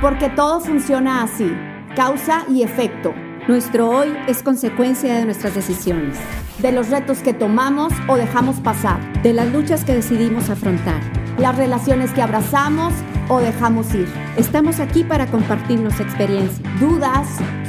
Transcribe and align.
Porque 0.00 0.28
todo 0.28 0.60
funciona 0.60 1.24
así, 1.24 1.50
causa 1.96 2.44
y 2.48 2.62
efecto. 2.62 3.12
Nuestro 3.48 3.90
hoy 3.90 4.16
es 4.28 4.44
consecuencia 4.44 5.14
de 5.14 5.24
nuestras 5.24 5.56
decisiones, 5.56 6.16
de 6.58 6.70
los 6.70 6.88
retos 6.88 7.18
que 7.18 7.34
tomamos 7.34 7.92
o 8.06 8.14
dejamos 8.14 8.60
pasar, 8.60 9.00
de 9.24 9.32
las 9.32 9.52
luchas 9.52 9.84
que 9.84 9.94
decidimos 9.94 10.50
afrontar, 10.50 11.00
las 11.38 11.56
relaciones 11.56 12.12
que 12.12 12.22
abrazamos 12.22 12.94
o 13.28 13.40
dejamos 13.40 13.92
ir. 13.92 14.06
Estamos 14.36 14.78
aquí 14.78 15.02
para 15.02 15.26
compartirnos 15.26 15.98
experiencias, 15.98 16.60
dudas, 16.78 17.26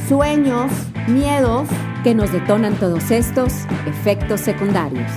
sueños, 0.07 0.71
miedos 1.07 1.67
que 2.03 2.13
nos 2.13 2.31
detonan 2.31 2.75
todos 2.75 3.09
estos 3.09 3.53
efectos 3.87 4.41
secundarios. 4.41 5.11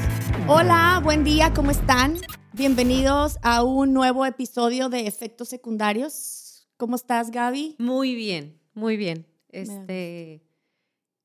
Hola, 0.47 0.99
buen 1.05 1.25
día, 1.25 1.53
¿cómo 1.53 1.73
están? 1.73 2.17
Bienvenidos 2.55 3.39
a 3.43 3.65
un 3.65 3.93
nuevo 3.93 4.25
episodio 4.25 4.89
de 4.89 5.07
Efectos 5.07 5.51
Secundarios. 5.51 6.42
¿Cómo 6.83 6.97
estás, 6.97 7.31
Gaby? 7.31 7.77
Muy 7.79 8.17
bien, 8.17 8.59
muy 8.75 8.97
bien. 8.97 9.25
Este, 9.51 10.43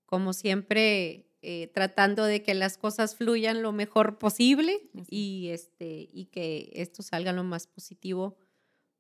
como 0.05 0.34
siempre, 0.34 1.31
eh, 1.41 1.72
tratando 1.73 2.26
de 2.26 2.44
que 2.44 2.54
las 2.54 2.77
cosas 2.77 3.16
fluyan 3.16 3.64
lo 3.64 3.72
mejor 3.72 4.20
posible 4.20 4.88
y, 5.09 5.48
este, 5.48 6.09
y 6.14 6.26
que 6.26 6.70
esto 6.73 7.02
salga 7.02 7.34
lo 7.34 7.44
más 7.44 7.66
positivo 7.66 8.38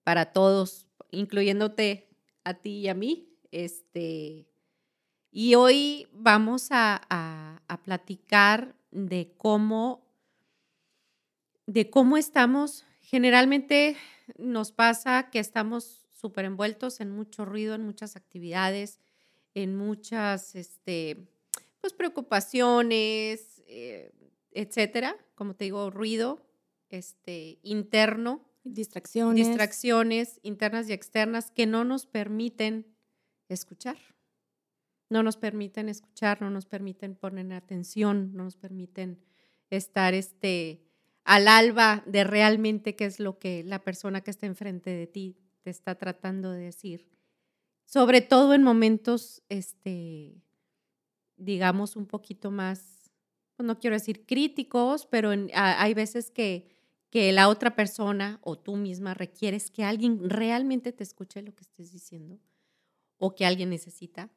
para 0.03 0.33
todos, 0.33 0.87
incluyéndote 1.11 2.09
a 2.43 2.55
ti 2.55 2.79
y 2.79 2.87
a 2.87 2.95
mí. 2.95 3.37
Este, 3.51 4.47
y 5.29 5.53
hoy 5.53 6.07
vamos 6.11 6.69
a, 6.71 7.03
a 7.67 7.81
platicar 7.83 8.73
de 8.89 9.31
cómo, 9.37 10.07
de 11.67 11.91
cómo 11.91 12.17
estamos. 12.17 12.83
Generalmente 12.99 13.95
nos 14.39 14.71
pasa 14.71 15.29
que 15.29 15.37
estamos 15.37 16.06
súper 16.17 16.45
envueltos 16.45 16.99
en 16.99 17.11
mucho 17.11 17.45
ruido, 17.45 17.75
en 17.75 17.85
muchas 17.85 18.15
actividades, 18.15 18.99
en 19.53 19.75
muchas 19.75 20.55
este, 20.55 21.27
pues, 21.79 21.93
preocupaciones, 21.93 23.61
eh, 23.67 24.11
etcétera. 24.51 25.15
Como 25.35 25.55
te 25.55 25.65
digo, 25.65 25.89
ruido 25.91 26.43
este, 26.89 27.59
interno. 27.61 28.43
Distracciones. 28.63 29.47
Distracciones 29.47 30.39
internas 30.43 30.89
y 30.89 30.93
externas 30.93 31.51
que 31.51 31.65
no 31.67 31.83
nos 31.83 32.05
permiten 32.05 32.87
escuchar. 33.47 33.97
No 35.09 35.23
nos 35.23 35.37
permiten 35.37 35.87
escuchar, 35.87 36.41
no 36.41 36.49
nos 36.49 36.65
permiten 36.65 37.15
poner 37.15 37.53
atención, 37.53 38.33
no 38.33 38.43
nos 38.43 38.57
permiten 38.57 39.23
estar 39.69 40.13
este, 40.13 40.81
al 41.23 41.47
alba 41.47 42.03
de 42.05 42.25
realmente 42.25 42.95
qué 42.95 43.05
es 43.05 43.21
lo 43.21 43.39
que 43.39 43.63
la 43.63 43.83
persona 43.83 44.19
que 44.19 44.31
está 44.31 44.47
enfrente 44.47 44.89
de 44.89 45.07
ti 45.07 45.37
está 45.65 45.95
tratando 45.95 46.51
de 46.51 46.65
decir. 46.65 47.07
Sobre 47.85 48.21
todo 48.21 48.53
en 48.53 48.63
momentos, 48.63 49.43
este, 49.49 50.41
digamos, 51.37 51.95
un 51.95 52.05
poquito 52.05 52.51
más, 52.51 53.11
pues, 53.55 53.65
no 53.65 53.79
quiero 53.79 53.95
decir 53.95 54.25
críticos, 54.25 55.05
pero 55.05 55.31
hay 55.53 55.93
veces 55.93 56.29
que, 56.31 56.75
que 57.09 57.31
la 57.31 57.47
otra 57.47 57.75
persona 57.75 58.39
o 58.43 58.57
tú 58.57 58.75
misma 58.75 59.13
requieres 59.13 59.71
que 59.71 59.83
alguien 59.83 60.29
realmente 60.29 60.91
te 60.91 61.03
escuche 61.03 61.41
lo 61.41 61.55
que 61.55 61.63
estés 61.63 61.91
diciendo 61.91 62.39
o 63.17 63.35
que 63.35 63.45
alguien 63.45 63.69
necesita, 63.69 64.29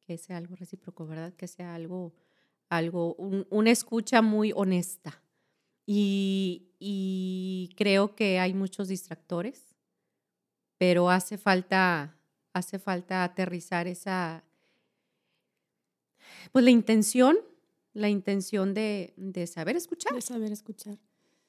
que 0.00 0.18
sea 0.18 0.36
algo 0.36 0.54
recíproco, 0.54 1.06
¿verdad? 1.06 1.32
Que 1.34 1.48
sea 1.48 1.74
algo, 1.74 2.14
algo 2.68 3.14
una 3.14 3.70
escucha 3.70 4.22
muy 4.22 4.52
honesta. 4.54 5.22
Y, 5.86 6.74
y 6.78 7.70
creo 7.76 8.14
que 8.14 8.38
hay 8.38 8.54
muchos 8.54 8.88
distractores 8.88 9.69
pero 10.80 11.10
hace 11.10 11.36
falta, 11.36 12.16
hace 12.54 12.78
falta 12.78 13.22
aterrizar 13.22 13.86
esa, 13.86 14.42
pues 16.52 16.64
la 16.64 16.70
intención, 16.70 17.36
la 17.92 18.08
intención 18.08 18.72
de, 18.72 19.12
saber 19.46 19.76
escuchar. 19.76 20.14
De 20.14 20.22
saber 20.22 20.50
escuchar. 20.50 20.96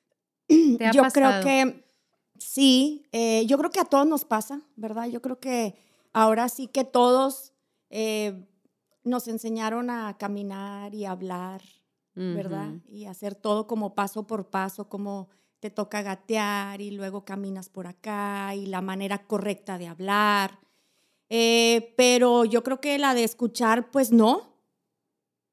yo 0.49 1.03
creo 1.13 1.41
que 1.41 1.81
sí, 2.39 3.05
eh, 3.13 3.45
yo 3.45 3.57
creo 3.57 3.71
que 3.71 3.79
a 3.79 3.85
todos 3.85 4.05
nos 4.05 4.25
pasa, 4.25 4.63
¿verdad? 4.75 5.07
Yo 5.07 5.21
creo 5.21 5.39
que 5.39 5.75
ahora 6.11 6.49
sí 6.49 6.67
que 6.67 6.83
todos 6.83 7.53
eh, 7.89 8.45
nos 9.05 9.29
enseñaron 9.29 9.89
a 9.89 10.17
caminar 10.17 10.93
y 10.93 11.05
hablar, 11.05 11.61
¿verdad? 12.15 12.73
Y 12.89 13.05
hacer 13.05 13.35
todo 13.35 13.65
como 13.65 13.95
paso 13.95 14.27
por 14.27 14.49
paso, 14.49 14.89
como 14.89 15.29
te 15.61 15.69
toca 15.69 16.01
gatear 16.01 16.81
y 16.81 16.89
luego 16.89 17.23
caminas 17.23 17.69
por 17.69 17.85
acá 17.85 18.53
y 18.55 18.65
la 18.65 18.81
manera 18.81 19.27
correcta 19.27 19.77
de 19.77 19.87
hablar. 19.87 20.59
Eh, 21.29 21.93
pero 21.95 22.45
yo 22.45 22.63
creo 22.63 22.81
que 22.81 22.97
la 22.97 23.13
de 23.13 23.23
escuchar, 23.23 23.91
pues 23.91 24.11
no, 24.11 24.57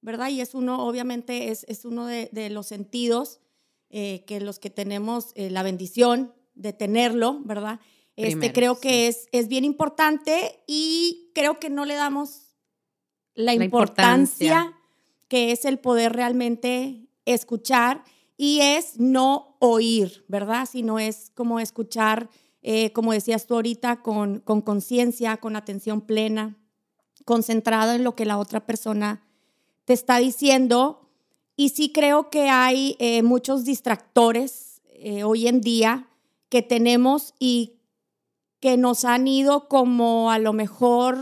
¿verdad? 0.00 0.30
Y 0.30 0.41
es 0.41 0.54
uno, 0.54 0.84
obviamente, 0.84 1.50
es, 1.50 1.64
es 1.69 1.84
uno 1.84 2.06
de, 2.06 2.30
de, 2.32 2.48
los 2.48 2.66
sentidos 2.66 3.41
eh, 3.91 4.24
que 4.26 4.41
los 4.41 4.58
que 4.58 4.70
tenemos 4.70 5.32
eh, 5.34 5.50
la 5.50 5.62
bendición 5.62 6.34
de 6.54 6.72
tenerlo, 6.72 7.40
¿verdad? 7.44 7.78
Este, 8.16 8.52
creo 8.52 8.80
que 8.80 9.08
es, 9.08 9.28
es 9.30 9.46
bien 9.46 9.64
importante 9.64 10.64
y 10.66 11.30
creo 11.34 11.60
que 11.60 11.70
no 11.70 11.84
le 11.84 11.94
damos 11.94 12.56
la, 13.34 13.54
importancia 13.54 14.75
que 15.28 15.52
es 15.52 15.64
el 15.66 15.78
poder 15.78 16.14
realmente 16.14 17.08
escuchar 17.26 18.02
y 18.41 18.60
es 18.60 18.99
no 18.99 19.56
oír, 19.59 20.25
¿verdad? 20.28 20.66
Sino 20.71 21.00
es 21.00 21.32
como 21.34 21.59
escuchar, 21.59 22.31
eh, 22.62 22.93
como 22.93 23.12
decías 23.12 23.47
tú 23.47 23.54
ahorita, 23.54 24.00
con 24.00 24.41
conciencia, 24.41 25.38
con, 25.38 25.56
atención 25.56 26.00
plena, 26.00 26.56
concentrado 27.25 27.93
en 27.93 28.04
lo 28.04 28.15
que 28.15 28.25
la 28.25 28.38
otra 28.38 28.65
persona 28.65 29.26
te 29.84 29.93
está 29.93 30.19
diciendo. 30.19 31.10
Y 31.56 31.71
sí 31.71 31.91
creo 31.91 32.31
que 32.31 32.49
hay 32.49 32.94
eh, 33.00 33.25
muchos 33.25 33.65
distractores 33.65 34.82
eh, 34.87 35.25
hoy 35.25 35.49
en 35.49 35.60
día 35.60 36.09
que 36.49 36.62
tenemos 36.62 37.34
y 37.41 37.81
que 38.60 38.76
nos 38.76 39.05
han 39.05 39.26
ido 39.26 39.69
como 39.69 40.31
a 40.31 40.38
lo 40.38 40.53
mejor 40.53 41.19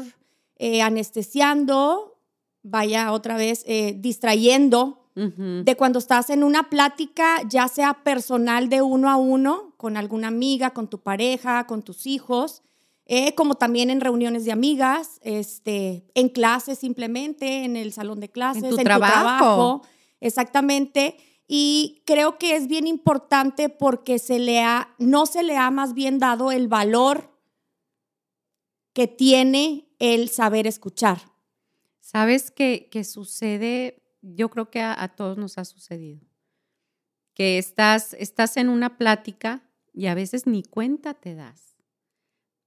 anestesiando, 0.83 2.19
vaya 2.63 3.13
otra 3.13 3.37
vez, 3.37 3.63
distrayendo 3.97 5.06
de 5.17 5.77
cuando 5.77 5.99
estás 5.99 6.29
en 6.29 6.45
una 6.45 6.69
plática, 6.69 7.41
ya 7.49 7.69
sea 7.69 8.05
personal 8.05 8.69
de 8.69 8.83
uno 8.83 9.09
a 9.09 9.17
uno, 9.17 9.73
con 9.79 9.97
alguna 9.97 10.29
amiga, 10.29 10.75
con 10.75 10.89
tu 10.89 10.99
pareja, 10.99 11.67
con 11.67 11.83
tus 11.83 12.07
hijos, 12.07 12.63
eh, 13.07 13.35
como 13.35 13.55
también 13.55 13.89
en 13.89 14.03
reuniones 14.03 14.45
de 14.45 14.53
amigas, 14.53 15.19
este, 15.23 16.05
en 16.15 16.29
clases 16.29 16.81
simplemente, 16.81 17.65
en 17.65 17.77
el 17.77 17.95
salón 17.95 18.21
de 18.21 18.29
clases, 18.29 18.65
en 18.65 18.71
tu, 18.71 18.77
trabajo. 18.77 19.83
Exactamente. 20.21 21.17
Y 21.49 22.03
creo 22.05 22.37
que 22.37 22.55
es 22.55 22.67
bien 22.67 22.87
importante 22.87 23.71
porque 23.71 24.19
se 24.19 24.39
le 24.39 24.61
ha, 24.61 24.95
no 24.99 25.25
se 25.25 25.43
le 25.45 25.57
ha 25.57 25.71
más 25.71 25.95
bien 25.95 26.19
dado 26.19 26.53
el 26.53 26.69
valor 26.69 27.31
que 28.93 29.07
tiene 29.07 29.89
el 29.99 30.29
saber 30.29 30.67
escuchar. 30.67 31.23
¿Sabes 32.01 32.51
qué, 32.51 32.89
qué 32.91 33.03
sucede 33.03 34.06
yo 34.35 34.49
creo 34.49 34.71
que 34.71 34.81
a, 34.81 35.09
todos 35.09 35.39
nos 35.39 35.59
ha 35.59 35.65
sucedido, 35.65 36.27
que 37.35 37.59
estás, 37.59 38.15
estás 38.15 38.57
en 38.57 38.69
una 38.69 38.97
plática 38.97 39.63
y 39.93 40.07
a 40.07 40.15
veces 40.15 40.47
ni 40.47 40.63
cuenta 40.63 41.15
te 41.15 41.35
das 41.35 41.77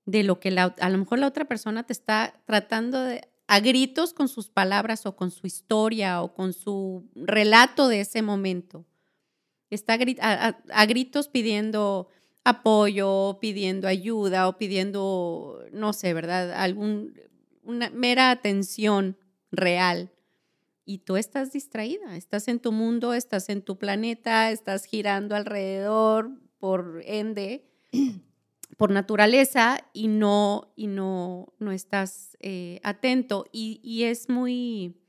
de 0.06 0.24
lo 0.24 0.40
que 0.40 0.50
a 0.50 0.90
lo 0.90 0.98
mejor 0.98 1.20
la 1.20 1.28
otra 1.28 1.46
persona 1.46 1.86
te 1.86 1.94
está 1.94 2.42
tratando 2.46 3.04
de, 3.04 3.22
a 3.48 3.60
gritos 3.60 4.14
con 4.14 4.28
sus 4.28 4.50
palabras 4.50 5.06
o 5.06 5.16
con 5.16 5.32
su 5.32 5.46
historia 5.46 6.22
o 6.22 6.34
con 6.34 6.54
su 6.54 7.10
relato 7.16 7.88
de 7.88 8.02
ese 8.02 8.22
momento. 8.22 8.86
Está 9.70 10.00
a, 10.22 10.86
gritos 10.86 11.28
pidiendo 11.28 12.08
apoyo, 12.44 13.38
pidiendo 13.40 13.88
ayuda 13.88 14.48
o 14.48 14.58
pidiendo, 14.58 15.64
no 15.72 15.94
sé, 15.94 16.14
¿verdad? 16.16 16.54
Algún, 16.54 17.14
una 17.62 17.92
mera 17.92 18.32
atención 18.32 19.16
real 19.52 20.12
y 20.90 20.98
tú 20.98 21.18
estás 21.18 21.52
distraída, 21.52 22.18
estás 22.18 22.48
en 22.48 22.60
tu 22.60 22.72
mundo, 22.72 23.14
estás 23.14 23.50
en 23.50 23.62
tu 23.62 23.78
planeta, 23.78 24.50
estás 24.50 24.86
girando 24.86 25.36
alrededor 25.36 26.32
por 26.58 27.04
ende, 27.06 27.70
por 28.76 28.90
naturaleza 28.90 29.88
y 29.94 30.08
no, 30.08 30.74
y 30.76 30.88
no, 30.88 31.54
no 31.60 31.72
estás 31.72 32.36
eh, 32.40 32.80
atento. 32.82 33.46
Y, 33.52 33.80
y 33.84 34.06
es 34.06 34.30
muy, 34.30 35.00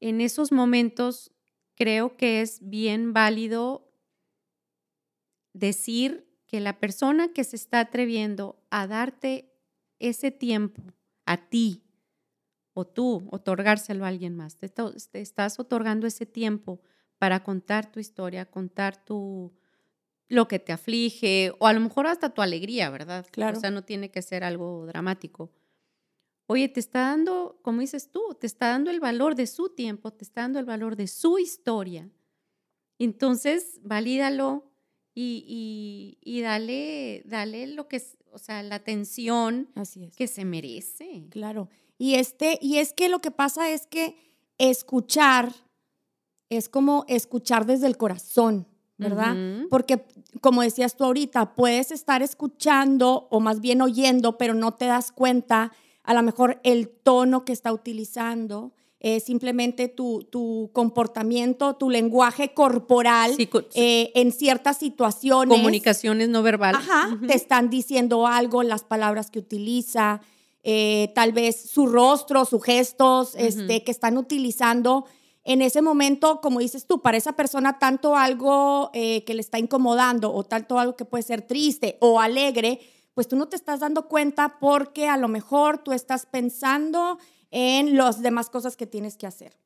en 0.00 0.20
esos 0.20 0.52
momentos 0.52 1.32
creo 1.74 2.18
que 2.18 2.42
es 2.42 2.58
bien 2.60 3.14
válido 3.14 3.90
decir 5.54 6.28
que 6.46 6.60
la 6.60 6.78
persona 6.78 7.32
que 7.32 7.44
se 7.44 7.56
está 7.56 7.80
atreviendo 7.80 8.62
a 8.68 8.86
darte 8.86 9.54
ese 10.00 10.30
tiempo 10.30 10.82
a 11.24 11.48
ti, 11.48 11.85
o 12.78 12.86
tú 12.86 13.26
otorgárselo 13.30 14.04
a 14.04 14.08
alguien 14.08 14.36
más. 14.36 14.58
Te, 14.58 14.70
estás 15.14 15.58
otorgando 15.58 16.06
ese 16.06 16.26
tiempo 16.26 16.82
para 17.16 17.42
contar 17.42 17.90
tu 17.90 18.00
historia, 18.00 18.50
contar 18.50 19.02
tu, 19.02 19.54
lo 20.28 20.46
que 20.46 20.58
te 20.58 20.74
aflige 20.74 21.54
o 21.58 21.68
a 21.68 21.72
lo 21.72 21.80
mejor 21.80 22.06
hasta 22.06 22.34
tu 22.34 22.42
alegría, 22.42 22.90
¿verdad? 22.90 23.26
Claro. 23.32 23.56
O 23.56 23.60
sea, 23.62 23.70
no 23.70 23.84
tiene 23.84 24.10
que 24.10 24.20
ser 24.20 24.44
algo 24.44 24.84
dramático. 24.84 25.50
Oye, 26.48 26.68
te 26.68 26.80
está 26.80 27.00
dando, 27.00 27.58
como 27.62 27.80
dices 27.80 28.10
tú, 28.10 28.36
te 28.38 28.46
está 28.46 28.68
dando 28.68 28.90
el 28.90 29.00
valor 29.00 29.36
de 29.36 29.46
su 29.46 29.70
tiempo, 29.70 30.12
te 30.12 30.24
está 30.24 30.42
dando 30.42 30.58
el 30.58 30.66
valor 30.66 30.96
de 30.96 31.06
su 31.06 31.38
historia. 31.38 32.10
Entonces, 32.98 33.80
valídalo 33.84 34.70
y, 35.14 36.18
y, 36.22 36.40
dale, 36.42 37.22
dale 37.24 37.68
lo 37.68 37.88
que 37.88 37.96
es, 37.96 38.18
o 38.32 38.38
sea, 38.38 38.62
la 38.62 38.74
atención 38.74 39.70
que 40.14 40.26
se 40.26 40.44
merece. 40.44 41.26
Claro. 41.30 41.70
Y, 41.98 42.14
este, 42.14 42.58
y 42.60 42.78
es 42.78 42.92
que 42.92 43.08
lo 43.08 43.20
que 43.20 43.30
pasa 43.30 43.70
es 43.70 43.86
que 43.86 44.16
escuchar 44.58 45.52
es 46.48 46.68
como 46.68 47.04
escuchar 47.08 47.66
desde 47.66 47.86
el 47.86 47.96
corazón, 47.96 48.66
¿verdad? 48.98 49.36
Porque 49.68 50.06
como 50.40 50.62
decías 50.62 50.96
tú 50.96 51.04
ahorita, 51.04 51.54
puedes 51.54 51.90
estar 51.90 52.22
escuchando 52.22 53.26
o 53.30 53.40
más 53.40 53.60
bien 53.60 53.82
oyendo, 53.82 54.38
pero 54.38 54.54
no 54.54 54.72
te 54.74 54.86
das 54.86 55.12
cuenta 55.12 55.72
a 56.02 56.14
lo 56.14 56.22
mejor 56.22 56.60
el 56.62 56.88
tono 56.88 57.44
que 57.44 57.52
está 57.52 57.72
utilizando, 57.72 58.72
eh, 59.00 59.20
simplemente 59.20 59.88
tu, 59.88 60.24
tu, 60.30 60.70
comportamiento, 60.72 61.74
tu 61.74 61.90
lenguaje 61.90 62.54
corporal 62.54 63.36
eh, 63.74 64.12
en 64.14 64.32
ciertas 64.32 64.78
situaciones. 64.78 65.56
Comunicaciones 65.56 66.28
no 66.28 66.42
verbales. 66.42 66.80
Ajá, 66.80 67.18
te 67.26 67.34
están 67.34 67.68
diciendo 67.68 68.26
algo, 68.26 68.62
las 68.62 68.84
palabras 68.84 69.30
que 69.30 69.40
utiliza, 69.40 70.22
eh, 70.68 71.12
tal 71.14 71.32
vez 71.32 71.70
su 71.70 71.86
rostro, 71.86 72.44
sus 72.44 72.62
gestos 72.62 73.34
este, 73.36 73.84
que 73.84 73.90
están 73.90 74.18
utilizando 74.18 75.06
en 75.44 75.62
ese 75.62 75.80
momento, 75.80 76.40
como 76.40 76.58
dices 76.58 76.86
tú, 76.86 77.00
para 77.00 77.16
esa 77.16 77.34
persona 77.34 77.78
tanto 77.78 78.16
algo 78.16 78.90
que 78.92 79.32
le 79.32 79.40
está 79.40 79.60
incomodando 79.60 80.34
o 80.34 80.42
tanto 80.42 80.80
algo 80.80 80.96
que 80.96 81.04
puede 81.04 81.22
ser 81.22 81.42
triste 81.42 81.98
o 82.00 82.20
alegre, 82.20 82.80
pues 83.14 83.28
tú 83.28 83.36
no 83.36 83.48
te 83.48 83.54
estás 83.56 83.80
dando 83.80 84.08
cuenta 84.08 84.58
porque 84.58 85.08
a 85.08 85.16
lo 85.16 85.28
mejor 85.28 85.78
tú 85.78 85.92
estás 85.92 86.26
pensando 86.26 87.18
en 87.50 87.96
las 87.96 88.20
demás 88.20 88.50
cosas 88.50 88.76
que 88.76 88.86
tienes 88.86 89.16
que 89.16 89.26
hacer. 89.26 89.56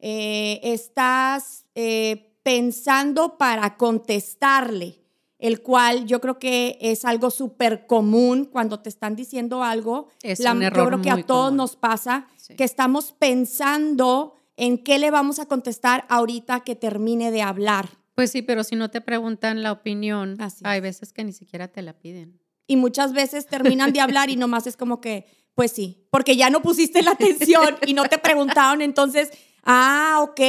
Eh, 0.00 0.58
estás 0.62 1.64
eh, 1.74 2.36
pensando 2.42 3.38
para 3.38 3.76
contestarle, 3.76 5.05
el 5.38 5.62
cual 5.62 6.06
yo 6.06 6.20
creo 6.20 6.38
que 6.38 6.78
es 6.80 7.04
algo 7.04 7.30
súper 7.30 7.86
común 7.86 8.46
cuando 8.46 8.80
te 8.80 8.88
están 8.88 9.16
diciendo 9.16 9.62
algo. 9.62 10.08
Es 10.22 10.40
un 10.40 10.62
error 10.62 10.84
yo 10.84 10.88
creo 10.88 11.02
que 11.02 11.10
a 11.10 11.26
todos 11.26 11.52
nos 11.52 11.76
pasa 11.76 12.28
que 12.56 12.64
estamos 12.64 13.12
pensando 13.12 14.34
en 14.56 14.78
qué 14.78 14.98
le 14.98 15.10
vamos 15.10 15.38
a 15.38 15.46
contestar 15.46 16.06
ahorita 16.08 16.60
que 16.60 16.74
termine 16.74 17.30
de 17.30 17.42
hablar. 17.42 17.88
Pues 18.14 18.30
sí, 18.30 18.40
pero 18.40 18.64
si 18.64 18.76
no 18.76 18.90
te 18.90 19.02
preguntan 19.02 19.62
la 19.62 19.72
opinión, 19.72 20.38
hay 20.62 20.80
veces 20.80 21.12
que 21.12 21.22
ni 21.22 21.32
siquiera 21.32 21.68
te 21.68 21.82
la 21.82 21.92
piden. 21.92 22.40
Y 22.66 22.76
muchas 22.76 23.12
veces 23.12 23.46
terminan 23.46 23.92
de 23.92 24.00
hablar 24.00 24.30
y 24.30 24.36
nomás 24.36 24.66
es 24.66 24.76
como 24.76 25.00
que, 25.00 25.26
pues 25.54 25.70
sí, 25.70 26.08
porque 26.10 26.36
ya 26.36 26.48
no 26.48 26.62
pusiste 26.62 27.02
la 27.02 27.12
atención 27.12 27.76
y 27.86 27.92
no 27.92 28.04
te 28.04 28.18
preguntaron, 28.18 28.80
entonces, 28.80 29.30
ah, 29.66 30.20
ok, 30.22 30.40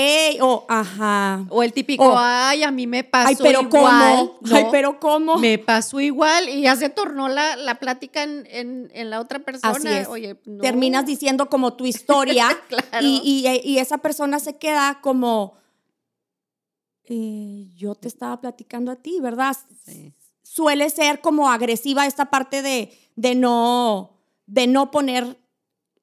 o 0.42 0.66
ajá. 0.70 1.46
O 1.50 1.64
el 1.64 1.74
típico, 1.74 2.14
ay, 2.18 2.64
a 2.64 2.72
mí 2.72 2.88
me 2.88 3.04
pasó 3.04 3.28
ay, 3.30 3.36
pero 3.42 3.62
igual. 3.62 4.30
¿cómo? 4.40 4.56
Ay, 4.56 4.66
pero 4.72 5.00
¿cómo? 5.00 5.38
Me 5.38 5.58
pasó 5.58 6.00
igual 6.00 6.48
y 6.48 6.62
ya 6.62 6.76
se 6.76 6.90
tornó 6.90 7.28
la, 7.28 7.56
la 7.56 7.76
plática 7.76 8.24
en, 8.24 8.48
en, 8.94 9.10
la 9.10 9.20
otra 9.20 9.40
persona. 9.40 9.76
Así 9.76 9.88
es. 9.88 10.08
Oye, 10.08 10.36
Terminas 10.62 11.06
diciendo 11.06 11.50
como 11.50 11.74
tu 11.74 11.86
historia 11.86 12.48
y, 13.02 13.44
y, 13.64 13.80
esa 13.80 13.98
persona 13.98 14.40
se 14.40 14.58
queda 14.58 15.00
como, 15.02 15.56
eh, 17.04 17.72
yo 17.76 17.96
te 17.96 18.08
estaba 18.08 18.40
platicando 18.40 18.92
a 18.92 18.96
ti, 18.96 19.20
¿verdad? 19.20 19.58
Suele 20.44 20.90
ser 20.90 21.20
como 21.22 21.50
agresiva 21.50 22.06
esta 22.06 22.30
parte 22.30 22.62
de, 22.62 22.98
de 23.16 23.36
no 23.36 24.18
de 24.48 24.66
no 24.66 24.90
poner 24.90 25.38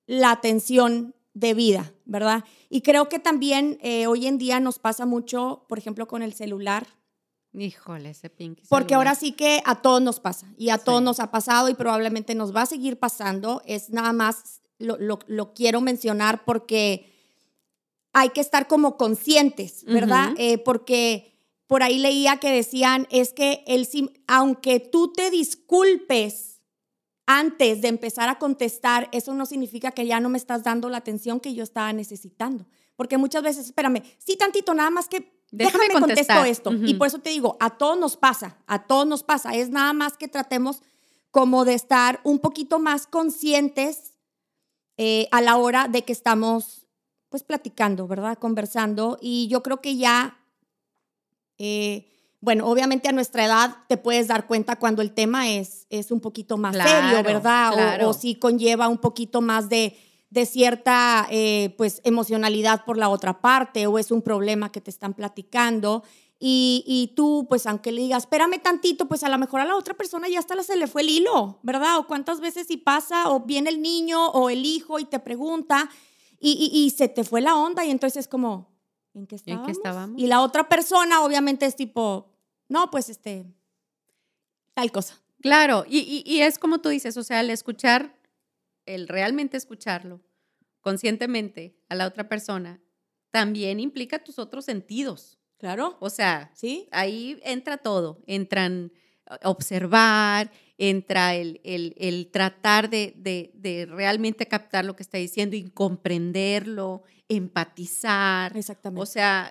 la 0.07 0.31
atención 0.31 1.15
debida, 1.35 1.93
¿verdad? 2.05 2.45
Y 2.71 2.81
creo 2.81 3.09
que 3.09 3.19
también 3.19 3.79
eh, 3.83 4.07
hoy 4.07 4.27
en 4.27 4.39
día 4.39 4.61
nos 4.61 4.79
pasa 4.79 5.05
mucho, 5.05 5.65
por 5.69 5.79
ejemplo, 5.79 6.09
con 6.09 6.23
el 6.23 6.33
celular. 6.33 6.87
Híjole, 7.53 8.11
ese 8.11 8.31
pinky. 8.31 8.65
Porque 8.69 8.95
ahora 8.95 9.15
sí 9.15 9.33
que 9.33 9.61
a 9.65 9.83
todos 9.83 10.01
nos 10.01 10.21
pasa 10.21 10.53
y 10.57 10.71
a 10.71 10.79
todos 10.79 11.03
nos 11.03 11.21
ha 11.21 11.31
pasado 11.31 11.69
y 11.69 11.75
probablemente 11.75 12.35
nos 12.35 12.55
va 12.55 12.63
a 12.63 12.67
seguir 12.67 12.99
pasando. 12.99 13.63
Es 13.65 13.91
nada 13.91 14.13
más, 14.13 14.63
lo, 14.79 15.55
quiero 15.55 15.81
mencionar 15.81 16.45
porque 16.45 17.13
hay 18.13 18.31
que 18.31 18.41
estar 18.41 18.67
como 18.67 18.97
conscientes, 18.97 19.85
¿verdad? 19.85 20.33
Eh, 20.37 20.59
porque 20.59 21.33
por 21.67 21.83
ahí 21.83 21.99
leía 21.99 22.39
que 22.39 22.51
decían, 22.51 23.07
es 23.11 23.33
que 23.33 23.65
el, 23.67 23.89
aunque 24.27 24.81
tú 24.81 25.13
te 25.13 25.31
disculpes, 25.31 26.54
antes 27.27 27.81
de 27.81 27.89
empezar 27.89 28.29
a 28.29 28.39
contestar, 28.39 29.09
eso 29.13 29.35
no 29.35 29.47
significa 29.47 29.93
que 29.93 30.07
ya 30.07 30.21
no 30.21 30.29
me 30.29 30.39
estás 30.39 30.63
dando 30.63 30.89
la 30.89 30.99
atención 30.99 31.41
que 31.41 31.55
yo 31.55 31.63
estaba 31.63 31.93
necesitando. 31.93 32.67
Porque 32.97 33.19
muchas 33.19 33.43
veces, 33.43 33.67
espérame, 33.67 34.03
sí 34.19 34.37
tantito, 34.37 34.75
nada 34.75 34.91
más 34.91 35.09
que 35.09 35.33
déjame, 35.51 35.89
contesto 35.89 36.45
esto. 36.45 36.73
Y 36.73 36.95
por 36.95 37.09
eso 37.09 37.19
te 37.19 37.31
digo, 37.31 37.57
a 37.61 37.71
todos 37.71 37.99
nos 37.99 38.17
pasa, 38.17 38.59
a 38.67 38.87
todos 38.87 39.07
nos 39.07 39.23
pasa. 39.23 39.55
Es 39.55 39.71
nada 39.71 39.93
más 39.93 40.17
que 40.17 40.29
tratemos 40.29 40.83
como 41.31 41.65
de 41.65 41.75
estar 41.75 42.21
un 42.25 42.39
poquito 42.39 42.79
más 42.79 43.07
conscientes 43.07 44.15
eh, 44.97 45.29
a 45.33 45.41
la 45.41 45.57
hora 45.57 45.89
de 45.89 46.05
que 46.05 46.13
estamos 46.13 46.87
pues 47.29 47.43
platicando, 47.43 48.07
¿verdad? 48.07 48.39
Conversando. 48.39 49.19
Y 49.21 49.49
yo 49.49 49.63
creo 49.63 49.81
que 49.81 49.97
ya... 49.97 50.39
Eh, 51.59 52.14
bueno, 52.45 52.67
obviamente 52.67 53.09
a 53.09 53.13
nuestra 53.13 53.47
edad 53.47 53.75
te 53.89 53.97
puedes 53.97 54.29
dar 54.29 54.47
cuenta 54.47 54.77
cuando 54.77 55.01
el 55.01 55.13
tema 55.13 55.51
es, 55.51 55.87
es 55.89 56.11
un 56.11 56.21
poquito 56.21 56.59
más 56.59 56.77
serio, 56.77 57.23
¿verdad? 57.23 58.07
O, 58.07 58.13
si 58.13 58.35
conlleva 58.35 58.89
un 58.89 58.99
poquito 58.99 59.41
más 59.41 59.71
de, 59.71 59.97
de 60.29 60.45
cierta 60.45 61.27
eh, 61.31 61.75
pues 61.79 62.03
emocionalidad 62.05 62.85
por 62.85 62.99
la 62.99 63.09
otra 63.09 63.41
parte 63.41 63.87
o 63.87 63.99
es 63.99 64.11
un 64.11 64.21
problema 64.21 64.71
que 64.71 64.83
te 64.83 64.91
están 64.91 65.15
platicando. 65.15 66.05
Y, 66.39 66.85
y, 66.87 67.15
tú, 67.15 67.47
pues 67.49 67.65
aunque 67.67 67.93
le 67.93 68.03
digas, 68.03 68.25
espérame 68.25 68.61
tantito, 68.61 69.09
pues 69.09 69.23
a 69.23 69.31
lo 69.31 69.39
mejor 69.39 69.61
a 69.61 69.65
la 69.65 69.77
otra 69.77 69.95
persona 69.95 70.29
ya 70.29 70.39
hasta 70.39 70.63
se 70.63 70.77
le 70.77 70.87
fue 70.87 71.01
el 71.01 71.09
hilo, 71.09 71.61
¿verdad? 71.63 71.97
O 71.97 72.07
cuántas 72.07 72.41
veces 72.41 72.67
si 72.67 72.77
pasa, 72.77 73.31
o 73.31 73.41
viene 73.41 73.71
el 73.71 73.81
niño 73.81 74.27
o 74.27 74.51
el 74.51 74.67
hijo 74.67 74.99
y 74.99 75.07
te 75.07 75.19
pregunta 75.19 75.89
y, 76.39 76.71
y, 76.71 76.91
se 76.91 77.09
te 77.09 77.25
fue 77.25 77.41
la 77.41 77.57
onda 77.57 77.87
y 77.87 77.91
entonces 77.91 78.27
es 78.27 78.29
como, 78.29 78.69
¿en 79.15 79.27
qué 79.27 79.37
estábamos? 79.37 79.63
¿En 79.63 79.67
qué 79.67 79.73
estábamos? 79.73 80.21
Y 80.21 80.27
la 80.27 80.43
otra 80.43 80.69
persona 80.69 81.23
obviamente 81.23 81.65
es 81.65 81.75
tipo, 81.75 82.34
no, 82.69 82.91
pues 82.91 83.09
este, 83.09 83.45
tal 84.75 84.91
cosa. 84.93 85.21
Claro, 85.41 85.85
y, 85.87 86.41
es 86.41 86.59
como 86.59 86.81
tú 86.81 86.89
dices, 86.89 87.17
o 87.17 87.23
sea, 87.23 87.41
el 87.41 87.51
escuchar, 87.51 88.19
el 88.87 89.09
realmente 89.09 89.57
escucharlo 89.57 90.23
conscientemente 90.81 91.77
a 91.89 91.95
la 91.95 92.07
otra 92.07 92.29
persona, 92.29 92.81
también 93.31 93.81
implica 93.81 94.23
tus 94.23 94.39
otros 94.39 94.65
sentidos. 94.65 95.39
Claro. 95.59 95.97
O 96.01 96.11
sea, 96.11 96.51
¿sí? 96.55 96.89
Ahí 96.93 97.41
entra 97.43 97.79
todo. 97.79 98.23
Entran 98.27 98.93
observar, 99.43 100.51
entra 100.77 101.35
el, 101.35 101.61
el, 101.63 102.31
tratar 102.31 102.91
de, 102.91 103.15
de, 103.17 103.51
de, 103.55 103.87
realmente 103.87 104.47
captar 104.47 104.85
lo 104.85 104.97
que 104.97 105.03
está 105.03 105.19
diciendo 105.19 105.57
y 105.57 105.71
comprenderlo, 105.71 107.03
empatizar. 107.29 108.57
Exactamente. 108.57 109.03
O 109.03 109.07
sea, 109.07 109.51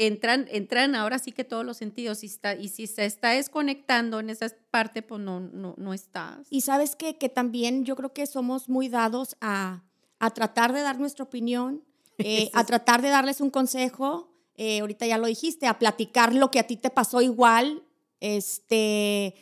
entran, 0.00 0.46
entran 0.50 0.94
ahora 0.94 1.18
sí 1.18 1.30
que 1.30 1.44
todos 1.44 1.64
los 1.64 1.76
sentidos 1.76 2.24
y, 2.24 2.26
está, 2.26 2.54
y 2.54 2.68
si 2.68 2.86
se 2.86 3.04
está 3.04 3.30
desconectando 3.30 4.18
en 4.18 4.30
esa 4.30 4.48
parte, 4.70 5.02
pues 5.02 5.20
no, 5.20 5.40
no, 5.40 5.74
no 5.76 5.92
estás. 5.92 6.46
Y 6.48 6.62
sabes 6.62 6.96
que, 6.96 7.18
que 7.18 7.28
también 7.28 7.84
yo 7.84 7.96
creo 7.96 8.14
que 8.14 8.26
somos 8.26 8.70
muy 8.70 8.88
dados 8.88 9.36
a, 9.42 9.84
a 10.18 10.30
tratar 10.30 10.72
de 10.72 10.80
dar 10.80 10.98
nuestra 10.98 11.24
opinión, 11.24 11.84
eh, 12.18 12.50
a 12.54 12.64
tratar 12.64 13.02
de 13.02 13.10
darles 13.10 13.42
un 13.42 13.50
consejo, 13.50 14.32
eh, 14.54 14.80
ahorita 14.80 15.06
ya 15.06 15.18
lo 15.18 15.26
dijiste, 15.26 15.66
a 15.66 15.78
platicar 15.78 16.34
lo 16.34 16.50
que 16.50 16.60
a 16.60 16.66
ti 16.66 16.78
te 16.78 16.88
pasó 16.88 17.20
igual, 17.20 17.84
este, 18.20 19.34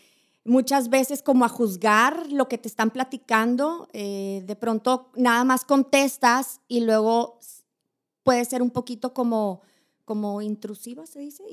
muchas 0.44 0.88
veces 0.88 1.22
como 1.22 1.44
a 1.44 1.48
juzgar 1.48 2.32
lo 2.32 2.48
que 2.48 2.58
te 2.58 2.66
están 2.66 2.90
platicando, 2.90 3.88
eh, 3.92 4.42
de 4.44 4.56
pronto 4.56 5.12
nada 5.14 5.44
más 5.44 5.64
contestas 5.64 6.60
y 6.66 6.80
luego 6.80 7.38
puede 8.24 8.44
ser 8.44 8.60
un 8.60 8.70
poquito 8.70 9.14
como 9.14 9.62
como 10.08 10.40
intrusiva, 10.40 11.04
se 11.04 11.20
dice. 11.20 11.44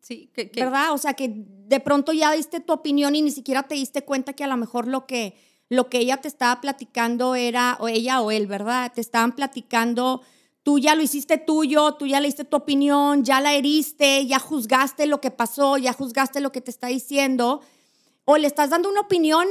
sí, 0.00 0.28
que, 0.34 0.50
¿verdad? 0.56 0.92
O 0.92 0.98
sea, 0.98 1.14
que 1.14 1.32
de 1.32 1.78
pronto 1.78 2.12
ya 2.12 2.32
diste 2.32 2.58
tu 2.58 2.72
opinión 2.72 3.14
y 3.14 3.22
ni 3.22 3.30
siquiera 3.30 3.62
te 3.62 3.76
diste 3.76 4.02
cuenta 4.02 4.32
que 4.32 4.42
a 4.42 4.48
lo 4.48 4.56
mejor 4.56 4.88
lo 4.88 5.06
que, 5.06 5.36
lo 5.68 5.88
que 5.88 5.98
ella 5.98 6.16
te 6.16 6.26
estaba 6.26 6.60
platicando 6.60 7.36
era, 7.36 7.76
o 7.78 7.86
ella 7.86 8.20
o 8.20 8.32
él, 8.32 8.48
¿verdad? 8.48 8.90
Te 8.92 9.00
estaban 9.00 9.36
platicando, 9.36 10.22
tú 10.64 10.80
ya 10.80 10.96
lo 10.96 11.02
hiciste 11.02 11.38
tuyo, 11.38 11.94
tú 11.94 12.08
ya 12.08 12.18
le 12.18 12.26
diste 12.26 12.44
tu 12.44 12.56
opinión, 12.56 13.22
ya 13.22 13.40
la 13.40 13.54
heriste, 13.54 14.26
ya 14.26 14.40
juzgaste 14.40 15.06
lo 15.06 15.20
que 15.20 15.30
pasó, 15.30 15.78
ya 15.78 15.92
juzgaste 15.92 16.40
lo 16.40 16.50
que 16.50 16.62
te 16.62 16.72
está 16.72 16.88
diciendo, 16.88 17.60
o 18.24 18.38
le 18.38 18.48
estás 18.48 18.70
dando 18.70 18.88
una 18.88 19.02
opinión 19.02 19.46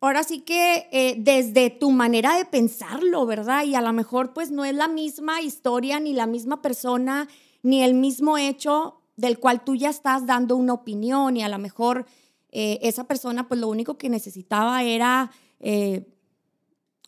ahora 0.00 0.22
sí 0.22 0.40
que 0.40 0.88
eh, 0.90 1.14
desde 1.18 1.70
tu 1.70 1.90
manera 1.90 2.36
de 2.36 2.44
pensarlo, 2.44 3.26
¿verdad? 3.26 3.64
Y 3.64 3.74
a 3.74 3.80
lo 3.80 3.92
mejor 3.92 4.32
pues 4.32 4.50
no 4.50 4.64
es 4.64 4.74
la 4.74 4.88
misma 4.88 5.40
historia, 5.40 6.00
ni 6.00 6.12
la 6.12 6.26
misma 6.26 6.62
persona, 6.62 7.28
ni 7.62 7.82
el 7.82 7.94
mismo 7.94 8.38
hecho 8.38 9.02
del 9.16 9.38
cual 9.38 9.64
tú 9.64 9.76
ya 9.76 9.90
estás 9.90 10.26
dando 10.26 10.56
una 10.56 10.72
opinión 10.72 11.36
y 11.36 11.42
a 11.42 11.48
lo 11.48 11.58
mejor 11.58 12.06
eh, 12.50 12.78
esa 12.82 13.04
persona 13.04 13.46
pues 13.46 13.60
lo 13.60 13.68
único 13.68 13.98
que 13.98 14.08
necesitaba 14.08 14.82
era 14.82 15.30
eh, 15.60 16.06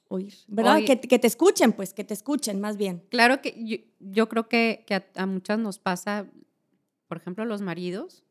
oír, 0.08 0.34
¿verdad? 0.46 0.80
Que, 0.84 0.96
te 0.96 1.26
escuchen, 1.26 1.72
pues, 1.72 1.94
que 1.94 2.04
te 2.04 2.14
escuchen 2.14 2.60
más 2.60 2.76
bien. 2.76 3.02
Claro 3.08 3.40
que 3.40 3.88
yo, 3.98 4.28
creo 4.28 4.48
que, 4.48 4.84
a, 5.16 5.26
muchas 5.26 5.58
nos 5.58 5.78
pasa, 5.78 6.26
por 7.08 7.16
ejemplo, 7.16 7.44
los 7.46 7.62
maridos, 7.62 8.22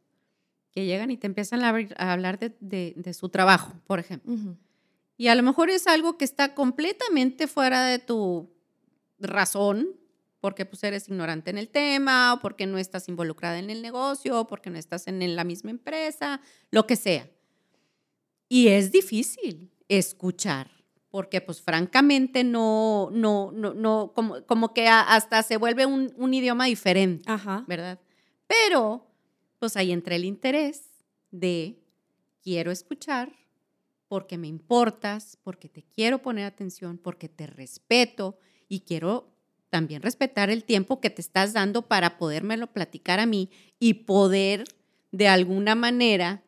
que 0.72 0.86
llegan 0.86 1.12
y 1.12 1.18
te 1.18 1.28
empiezan 1.28 1.64
a, 1.64 1.70
hablar 2.12 2.40
de, 2.40 3.14
su 3.14 3.30
trabajo, 3.30 3.74
por 3.86 4.00
ejemplo. 4.00 4.34
Y 5.18 5.28
a 5.28 5.36
lo 5.36 5.44
mejor 5.44 5.70
es 5.70 5.86
algo 5.88 6.18
que 6.18 6.26
está 6.26 6.56
completamente 6.56 7.48
fuera 7.48 7.84
de 7.84 8.00
tu 8.00 8.50
razón, 9.20 9.90
porque 10.40 10.66
pues 10.66 10.84
eres 10.84 11.08
ignorante 11.10 11.52
en 11.52 11.58
el 11.58 11.70
tema, 11.70 12.34
o 12.34 12.40
porque 12.40 12.66
no 12.66 12.78
estás 12.78 13.08
involucrada 13.10 13.60
en 13.60 13.70
el 13.70 13.82
negocio, 13.82 14.40
o 14.40 14.48
porque 14.48 14.70
no 14.70 14.80
estás 14.80 15.08
en 15.08 15.36
la 15.36 15.44
misma 15.44 15.72
empresa, 15.72 16.42
lo 16.72 16.88
que 16.88 16.96
sea. 16.96 17.30
Y 18.48 18.70
es 18.70 18.92
difícil 18.92 19.72
escuchar, 19.88 20.72
porque 21.10 21.42
pues 21.42 21.62
francamente 21.62 22.44
no, 22.44 23.10
no, 23.12 23.52
no, 23.52 23.74
no, 23.74 24.14
como, 24.16 24.44
como 24.46 24.74
que 24.74 24.88
hasta 24.88 25.44
se 25.44 25.58
vuelve 25.58 25.86
un, 25.86 26.14
un 26.18 26.34
idioma 26.34 26.66
diferente, 26.66 27.30
¿verdad? 27.68 28.00
Pero 28.48 29.11
pues 29.62 29.78
ahí 29.78 29.92
entra 29.92 30.16
el 30.16 30.26
interés 30.26 30.90
de 31.30 31.78
quiero 32.42 32.72
escuchar 32.72 33.32
porque 34.08 34.40
me 34.40 34.48
importas, 34.48 35.38
porque 35.44 35.70
te 35.70 35.84
quiero 35.84 36.20
poner 36.24 36.46
atención, 36.46 36.98
porque 36.98 37.30
te 37.30 37.46
respeto 37.46 38.40
y 38.68 38.80
quiero 38.80 39.30
también 39.70 40.02
respetar 40.02 40.50
el 40.50 40.64
tiempo 40.64 41.00
que 41.00 41.12
te 41.12 41.22
estás 41.22 41.54
dando 41.54 41.84
para 41.84 42.18
podérmelo 42.18 42.74
platicar 42.74 43.20
a 43.20 43.28
mí 43.28 43.52
y 43.78 43.94
poder 43.94 44.64
de 45.12 45.28
alguna 45.28 45.76
manera 45.76 46.42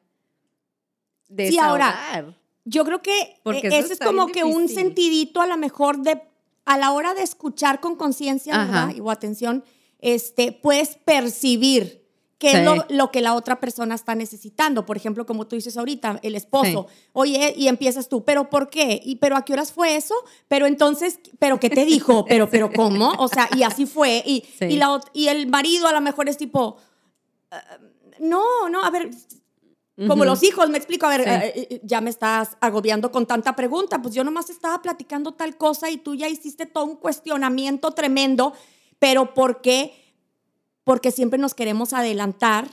desahogar. 1.30 1.52
Sí, 1.52 1.60
ahora, 1.60 2.38
yo 2.66 2.84
creo 2.84 3.04
que 3.04 3.40
Porque 3.44 3.68
e, 3.68 3.78
ese 3.78 3.94
es 3.94 4.00
como 4.00 4.26
que 4.26 4.44
un 4.44 4.68
sentidito 4.70 5.40
a 5.40 5.46
lo 5.46 5.58
mejor 5.58 6.00
de 6.00 6.20
a 6.66 6.80
la 6.80 6.92
hora 6.92 7.14
de 7.14 7.22
escuchar 7.22 7.80
con 7.80 7.96
conciencia. 7.96 8.92
O 9.04 9.12
atención, 9.12 9.64
este, 10.00 10.52
puedes 10.52 10.96
percibir 10.96 12.03
qué 12.44 12.60
es 12.60 12.66
lo, 12.90 13.10
que 13.10 13.22
la 13.22 13.36
otra 13.36 13.62
persona 13.62 13.96
está 13.96 14.16
necesitando. 14.16 14.86
Por 14.86 14.98
ejemplo, 14.98 15.26
como 15.26 15.48
tú 15.48 15.56
dices 15.56 15.78
ahorita, 15.78 16.20
el 16.24 16.36
esposo, 16.36 16.88
oye, 17.14 17.54
y 17.56 17.70
empiezas 17.70 18.10
tú, 18.10 18.26
¿pero 18.26 18.50
por 18.50 18.70
qué? 18.70 19.00
¿Y 19.02 19.16
pero 19.16 19.38
a 19.38 19.46
qué 19.46 19.54
horas 19.54 19.72
fue 19.72 19.96
eso? 19.96 20.14
Pero 20.50 20.66
entonces, 20.66 21.20
¿pero 21.40 21.58
qué 21.58 21.70
te 21.70 21.86
dijo? 21.86 22.26
¿Pero, 22.28 22.50
pero 22.50 22.70
cómo? 22.74 23.14
O 23.18 23.30
sea, 23.30 23.48
y 23.56 23.64
así 23.64 23.86
fue. 23.86 24.22
Y, 24.26 24.44
y, 24.60 24.76
la, 24.76 25.00
y 25.14 25.28
el 25.30 25.48
marido 25.48 25.88
a 25.88 25.94
lo 25.94 26.02
mejor 26.02 26.28
es 26.28 26.36
tipo, 26.36 26.76
ah, 27.52 27.62
no, 28.20 28.68
no, 28.70 28.84
a 28.84 28.90
ver, 28.90 29.10
como 30.08 30.26
los 30.26 30.44
hijos, 30.44 30.70
me 30.70 30.78
explico, 30.78 31.06
a 31.06 31.18
ver, 31.18 31.22
eh, 31.22 31.54
eh, 31.56 31.82
ya 31.84 32.02
me 32.02 32.10
estás 32.10 32.58
agobiando 32.60 33.10
con 33.10 33.26
tanta 33.26 33.56
pregunta, 33.56 34.02
pues 34.02 34.14
yo 34.14 34.26
nomás 34.26 34.50
estaba 34.50 34.82
platicando 34.82 35.32
tal 35.32 35.56
cosa 35.56 35.90
y 35.90 35.98
tú 35.98 36.16
ya 36.16 36.28
hiciste 36.28 36.66
todo 36.66 36.84
un 36.84 36.96
cuestionamiento 36.98 37.92
tremendo, 37.92 38.54
pero 39.00 39.34
¿por 39.34 39.62
qué? 39.62 40.03
Porque 40.84 41.12
siempre 41.12 41.40
nos 41.40 41.54
queremos 41.54 41.94
adelantar 41.94 42.68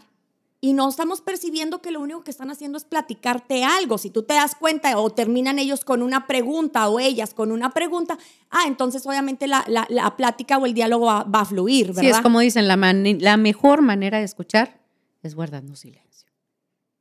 y 0.63 0.75
no 0.75 0.89
estamos 0.91 1.23
percibiendo 1.23 1.81
que 1.81 1.91
lo 1.91 2.01
único 2.01 2.23
que 2.23 2.31
están 2.31 2.51
haciendo 2.51 2.77
es 2.77 2.85
platicarte 2.85 3.65
algo. 3.65 3.97
Si 3.97 4.11
tú 4.11 4.25
te 4.25 4.35
das 4.35 4.55
cuenta 4.55 4.99
o 4.99 5.11
terminan 5.11 5.59
ellos 5.59 5.85
con 5.85 6.03
una 6.03 6.27
pregunta 6.27 6.89
o 6.89 7.01
ellas 7.01 7.33
con 7.33 7.51
una 7.51 7.71
pregunta, 7.71 8.19
ah, 8.51 8.65
entonces 8.67 9.07
obviamente 9.07 9.47
la, 9.47 9.65
la, 9.67 10.17
plática 10.17 10.59
o 10.59 10.67
el 10.67 10.75
diálogo 10.75 11.07
va, 11.07 11.25
a 11.33 11.45
fluir, 11.47 11.89
¿verdad? 11.89 12.03
Sí, 12.03 12.09
es 12.09 12.21
como 12.21 12.41
dicen, 12.41 12.69
la, 12.69 12.77
la 12.77 13.37
mejor 13.39 13.81
manera 13.81 14.19
de 14.19 14.25
escuchar 14.25 14.81
es 15.23 15.35
guardando 15.35 15.77
silencio, 15.77 16.31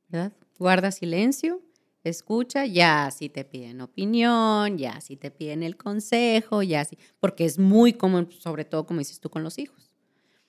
¿verdad? 0.08 0.32
Guarda 0.58 0.90
silencio, 0.90 1.60
escucha, 2.02 2.64
ya 2.64 3.10
si 3.10 3.28
te 3.28 3.44
piden 3.44 3.82
opinión, 3.82 4.78
ya 4.78 5.02
si 5.02 5.16
te 5.16 5.30
piden 5.30 5.62
el 5.62 5.76
consejo, 5.76 6.62
ya 6.62 6.86
si, 6.86 6.96
porque 7.18 7.44
es 7.44 7.58
muy 7.58 7.92
común, 7.92 8.30
sobre 8.32 8.64
todo 8.64 8.86
como 8.86 9.00
dices 9.00 9.20
tú 9.20 9.28
con 9.28 9.42
los 9.42 9.58
hijos 9.58 9.89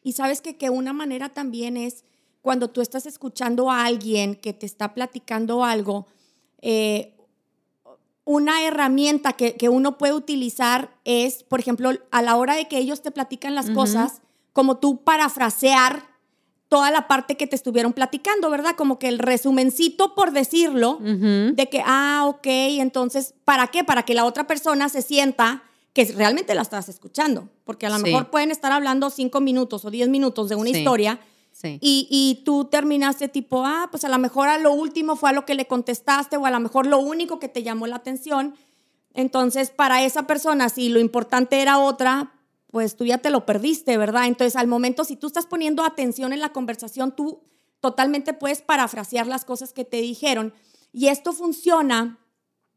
y 0.03 0.13
sabes 0.13 0.41
que, 0.41 0.57
que 0.57 0.69
una 0.69 0.93
manera 0.93 1.29
también 1.29 1.77
es 1.77 2.03
cuando 2.41 2.69
tú 2.69 2.81
estás 2.81 3.05
escuchando 3.05 3.69
a 3.69 3.85
alguien 3.85 4.35
que 4.35 4.53
te 4.53 4.65
está 4.65 4.93
platicando 4.93 5.63
algo, 5.63 6.07
eh, 6.61 7.15
una 8.23 8.63
herramienta 8.63 9.33
que, 9.33 9.55
que, 9.55 9.69
uno 9.69 9.97
puede 9.97 10.13
utilizar 10.13 10.95
es, 11.05 11.43
por 11.43 11.59
ejemplo, 11.59 11.91
a 12.11 12.21
la 12.21 12.35
hora 12.35 12.55
de 12.55 12.67
que 12.67 12.77
ellos 12.77 13.01
te 13.01 13.11
platican 13.11 13.55
las 13.55 13.69
cosas, 13.71 14.21
como 14.53 14.77
tú 14.77 15.03
parafrasear 15.03 16.11
toda 16.71 16.89
la 16.89 17.07
parte 17.07 17.35
que 17.35 17.47
te 17.47 17.55
estuvieron 17.57 17.91
platicando, 17.91 18.49
¿verdad? 18.49 18.75
Como 18.77 18.97
que 18.97 19.09
el 19.09 19.19
resumencito, 19.19 20.15
por 20.15 20.31
decirlo, 20.31 20.99
de 21.01 21.67
que, 21.69 21.83
ah, 21.85 22.23
ok, 22.27 22.47
entonces, 22.47 23.33
¿para 23.43 23.67
qué? 23.67 23.83
Para 23.83 24.03
que 24.03 24.13
la 24.13 24.23
otra 24.23 24.47
persona 24.47 24.87
se 24.87 25.01
sienta 25.01 25.63
que 25.93 26.05
realmente 26.05 26.55
la 26.55 26.61
estás 26.61 26.89
escuchando, 26.89 27.49
porque 27.63 27.85
a 27.85 27.89
lo 27.89 27.99
mejor 27.99 28.29
pueden 28.29 28.51
estar 28.51 28.71
hablando 28.71 29.09
cinco 29.09 29.41
minutos 29.41 29.83
o 29.83 29.91
diez 29.91 30.07
minutos 30.07 30.49
de 30.49 30.55
una 30.55 30.69
historia 30.69 31.19
Y, 31.63 32.07
y, 32.09 32.43
tú 32.43 32.65
terminaste 32.65 33.27
tipo, 33.27 33.65
ah, 33.65 33.87
pues 33.91 34.03
a 34.05 34.09
lo 34.09 34.17
mejor 34.17 34.47
a 34.47 34.57
lo 34.57 34.73
último 34.73 35.15
fue 35.15 35.29
a 35.29 35.33
lo 35.33 35.45
que 35.45 35.53
le 35.53 35.67
contestaste 35.67 36.37
o 36.37 36.45
a 36.45 36.51
lo 36.51 36.59
mejor 36.59 36.87
lo 36.87 36.99
único 36.99 37.39
que 37.39 37.49
te 37.49 37.61
llamó 37.61 37.87
la 37.87 37.97
atención. 37.97 38.55
Entonces, 39.13 39.69
para 39.69 40.03
esa 40.03 40.25
persona, 40.25 40.69
si 40.69 40.89
lo 40.89 40.99
importante 40.99 41.61
era 41.61 41.77
otra, 41.77 42.33
pues 42.71 42.95
tú 42.95 43.05
ya 43.05 43.17
te 43.17 43.29
lo 43.29 43.45
perdiste, 43.45 43.97
¿verdad? 43.97 44.25
Entonces, 44.27 44.55
al 44.55 44.67
momento, 44.67 45.03
si 45.03 45.17
tú 45.17 45.27
estás 45.27 45.45
poniendo 45.45 45.83
atención 45.83 46.31
en 46.33 46.39
la 46.39 46.53
conversación, 46.53 47.13
tú 47.15 47.41
totalmente 47.81 48.33
puedes 48.33 48.61
parafrasear 48.61 49.27
las 49.27 49.43
cosas 49.43 49.73
que 49.73 49.83
te 49.83 49.97
dijeron. 49.97 50.53
Y 50.93 51.07
esto 51.07 51.33
funciona 51.33 52.17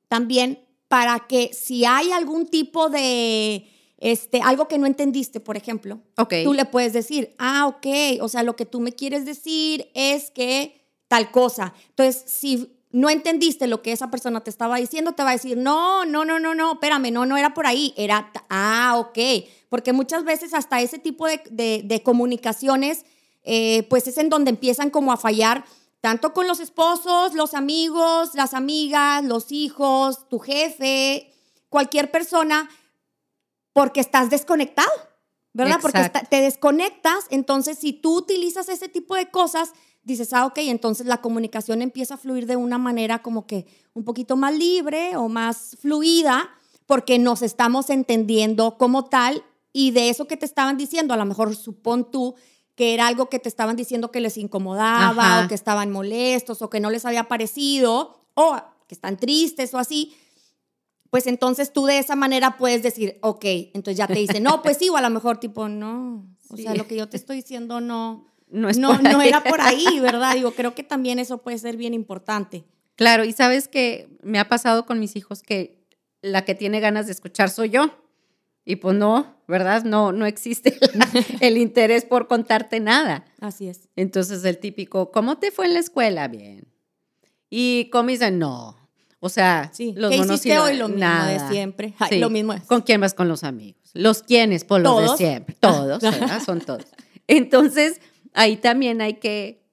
también 0.08 0.58
para 0.94 1.18
que 1.26 1.50
si 1.52 1.84
hay 1.84 2.12
algún 2.12 2.46
tipo 2.46 2.88
de, 2.88 3.68
este, 3.98 4.40
algo 4.42 4.68
que 4.68 4.78
no 4.78 4.86
entendiste, 4.86 5.40
por 5.40 5.56
ejemplo, 5.56 5.98
tú 6.44 6.52
le 6.52 6.66
puedes 6.66 6.92
decir, 6.92 7.34
ah, 7.36 7.66
ok, 7.66 8.22
o 8.22 8.28
sea, 8.28 8.44
lo 8.44 8.54
que 8.54 8.64
tú 8.64 8.78
me 8.78 8.92
quieres 8.92 9.24
decir 9.26 9.90
es 9.94 10.30
que 10.30 10.86
tal 11.08 11.32
cosa. 11.32 11.74
Entonces, 11.88 12.22
si 12.28 12.78
no 12.92 13.10
entendiste 13.10 13.66
lo 13.66 13.82
que 13.82 13.90
esa 13.90 14.08
persona 14.08 14.44
te 14.44 14.50
estaba 14.50 14.76
diciendo, 14.76 15.14
te 15.14 15.24
va 15.24 15.30
a 15.30 15.32
decir, 15.32 15.56
no, 15.56 16.04
no, 16.04 16.24
no, 16.24 16.38
no, 16.38 16.54
no, 16.54 16.74
espérame, 16.74 17.10
no, 17.10 17.26
no 17.26 17.36
era 17.36 17.54
por 17.54 17.66
ahí, 17.66 17.92
era, 17.96 18.30
ah, 18.48 18.94
ok, 18.96 19.18
porque 19.68 19.92
muchas 19.92 20.22
veces 20.22 20.54
hasta 20.54 20.80
ese 20.80 21.00
tipo 21.00 21.26
de, 21.26 22.02
comunicaciones, 22.04 23.04
eh, 23.42 23.82
pues 23.90 24.06
es 24.06 24.16
en 24.18 24.28
donde 24.28 24.50
empiezan 24.50 24.90
como 24.90 25.10
a 25.10 25.16
fallar 25.16 25.64
tanto 26.04 26.34
con 26.34 26.46
los 26.46 26.60
esposos, 26.60 27.32
los 27.32 27.54
amigos, 27.54 28.34
las 28.34 28.52
amigas, 28.52 29.24
los 29.24 29.50
hijos, 29.50 30.28
tu 30.28 30.38
jefe, 30.38 31.32
cualquier 31.70 32.10
persona, 32.10 32.68
porque 33.72 34.00
estás 34.00 34.28
desconectado, 34.28 34.90
¿verdad? 35.54 35.78
Porque 35.80 36.10
te 36.28 36.42
desconectas, 36.42 37.24
entonces 37.30 37.78
si 37.78 37.94
tú 37.94 38.18
utilizas 38.18 38.68
ese 38.68 38.90
tipo 38.90 39.14
de 39.14 39.30
cosas, 39.30 39.72
dices, 40.02 40.34
ah, 40.34 40.44
ok, 40.44 40.58
entonces 40.58 41.06
la 41.06 41.22
comunicación 41.22 41.80
empieza 41.80 42.16
a 42.16 42.18
fluir 42.18 42.44
de 42.44 42.56
una 42.56 42.76
manera 42.76 43.22
como 43.22 43.46
que 43.46 43.64
un 43.94 44.04
poquito 44.04 44.36
más 44.36 44.54
libre 44.54 45.16
o 45.16 45.30
más 45.30 45.78
fluida, 45.80 46.50
porque 46.84 47.18
nos 47.18 47.40
estamos 47.40 47.88
entendiendo 47.88 48.76
como 48.76 49.06
tal 49.06 49.42
y 49.72 49.92
de 49.92 50.10
eso 50.10 50.26
que 50.26 50.36
te 50.36 50.44
estaban 50.44 50.76
diciendo, 50.76 51.14
a 51.14 51.16
lo 51.16 51.24
mejor 51.24 51.56
supón 51.56 52.10
tú 52.10 52.34
que 52.74 52.94
era 52.94 53.06
algo 53.06 53.28
que 53.28 53.38
te 53.38 53.48
estaban 53.48 53.76
diciendo 53.76 54.10
que 54.10 54.20
les 54.20 54.36
incomodaba 54.36 55.44
o 55.44 55.48
que 55.48 55.54
estaban 55.54 55.90
molestos 55.90 56.62
o 56.62 56.70
que 56.70 56.80
no 56.80 56.90
les 56.90 57.04
había 57.04 57.28
parecido 57.28 58.26
o 58.34 58.56
que 58.88 58.94
están 58.94 59.16
tristes 59.16 59.72
o 59.74 59.78
así, 59.78 60.14
pues 61.10 61.26
entonces 61.28 61.72
tú 61.72 61.86
de 61.86 61.98
esa 61.98 62.16
manera 62.16 62.56
puedes 62.56 62.82
decir, 62.82 63.18
ok, 63.22 63.44
entonces 63.72 63.96
ya 63.96 64.08
te 64.08 64.18
dicen, 64.18 64.42
no, 64.42 64.62
pues 64.62 64.78
sí, 64.78 64.88
o 64.88 64.96
a 64.96 65.00
lo 65.00 65.10
mejor 65.10 65.38
tipo, 65.38 65.68
no, 65.68 66.26
o 66.48 66.56
sea, 66.56 66.74
lo 66.74 66.88
que 66.88 66.96
yo 66.96 67.08
te 67.08 67.16
estoy 67.16 67.36
diciendo 67.36 67.80
no, 67.80 68.26
no, 68.48 68.70
no, 68.72 68.98
no 68.98 69.22
era 69.22 69.42
por 69.42 69.60
ahí, 69.60 69.86
¿verdad? 70.00 70.34
Digo, 70.34 70.50
creo 70.52 70.74
que 70.74 70.82
también 70.82 71.18
eso 71.18 71.38
puede 71.38 71.58
ser 71.58 71.76
bien 71.76 71.94
importante. 71.94 72.64
Claro, 72.96 73.24
y 73.24 73.32
sabes 73.32 73.68
que 73.68 74.08
me 74.22 74.38
ha 74.38 74.48
pasado 74.48 74.86
con 74.86 74.98
mis 74.98 75.16
hijos 75.16 75.42
que 75.42 75.84
la 76.20 76.44
que 76.44 76.54
tiene 76.54 76.80
ganas 76.80 77.06
de 77.06 77.12
escuchar 77.12 77.50
soy 77.50 77.70
yo. 77.70 77.90
Y 78.64 78.76
pues 78.76 78.96
no, 78.96 79.36
¿verdad? 79.46 79.84
No, 79.84 80.12
no 80.12 80.26
existe 80.26 80.78
el 81.40 81.58
interés 81.58 82.04
por 82.04 82.28
contarte 82.28 82.80
nada. 82.80 83.24
Así 83.40 83.68
es. 83.68 83.88
Entonces 83.94 84.44
el 84.44 84.58
típico, 84.58 85.10
¿cómo 85.10 85.38
te 85.38 85.50
fue 85.50 85.66
en 85.66 85.74
la 85.74 85.80
escuela? 85.80 86.28
Bien. 86.28 86.66
Y 87.50 87.90
dicen, 88.08 88.38
no. 88.38 88.76
O 89.20 89.28
sea, 89.28 89.70
sí. 89.72 89.94
los 89.96 90.10
¿Qué 90.10 90.16
hiciste 90.16 90.58
hoy? 90.58 90.76
Lo 90.76 90.88
mismo 90.88 91.24
de 91.24 91.40
siempre. 91.48 91.94
Lo 92.18 92.30
mismo 92.30 92.52
es. 92.52 92.62
¿Con 92.64 92.82
quién 92.82 93.00
vas 93.00 93.14
con 93.14 93.28
los 93.28 93.44
amigos? 93.44 93.80
¿Los 93.94 94.22
quiénes? 94.22 94.64
Por 94.64 94.80
los 94.80 95.12
de 95.12 95.16
siempre. 95.16 95.56
Todos, 95.60 96.02
¿verdad? 96.02 96.42
Son 96.44 96.60
todos. 96.60 96.84
Entonces, 97.26 98.00
ahí 98.34 98.56
también 98.56 99.00
hay 99.00 99.14
que, 99.14 99.64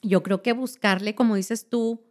yo 0.00 0.22
creo 0.22 0.42
que 0.42 0.52
buscarle, 0.52 1.14
como 1.14 1.36
dices 1.36 1.68
tú, 1.68 2.02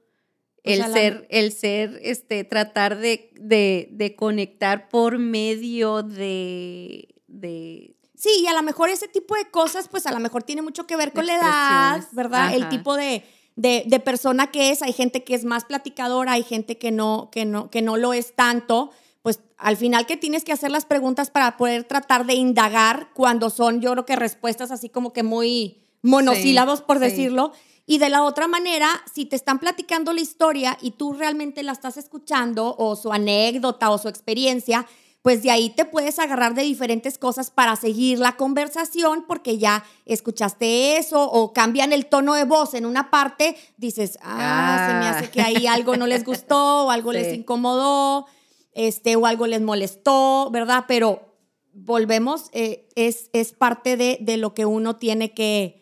el 0.63 0.83
ser, 0.91 1.27
el 1.29 1.51
ser, 1.51 1.99
este, 2.03 2.43
tratar 2.43 2.97
de, 2.97 3.31
de, 3.33 4.15
conectar 4.15 4.89
por 4.89 5.17
medio 5.17 6.03
de, 6.03 7.15
de 7.27 7.95
Sí, 8.21 8.29
y 8.43 8.45
a 8.45 8.53
lo 8.53 8.61
mejor 8.61 8.89
ese 8.89 9.07
tipo 9.07 9.33
de 9.33 9.49
cosas, 9.49 9.87
pues 9.87 10.05
a 10.05 10.11
lo 10.11 10.19
mejor 10.19 10.43
tiene 10.43 10.61
mucho 10.61 10.85
que 10.85 10.95
ver 10.95 11.11
con 11.11 11.25
la 11.25 11.37
edad, 11.37 12.07
¿verdad? 12.11 12.53
El 12.53 12.69
tipo 12.69 12.95
de, 12.95 13.23
de, 13.55 13.99
persona 13.99 14.51
que 14.51 14.69
es. 14.69 14.83
Hay 14.83 14.93
gente 14.93 15.23
que 15.23 15.33
es 15.33 15.43
más 15.43 15.65
platicadora, 15.65 16.33
hay 16.33 16.43
gente 16.43 16.77
que 16.77 16.91
no, 16.91 17.29
que 17.31 17.45
no, 17.45 17.71
que 17.71 17.81
no 17.81 17.97
lo 17.97 18.13
es 18.13 18.35
tanto. 18.35 18.91
Pues 19.23 19.39
al 19.57 19.75
final 19.75 20.05
que 20.05 20.17
tienes 20.17 20.43
que 20.43 20.51
hacer 20.51 20.69
las 20.69 20.85
preguntas 20.85 21.31
para 21.31 21.57
poder 21.57 21.83
tratar 21.83 22.27
de 22.27 22.35
indagar 22.35 23.09
cuando 23.15 23.49
son, 23.49 23.81
yo 23.81 23.91
creo 23.93 24.05
que 24.05 24.15
respuestas 24.15 24.69
así 24.69 24.87
como 24.87 25.13
que 25.13 25.23
muy 25.23 25.81
monosílabos, 26.03 26.81
por 26.81 26.99
decirlo. 26.99 27.53
Y 27.91 27.97
de 27.97 28.07
la 28.07 28.23
otra 28.23 28.47
manera, 28.47 28.87
si 29.13 29.25
te 29.25 29.35
están 29.35 29.59
platicando 29.59 30.13
la 30.13 30.21
historia 30.21 30.77
y 30.79 30.91
tú 30.91 31.11
realmente 31.11 31.61
la 31.61 31.73
estás 31.73 31.97
escuchando 31.97 32.73
o 32.77 32.95
su 32.95 33.11
anécdota 33.11 33.89
o 33.89 33.97
su 33.97 34.07
experiencia, 34.07 34.87
pues 35.21 35.43
de 35.43 35.51
ahí 35.51 35.71
te 35.71 35.83
puedes 35.83 36.17
agarrar 36.17 36.53
de 36.53 36.61
diferentes 36.61 37.17
cosas 37.17 37.51
para 37.51 37.75
seguir 37.75 38.17
la 38.17 38.37
conversación 38.37 39.25
porque 39.27 39.57
ya 39.57 39.83
escuchaste 40.05 40.95
eso 40.95 41.21
o 41.21 41.51
cambian 41.51 41.91
el 41.91 42.05
tono 42.05 42.35
de 42.35 42.45
voz 42.45 42.75
en 42.75 42.85
una 42.85 43.11
parte, 43.11 43.57
dices, 43.75 44.17
ah, 44.21 44.87
se 44.87 44.93
me 44.93 45.09
hace 45.09 45.29
que 45.29 45.41
ahí 45.41 45.67
ah. 45.67 45.73
algo 45.73 45.97
no 45.97 46.07
les 46.07 46.23
gustó 46.23 46.85
o 46.85 46.91
algo 46.91 47.11
les 47.11 47.33
incomodó, 47.33 48.25
este, 48.71 49.17
o 49.17 49.25
algo 49.25 49.47
les 49.47 49.59
molestó, 49.59 50.49
¿verdad? 50.49 50.85
Pero 50.87 51.35
volvemos, 51.73 52.51
eh, 52.53 52.87
es, 52.95 53.29
es 53.33 53.51
parte 53.51 53.97
de, 53.97 54.17
de 54.21 54.37
lo 54.37 54.53
que 54.53 54.65
uno 54.65 54.95
tiene 54.95 55.33
que 55.33 55.80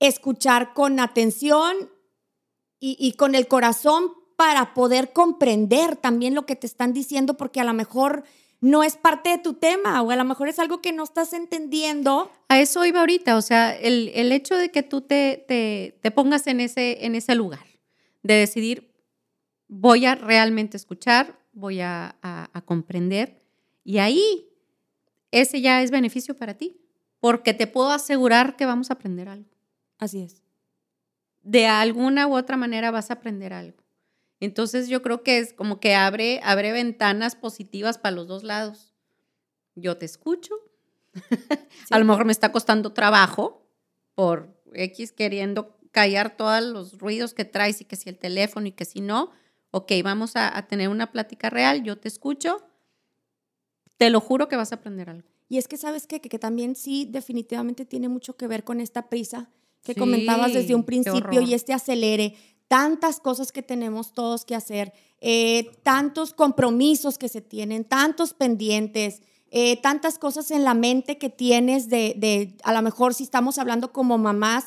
escuchar 0.00 0.74
con 0.74 1.00
atención 1.00 1.90
y, 2.78 3.12
con 3.12 3.34
el 3.34 3.48
corazón 3.48 4.12
para 4.36 4.74
poder 4.74 5.12
comprender 5.12 5.96
también 5.96 6.34
lo 6.34 6.46
que 6.46 6.56
te 6.56 6.66
están 6.66 6.92
diciendo, 6.92 7.36
porque 7.36 7.60
a 7.60 7.64
lo 7.64 7.72
mejor 7.72 8.24
no 8.60 8.84
es 8.84 8.96
parte 8.96 9.30
de 9.30 9.38
tu 9.38 9.54
tema 9.54 10.02
o 10.02 10.10
a 10.10 10.16
lo 10.16 10.24
mejor 10.24 10.48
es 10.48 10.58
algo 10.58 10.82
que 10.82 10.92
no 10.92 11.02
estás 11.02 11.32
entendiendo. 11.32 12.30
A 12.48 12.60
eso 12.60 12.84
iba 12.84 13.00
ahorita, 13.00 13.36
o 13.36 13.42
sea, 13.42 13.74
el, 13.74 14.30
hecho 14.30 14.56
de 14.56 14.70
que 14.70 14.82
tú 14.82 15.00
te, 15.00 15.44
te, 16.00 16.10
pongas 16.10 16.46
en 16.46 16.60
ese, 16.60 17.06
en 17.06 17.14
ese 17.14 17.34
lugar, 17.34 17.66
de 18.22 18.34
decidir, 18.34 18.92
voy 19.68 20.04
a 20.04 20.14
realmente 20.14 20.76
escuchar, 20.76 21.38
voy 21.52 21.80
a, 21.80 22.16
a 22.22 22.62
comprender, 22.64 23.42
y 23.84 23.98
ahí 23.98 24.48
ese 25.30 25.60
ya 25.60 25.82
es 25.82 25.90
beneficio 25.90 26.36
para 26.36 26.54
ti, 26.54 26.80
porque 27.20 27.54
te 27.54 27.66
puedo 27.66 27.90
asegurar 27.90 28.56
que 28.56 28.66
vamos 28.66 28.90
a 28.90 28.94
aprender 28.94 29.28
algo. 29.28 29.55
Así 29.98 30.22
es. 30.22 30.42
De 31.42 31.66
alguna 31.66 32.26
u 32.26 32.36
otra 32.36 32.56
manera 32.56 32.90
vas 32.90 33.10
a 33.10 33.14
aprender 33.14 33.52
algo. 33.52 33.78
Entonces 34.40 34.88
yo 34.88 35.02
creo 35.02 35.22
que 35.22 35.38
es 35.38 35.52
como 35.52 35.80
que 35.80 35.94
abre, 35.94 36.40
abre 36.42 36.72
ventanas 36.72 37.36
positivas 37.36 37.98
para 37.98 38.16
los 38.16 38.26
dos 38.26 38.42
lados. 38.42 38.92
Yo 39.74 39.96
te 39.96 40.04
escucho. 40.04 40.54
a 41.90 41.98
lo 41.98 42.04
mejor 42.04 42.24
me 42.24 42.32
está 42.32 42.52
costando 42.52 42.92
trabajo 42.92 43.66
por 44.14 44.60
X 44.74 45.12
queriendo 45.12 45.78
callar 45.90 46.36
todos 46.36 46.62
los 46.62 46.98
ruidos 46.98 47.32
que 47.32 47.46
traes 47.46 47.80
y 47.80 47.84
que 47.84 47.96
si 47.96 48.10
el 48.10 48.18
teléfono 48.18 48.66
y 48.66 48.72
que 48.72 48.84
si 48.84 49.00
no. 49.00 49.30
Ok, 49.70 49.92
vamos 50.04 50.32
a, 50.36 50.60
tener 50.68 50.88
una 50.88 51.10
plática 51.12 51.50
real, 51.50 51.82
yo 51.82 51.98
te 51.98 52.08
escucho. 52.08 52.62
Te 53.96 54.10
lo 54.10 54.20
juro 54.20 54.48
que 54.48 54.56
vas 54.56 54.72
a 54.72 54.76
aprender 54.76 55.08
algo. 55.08 55.28
Y 55.48 55.58
es 55.58 55.68
que 55.68 55.76
sabes 55.76 56.06
qué? 56.06 56.20
que, 56.20 56.38
también 56.38 56.76
sí 56.76 57.06
definitivamente 57.10 57.84
tiene 57.84 58.08
mucho 58.08 58.36
que 58.36 58.46
ver 58.46 58.64
con 58.64 58.80
esta 58.80 59.08
prisa 59.08 59.48
que 59.86 59.94
comentabas 59.94 60.52
desde 60.52 60.74
un 60.74 60.84
principio 60.84 61.40
y 61.40 61.54
este 61.54 61.72
acelere 61.72 62.34
tantas 62.68 63.20
cosas 63.20 63.52
que 63.52 63.62
tenemos 63.62 64.12
todos 64.12 64.44
que 64.44 64.54
hacer, 64.54 64.92
eh, 65.20 65.70
tantos 65.82 66.34
compromisos 66.34 67.16
que 67.16 67.28
se 67.28 67.40
tienen, 67.40 67.84
tantos 67.84 68.34
pendientes, 68.34 69.22
eh, 69.50 69.80
tantas 69.80 70.18
cosas 70.18 70.50
en 70.50 70.64
la 70.64 70.74
mente 70.74 71.18
que 71.18 71.30
tienes 71.30 71.88
de, 71.88 72.14
de, 72.16 72.56
a 72.64 72.72
lo 72.72 72.82
mejor 72.82 73.14
si 73.14 73.22
estamos 73.22 73.58
hablando 73.58 73.92
como 73.92 74.18
mamás, 74.18 74.66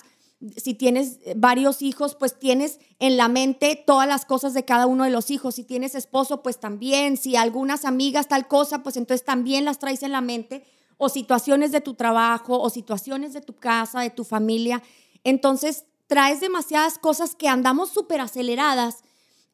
si 0.56 0.74
tienes 0.74 1.20
varios 1.36 1.82
hijos, 1.82 2.16
pues 2.16 2.40
tienes 2.40 2.80
en 3.00 3.18
la 3.18 3.28
mente 3.28 3.82
todas 3.86 4.08
las 4.08 4.24
cosas 4.24 4.54
de 4.54 4.64
cada 4.64 4.88
uno 4.88 5.04
de 5.04 5.10
los 5.10 5.32
hijos. 5.32 5.56
Si 5.56 5.64
tienes 5.64 5.96
esposo, 5.96 6.42
pues 6.42 6.60
también. 6.60 7.18
Si 7.18 7.36
algunas 7.36 7.84
amigas 7.84 8.30
tal 8.30 8.48
cosa, 8.48 8.82
pues 8.82 8.96
entonces 8.96 9.26
también 9.26 9.66
las 9.66 9.80
traes 9.80 10.02
en 10.02 10.14
la 10.14 10.22
mente. 10.22 10.64
O 10.98 11.10
situaciones 11.10 11.72
de 11.72 11.82
tu 11.82 11.94
trabajo, 11.94 12.60
o 12.60 12.70
situaciones 12.70 13.34
de 13.34 13.42
tu 13.42 13.54
casa, 13.54 14.00
de 14.00 14.10
tu 14.10 14.24
familia. 14.24 14.82
Entonces 15.24 15.86
traes 16.08 16.42
demasiadas 16.42 16.98
cosas 16.98 17.36
que 17.36 17.48
andamos 17.48 17.90
súper 17.90 18.22
aceleradas 18.22 19.04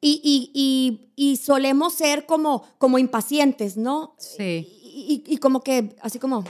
y, 0.02 1.40
solemos 1.44 1.94
ser 1.94 2.26
como, 2.26 2.64
como 2.78 3.00
impacientes, 3.00 3.78
¿no? 3.78 4.16
Sí. 4.18 5.24
Y, 5.28 5.38
como 5.38 5.62
que, 5.62 5.96
así 6.02 6.20
como... 6.20 6.44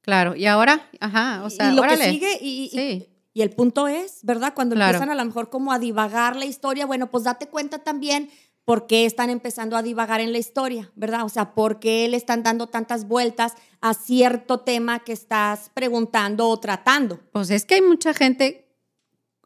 Claro, 0.00 0.34
y 0.34 0.46
ahora, 0.46 0.88
ajá, 1.00 1.42
o 1.44 1.50
sea, 1.50 1.70
y 1.70 1.76
lo 1.76 1.82
que 1.82 1.96
sigue 1.96 2.38
y, 2.40 3.06
y, 3.34 3.42
el 3.42 3.50
punto 3.50 3.86
es, 3.88 4.20
¿verdad? 4.22 4.54
Cuando 4.54 4.74
empiezan 4.74 5.10
a 5.10 5.14
lo 5.14 5.24
mejor 5.24 5.50
como 5.50 5.70
a 5.70 5.78
divagar 5.78 6.34
la 6.34 6.46
historia, 6.46 6.86
bueno, 6.86 7.10
pues 7.10 7.24
date 7.24 7.48
cuenta 7.48 7.78
también 7.78 8.30
por 8.68 8.86
qué 8.86 9.06
están 9.06 9.30
empezando 9.30 9.78
a 9.78 9.82
divagar 9.82 10.20
en 10.20 10.30
la 10.30 10.36
historia, 10.36 10.92
¿verdad? 10.94 11.24
O 11.24 11.30
sea, 11.30 11.54
por 11.54 11.80
qué 11.80 12.06
le 12.06 12.18
están 12.18 12.42
dando 12.42 12.66
tantas 12.66 13.08
vueltas 13.08 13.54
a 13.80 13.94
cierto 13.94 14.60
tema 14.60 14.98
que 14.98 15.14
estás 15.14 15.70
preguntando 15.72 16.46
o 16.46 16.60
tratando. 16.60 17.18
Pues 17.32 17.48
es 17.48 17.64
que 17.64 17.76
hay 17.76 17.80
mucha 17.80 18.12
gente 18.12 18.66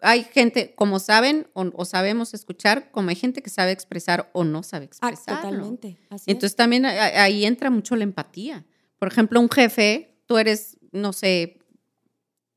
hay 0.00 0.24
gente, 0.24 0.74
como 0.74 0.98
saben 0.98 1.46
o, 1.52 1.84
sabemos 1.84 2.34
escuchar, 2.34 2.90
como 2.90 3.10
hay 3.10 3.14
gente 3.14 3.42
que 3.42 3.50
sabe 3.50 3.70
expresar 3.70 4.28
o 4.32 4.42
no 4.42 4.64
sabe 4.64 4.86
ah, 5.00 5.10
expresar. 5.10 5.36
totalmente. 5.36 5.96
Entonces 6.26 6.56
también 6.56 6.84
ahí 6.84 7.44
entra 7.44 7.70
mucho 7.70 7.94
la 7.94 8.02
empatía. 8.02 8.66
Por 8.98 9.06
ejemplo, 9.06 9.38
un 9.38 9.48
jefe, 9.48 10.16
tú 10.26 10.36
eres, 10.36 10.80
no 10.90 11.12
sé, 11.12 11.60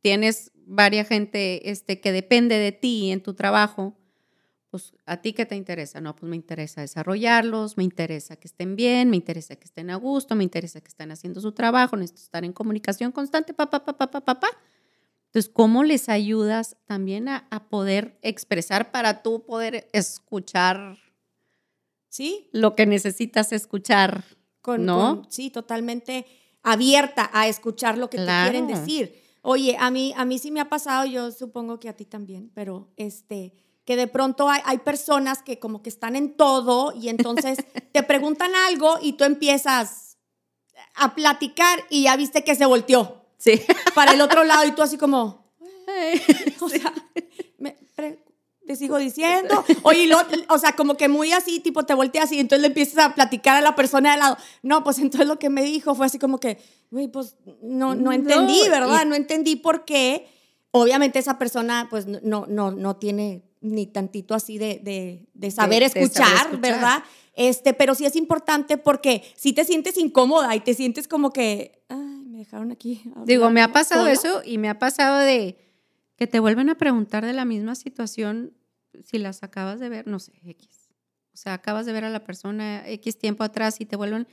tienes 0.01 0.51
varias 0.65 1.09
gente 1.09 1.69
este, 1.69 2.01
que 2.01 2.11
depende 2.11 2.57
de 2.57 2.71
ti 2.71 3.11
en 3.11 3.21
tu 3.21 3.35
trabajo, 3.35 3.95
pues 4.75 4.93
a 5.05 5.21
ti 5.21 5.31
qué 5.31 5.45
te 5.45 5.55
interesa? 5.55 6.01
No, 6.01 6.17
pues 6.17 6.29
me 6.29 6.35
interesa 6.35 6.81
desarrollarlos, 6.81 7.77
me 7.77 7.85
interesa 7.85 8.35
que 8.35 8.49
estén 8.49 8.75
bien, 8.75 9.09
me 9.09 9.15
interesa 9.15 9.55
que 9.55 9.63
estén 9.63 9.89
a 9.89 9.95
gusto, 9.95 10.35
me 10.35 10.43
interesa 10.43 10.81
que 10.81 10.89
estén 10.89 11.13
haciendo 11.13 11.39
su 11.39 11.53
trabajo, 11.53 11.95
necesito 11.95 12.23
estar 12.23 12.43
en 12.43 12.51
comunicación 12.51 13.13
constante, 13.13 13.53
papá, 13.53 13.85
papá, 13.85 13.97
papá, 13.97 14.25
papá. 14.25 14.39
Pa, 14.41 14.47
entonces, 15.27 15.49
¿cómo 15.49 15.85
les 15.85 16.09
ayudas 16.09 16.75
también 16.87 17.29
a, 17.29 17.47
poder 17.69 18.19
expresar 18.21 18.91
para 18.91 19.23
tú 19.23 19.45
poder 19.45 19.87
escuchar 19.93 20.97
¿Sí? 22.09 22.49
lo 22.51 22.75
que 22.75 22.85
necesitas 22.85 23.53
escuchar? 23.53 24.25
Con, 24.59 24.85
¿no? 24.85 25.23
sí, 25.29 25.51
totalmente 25.51 26.25
abierta 26.63 27.29
a 27.31 27.47
escuchar 27.47 27.97
lo 27.97 28.09
que 28.09 28.17
te 28.17 28.25
quieren 28.25 28.67
decir. 28.67 29.23
Oye, 29.41 29.77
a 29.79 29.89
mí, 29.89 30.13
a 30.17 30.25
mí 30.25 30.37
sí 30.37 30.51
me 30.51 30.59
ha 30.59 30.67
pasado, 30.67 31.05
yo 31.05 31.31
supongo 31.31 31.79
que 31.79 31.87
a 31.87 31.95
ti 31.95 32.03
también, 32.03 32.51
pero 32.53 32.91
este, 32.97 33.53
que 33.85 33.95
de 33.95 34.07
pronto 34.07 34.49
hay, 34.49 34.61
hay 34.65 34.79
personas 34.79 35.43
que 35.43 35.59
como 35.59 35.81
que 35.81 35.89
están 35.89 36.15
en 36.15 36.35
todo 36.35 36.93
y 36.93 37.09
entonces 37.09 37.59
te 37.93 38.03
preguntan 38.03 38.53
algo 38.67 38.97
y 39.01 39.13
tú 39.13 39.23
empiezas 39.23 40.17
a 40.95 41.13
platicar 41.13 41.85
y 41.89 42.03
ya 42.03 42.15
viste 42.15 42.43
que 42.43 42.55
se 42.55 42.65
volteó. 42.65 43.25
Sí. 43.37 43.61
Para 43.93 44.13
el 44.13 44.21
otro 44.21 44.43
lado 44.45 44.65
y 44.65 44.71
tú 44.71 44.81
así 44.81 44.97
como, 44.97 45.45
o 46.59 46.69
sea, 46.69 46.93
te 48.65 48.75
sigo 48.75 48.97
diciendo. 48.97 49.63
Oye, 49.83 50.09
o 50.49 50.57
sea, 50.57 50.73
como 50.73 50.97
que 50.97 51.07
muy 51.07 51.31
así, 51.31 51.59
tipo 51.59 51.83
te 51.83 51.93
volteas 51.93 52.31
y 52.31 52.39
entonces 52.39 52.61
le 52.61 52.67
empiezas 52.67 53.05
a 53.05 53.13
platicar 53.13 53.57
a 53.57 53.61
la 53.61 53.75
persona 53.75 54.09
de 54.09 54.13
al 54.15 54.19
lado. 54.19 54.37
No, 54.63 54.83
pues 54.83 54.97
entonces 54.97 55.27
lo 55.27 55.37
que 55.37 55.49
me 55.49 55.63
dijo 55.63 55.93
fue 55.93 56.07
así 56.07 56.17
como 56.17 56.39
que, 56.39 56.57
güey, 56.89 57.07
pues 57.07 57.35
no, 57.61 57.93
no 57.93 58.11
entendí, 58.11 58.67
¿verdad? 58.69 59.05
No 59.05 59.15
entendí 59.15 59.55
por 59.55 59.85
qué. 59.85 60.27
Obviamente 60.71 61.19
esa 61.19 61.37
persona 61.37 61.87
pues 61.89 62.07
no, 62.07 62.45
no, 62.47 62.71
no 62.71 62.95
tiene 62.95 63.43
ni 63.65 63.87
tantito 63.87 64.33
así 64.33 64.57
de, 64.57 65.27
de, 65.33 65.51
saber, 65.51 65.83
escuchar, 65.83 66.59
¿verdad? 66.59 67.03
Este, 67.35 67.73
pero 67.73 67.95
sí 67.95 68.05
es 68.05 68.15
importante 68.15 68.77
porque 68.77 69.23
si 69.35 69.53
te 69.53 69.65
sientes 69.65 69.97
incómoda 69.97 70.55
y 70.55 70.61
te 70.61 70.73
sientes 70.73 71.07
como 71.07 71.31
que, 71.31 71.83
me 71.89 72.39
dejaron 72.39 72.71
aquí. 72.71 73.01
Digo, 73.25 73.49
me 73.49 73.61
ha 73.61 73.71
pasado 73.71 74.07
eso 74.07 74.41
y 74.43 74.57
me 74.57 74.69
ha 74.69 74.79
pasado 74.79 75.19
de 75.19 75.57
que 76.15 76.27
te 76.27 76.39
vuelven 76.39 76.69
a 76.69 76.75
preguntar 76.75 77.25
de 77.25 77.33
la 77.33 77.45
misma 77.45 77.75
situación 77.75 78.53
si 79.03 79.17
las 79.17 79.43
acabas 79.43 79.79
de 79.79 79.89
ver, 79.89 80.07
no 80.07 80.19
sé, 80.19 80.33
X. 80.43 80.89
O 81.33 81.37
sea, 81.37 81.53
acabas 81.53 81.85
de 81.85 81.93
ver 81.93 82.05
a 82.05 82.09
la 82.09 82.23
persona 82.23 82.87
X 82.87 83.17
tiempo 83.17 83.43
atrás 83.43 83.81
y 83.81 83.85
te 83.85 83.97
vuelven, 83.97 84.27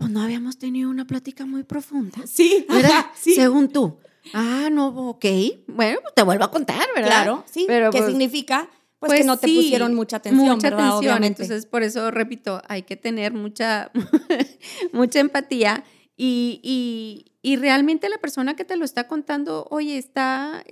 pues 0.00 0.10
no 0.10 0.22
habíamos 0.22 0.56
tenido 0.56 0.88
una 0.88 1.06
plática 1.06 1.44
muy 1.44 1.62
profunda. 1.62 2.18
Sí, 2.26 2.64
¿verdad? 2.70 3.06
sí. 3.14 3.34
Según 3.34 3.68
tú. 3.68 3.98
Ah, 4.32 4.70
no, 4.72 4.88
ok. 4.88 5.26
Bueno, 5.68 5.98
pues 6.00 6.14
te 6.14 6.22
vuelvo 6.22 6.44
a 6.44 6.50
contar, 6.50 6.88
¿verdad? 6.94 7.10
Claro, 7.10 7.44
sí. 7.46 7.64
Pero, 7.68 7.90
¿Qué 7.90 7.98
pues 7.98 8.10
significa? 8.10 8.70
Pues, 8.98 9.12
que 9.12 9.18
pues 9.18 9.26
no 9.26 9.36
te 9.36 9.46
pusieron 9.46 9.94
mucha 9.94 10.16
atención, 10.16 10.56
mucha 10.56 10.70
¿verdad? 10.70 10.88
Atención. 10.88 11.24
Entonces, 11.24 11.66
por 11.66 11.82
eso, 11.82 12.10
repito, 12.10 12.62
hay 12.66 12.82
que 12.82 12.96
tener 12.96 13.34
mucha, 13.34 13.90
mucha 14.92 15.20
empatía 15.20 15.84
y, 16.16 17.26
realmente 17.58 18.08
la 18.08 18.18
persona 18.18 18.56
que 18.56 18.64
te 18.64 18.76
lo 18.76 18.86
está 18.86 19.06
contando, 19.06 19.66
oye, 19.70 19.98
está, 19.98 20.64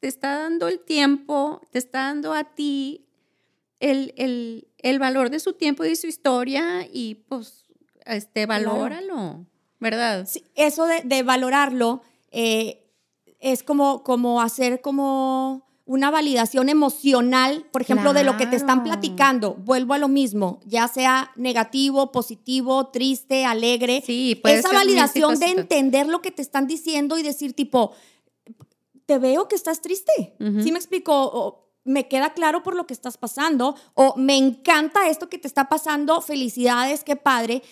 te 0.00 0.08
está 0.08 0.38
dando 0.38 0.68
el 0.68 0.80
tiempo, 0.80 1.62
te 1.70 1.78
está 1.78 2.00
dando 2.00 2.34
a 2.34 2.44
ti 2.44 3.06
el, 3.80 4.12
el, 4.78 4.98
valor 4.98 5.30
de 5.30 5.40
su 5.40 5.54
tiempo 5.54 5.84
y 5.84 5.90
de 5.90 5.96
su 5.96 6.06
historia 6.06 6.86
y 6.90 7.14
pues, 7.28 7.65
este, 8.06 8.46
valóralo. 8.46 9.46
¿verdad? 9.78 10.26
Sí, 10.26 10.44
eso 10.54 10.86
de, 10.86 11.22
valorarlo 11.22 12.02
eh, 12.30 12.90
es 13.40 13.62
como, 13.62 14.02
como 14.02 14.40
hacer 14.40 14.80
como 14.80 15.66
una 15.84 16.10
validación 16.10 16.68
emocional, 16.68 17.66
por 17.70 17.82
ejemplo, 17.82 18.12
de 18.12 18.24
lo 18.24 18.36
que 18.36 18.46
te 18.46 18.56
están 18.56 18.82
platicando. 18.82 19.54
Vuelvo 19.54 19.94
a 19.94 19.98
lo 19.98 20.08
mismo, 20.08 20.58
ya 20.64 20.88
sea 20.88 21.30
negativo, 21.36 22.10
positivo, 22.10 22.88
triste, 22.88 23.44
alegre. 23.44 24.02
Sí, 24.04 24.40
Esa 24.44 24.72
validación 24.72 25.38
de 25.38 25.46
entender 25.46 26.08
lo 26.08 26.22
que 26.22 26.32
te 26.32 26.42
están 26.42 26.66
diciendo 26.66 27.18
y 27.18 27.22
decir 27.22 27.52
tipo, 27.52 27.92
te 29.06 29.18
veo 29.18 29.46
que 29.46 29.54
estás 29.54 29.80
triste. 29.80 30.34
¿Sí 30.38 30.72
me 30.72 30.78
explico? 30.78 31.62
me 31.84 32.08
queda 32.08 32.34
claro 32.34 32.64
por 32.64 32.74
lo 32.74 32.84
que 32.88 32.92
estás 32.92 33.16
pasando 33.16 33.76
o 33.94 34.16
me 34.16 34.36
encanta 34.36 35.08
esto 35.08 35.28
que 35.28 35.38
te 35.38 35.46
está 35.46 35.68
pasando, 35.68 36.20
felicidades, 36.20 37.04
qué 37.04 37.14
padre, 37.14 37.62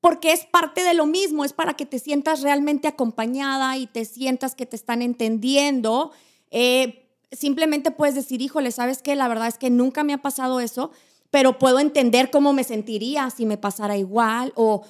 porque 0.00 0.32
es 0.32 0.46
parte 0.46 0.82
de 0.82 0.94
lo 0.94 1.06
mismo, 1.06 1.44
es 1.44 1.52
para 1.52 1.74
que 1.74 1.86
te 1.86 1.98
sientas 1.98 2.42
realmente 2.42 2.88
acompañada 2.88 3.76
y 3.76 3.86
te 3.86 4.04
sientas 4.04 4.54
que 4.54 4.66
te 4.66 4.76
están 4.76 5.02
entendiendo. 5.02 6.12
Eh, 6.50 7.10
simplemente 7.32 7.90
puedes 7.90 8.14
decir, 8.14 8.40
híjole, 8.40 8.72
¿sabes 8.72 9.02
qué? 9.02 9.14
La 9.14 9.28
verdad 9.28 9.48
es 9.48 9.58
que 9.58 9.70
nunca 9.70 10.02
me 10.02 10.14
ha 10.14 10.18
pasado 10.18 10.60
eso, 10.60 10.90
pero 11.30 11.58
puedo 11.58 11.78
entender 11.78 12.30
cómo 12.30 12.52
me 12.52 12.64
sentiría 12.64 13.30
si 13.30 13.46
me 13.46 13.58
pasara 13.58 13.96
igual 13.96 14.52
o, 14.56 14.84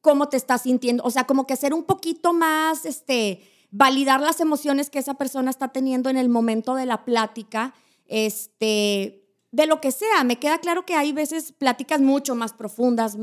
cómo 0.00 0.28
te 0.28 0.36
estás 0.36 0.62
sintiendo. 0.62 1.02
O 1.04 1.10
sea, 1.10 1.24
como 1.24 1.46
que 1.46 1.56
ser 1.56 1.74
un 1.74 1.84
poquito 1.84 2.32
más, 2.32 2.84
este, 2.84 3.42
validar 3.70 4.20
las 4.20 4.40
emociones 4.40 4.90
que 4.90 4.98
esa 4.98 5.14
persona 5.14 5.50
está 5.50 5.68
teniendo 5.68 6.08
en 6.08 6.16
el 6.16 6.28
momento 6.28 6.74
de 6.74 6.86
la 6.86 7.04
plática, 7.04 7.74
este, 8.06 9.24
de 9.50 9.66
lo 9.66 9.80
que 9.80 9.92
sea. 9.92 10.24
Me 10.24 10.38
queda 10.38 10.58
claro 10.58 10.86
que 10.86 10.94
hay 10.94 11.12
veces 11.12 11.52
pláticas 11.52 12.00
mucho 12.00 12.34
más 12.34 12.52
profundas. 12.52 13.16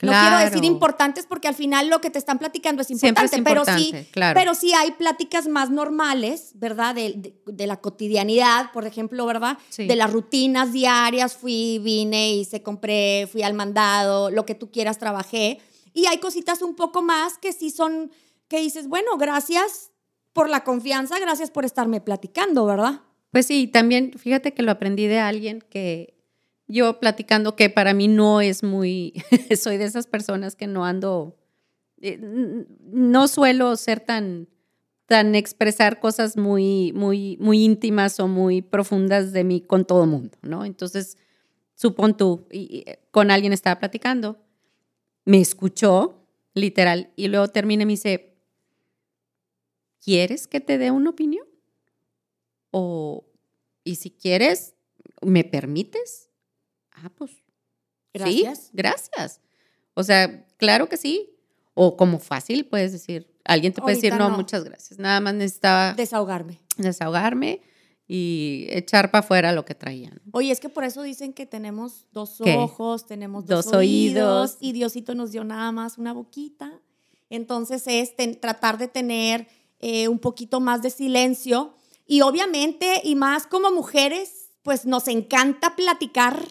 No 0.00 0.12
quiero 0.12 0.38
decir 0.38 0.64
importantes 0.64 1.26
porque 1.26 1.48
al 1.48 1.54
final 1.54 1.88
lo 1.88 2.00
que 2.00 2.10
te 2.10 2.18
están 2.18 2.38
platicando 2.38 2.82
es 2.82 2.90
importante, 2.90 3.42
pero 3.42 3.64
sí, 3.64 3.92
pero 4.12 4.54
sí 4.54 4.72
hay 4.72 4.92
pláticas 4.92 5.48
más 5.48 5.70
normales, 5.70 6.52
¿verdad? 6.54 6.94
De, 6.94 7.66
la 7.66 7.76
cotidianidad, 7.78 8.70
por 8.72 8.86
ejemplo, 8.86 9.26
¿verdad? 9.26 9.58
De 9.76 9.96
las 9.96 10.12
rutinas 10.12 10.72
diarias, 10.72 11.36
fui, 11.36 11.80
vine, 11.82 12.32
hice, 12.32 12.62
compré, 12.62 13.28
fui 13.30 13.42
al 13.42 13.54
mandado, 13.54 14.30
lo 14.30 14.46
que 14.46 14.54
tú 14.54 14.70
quieras, 14.70 14.98
trabajé. 14.98 15.58
Y 15.92 16.06
hay 16.06 16.18
cositas 16.18 16.62
un 16.62 16.76
poco 16.76 17.02
más 17.02 17.38
que 17.38 17.52
sí 17.52 17.70
son 17.70 18.12
que 18.46 18.60
dices, 18.60 18.88
bueno, 18.88 19.16
gracias 19.18 19.90
por 20.32 20.48
la 20.48 20.62
confianza, 20.64 21.18
gracias 21.18 21.50
por 21.50 21.64
estarme 21.64 22.00
platicando, 22.00 22.64
¿verdad? 22.66 23.02
Pues 23.30 23.46
sí, 23.46 23.66
también 23.66 24.12
fíjate 24.16 24.54
que 24.54 24.62
lo 24.62 24.70
aprendí 24.70 25.06
de 25.06 25.18
alguien 25.18 25.60
que 25.68 26.17
yo 26.68 27.00
platicando 27.00 27.56
que 27.56 27.70
para 27.70 27.94
mí 27.94 28.08
no 28.08 28.40
es 28.40 28.62
muy, 28.62 29.14
soy 29.60 29.78
de 29.78 29.84
esas 29.84 30.06
personas 30.06 30.54
que 30.54 30.66
no 30.66 30.84
ando, 30.84 31.36
eh, 32.00 32.18
no 32.20 33.26
suelo 33.26 33.74
ser 33.76 34.00
tan, 34.00 34.48
tan 35.06 35.34
expresar 35.34 35.98
cosas 35.98 36.36
muy, 36.36 36.92
muy, 36.92 37.38
muy 37.40 37.64
íntimas 37.64 38.20
o 38.20 38.28
muy 38.28 38.60
profundas 38.60 39.32
de 39.32 39.42
mí 39.42 39.62
con 39.62 39.86
todo 39.86 40.06
mundo, 40.06 40.36
¿no? 40.42 40.66
Entonces, 40.66 41.16
supón 41.74 42.16
tú, 42.16 42.46
y, 42.52 42.84
con 43.10 43.30
alguien 43.30 43.54
estaba 43.54 43.78
platicando, 43.80 44.38
me 45.24 45.40
escuchó, 45.40 46.26
literal, 46.52 47.10
y 47.16 47.28
luego 47.28 47.48
termina 47.48 47.84
y 47.84 47.86
me 47.86 47.92
dice, 47.92 48.36
¿quieres 50.04 50.46
que 50.46 50.60
te 50.60 50.76
dé 50.76 50.90
una 50.90 51.10
opinión? 51.10 51.46
O, 52.70 53.24
y 53.84 53.94
si 53.94 54.10
quieres, 54.10 54.74
¿me 55.22 55.44
permites? 55.44 56.27
Ah, 57.02 57.10
pues. 57.14 57.32
Gracias. 58.12 58.58
Sí, 58.58 58.70
gracias. 58.72 59.40
O 59.94 60.02
sea, 60.02 60.46
claro 60.56 60.88
que 60.88 60.96
sí. 60.96 61.30
O 61.74 61.96
como 61.96 62.18
fácil 62.18 62.66
puedes 62.66 62.92
decir, 62.92 63.32
alguien 63.44 63.72
te 63.72 63.80
puede 63.80 63.94
decir, 63.96 64.14
no, 64.14 64.30
muchas 64.30 64.64
gracias. 64.64 64.98
Nada 64.98 65.20
más 65.20 65.34
necesitaba. 65.34 65.94
Desahogarme. 65.94 66.60
Desahogarme 66.76 67.62
y 68.08 68.66
echar 68.70 69.10
para 69.10 69.20
afuera 69.20 69.52
lo 69.52 69.64
que 69.64 69.74
traían. 69.74 70.20
Oye, 70.32 70.50
es 70.50 70.60
que 70.60 70.70
por 70.70 70.84
eso 70.84 71.02
dicen 71.02 71.34
que 71.34 71.44
tenemos 71.44 72.06
dos 72.10 72.40
ojos, 72.40 73.06
tenemos 73.06 73.46
dos, 73.46 73.66
oídos, 73.68 74.56
y 74.60 74.72
Diosito 74.72 75.14
nos 75.14 75.30
dio 75.30 75.44
nada 75.44 75.70
más 75.72 75.98
una 75.98 76.14
boquita. 76.14 76.80
Entonces 77.28 77.84
es 77.86 78.14
tratar 78.40 78.78
de 78.78 78.88
tener 78.88 79.46
eh, 79.80 80.08
un 80.08 80.18
poquito 80.18 80.58
más 80.58 80.80
de 80.80 80.90
silencio. 80.90 81.74
Y 82.06 82.22
obviamente, 82.22 83.02
y 83.04 83.14
más 83.14 83.46
como 83.46 83.70
mujeres, 83.70 84.48
pues 84.62 84.86
nos 84.86 85.06
encanta 85.08 85.76
platicar, 85.76 86.42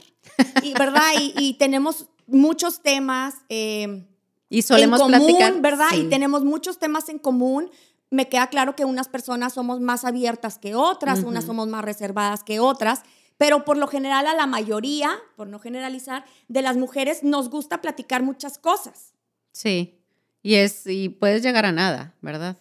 y, 0.64 0.74
¿verdad? 0.74 1.12
Y, 1.20 1.54
tenemos 1.56 2.08
muchos 2.26 2.82
temas. 2.82 3.36
Eh, 3.50 4.06
y 4.50 4.62
solemos 4.62 5.02
en 5.02 5.12
común, 5.12 5.62
¿verdad? 5.62 5.90
Y 5.96 6.06
tenemos 6.06 6.44
muchos 6.44 6.80
temas 6.80 7.10
en 7.10 7.20
común. 7.20 7.70
Me 8.10 8.30
queda 8.30 8.48
claro 8.48 8.76
que 8.76 8.86
unas 8.86 9.10
personas 9.10 9.54
somos 9.54 9.82
más 9.82 10.06
abiertas 10.06 10.58
que 10.58 10.76
otras, 10.76 11.24
unas 11.24 11.44
somos 11.44 11.68
más 11.68 11.84
reservadas 11.84 12.44
que 12.44 12.60
otras, 12.60 13.02
pero 13.38 13.66
por 13.66 13.78
lo 13.78 13.88
general 13.88 14.28
a 14.28 14.34
la 14.34 14.48
mayoría, 14.48 15.12
por 15.36 15.48
no 15.48 15.60
generalizar, 15.60 16.24
de 16.48 16.62
las 16.62 16.78
mujeres 16.78 17.24
nos 17.24 17.50
gusta 17.50 17.82
platicar 17.82 18.24
muchas 18.24 18.58
cosas. 18.58 19.14
Sí, 19.52 20.00
y 20.42 20.56
es 20.56 20.88
y 20.88 21.10
puedes 21.10 21.44
llegar 21.44 21.66
a 21.66 21.74
nada, 21.74 22.16
¿verdad? 22.22 22.58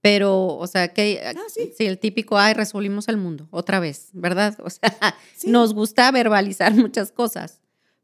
Pero, 0.00 0.46
o 0.46 0.66
sea, 0.66 0.88
que 0.94 1.20
ah, 1.24 1.34
sí. 1.48 1.72
el 1.80 1.98
típico, 1.98 2.38
ay, 2.38 2.54
resolvimos 2.54 3.08
el 3.08 3.16
mundo, 3.16 3.48
otra 3.50 3.80
vez, 3.80 4.10
¿verdad? 4.12 4.56
O 4.64 4.70
sea, 4.70 5.16
nos 5.44 5.74
gusta 5.74 6.10
verbalizar 6.12 6.72
muchas 6.74 7.10
cosas, 7.10 7.60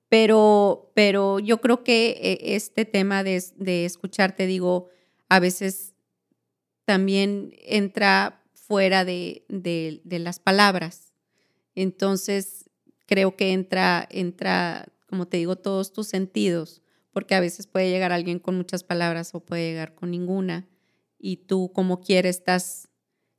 pero, 0.09 0.91
pero 0.95 1.39
yo 1.39 1.61
creo 1.61 1.85
que 1.85 2.11
eh, 2.21 2.39
este 2.57 2.85
tema 2.85 3.23
de, 3.23 3.43
de 3.57 3.85
escucharte, 3.85 4.47
digo, 4.47 4.89
a 5.29 5.39
veces 5.41 5.95
también 6.85 7.53
entra 7.63 8.43
fuera 8.55 9.05
de, 9.05 9.45
de, 9.49 10.01
de, 10.05 10.19
las 10.19 10.39
palabras. 10.39 11.15
Entonces, 11.75 12.71
creo 13.07 13.37
que 13.37 13.53
entra, 13.53 14.07
entra, 14.11 14.87
como 15.09 15.27
te 15.27 15.37
digo, 15.37 15.57
todos 15.57 15.93
tus 15.93 16.09
sentidos, 16.09 16.83
porque 17.13 17.35
a 17.35 17.41
veces 17.41 17.67
puede 17.67 17.91
llegar 17.91 18.13
alguien 18.13 18.39
con 18.39 18.57
muchas 18.57 18.85
palabras 18.85 19.35
o 19.35 19.41
puede 19.41 19.71
llegar 19.71 19.95
con 19.95 20.11
ninguna 20.11 20.69
y 21.25 21.39
tú 21.39 21.73
como 21.73 22.03
quieres 22.03 22.37
estás, 22.37 22.91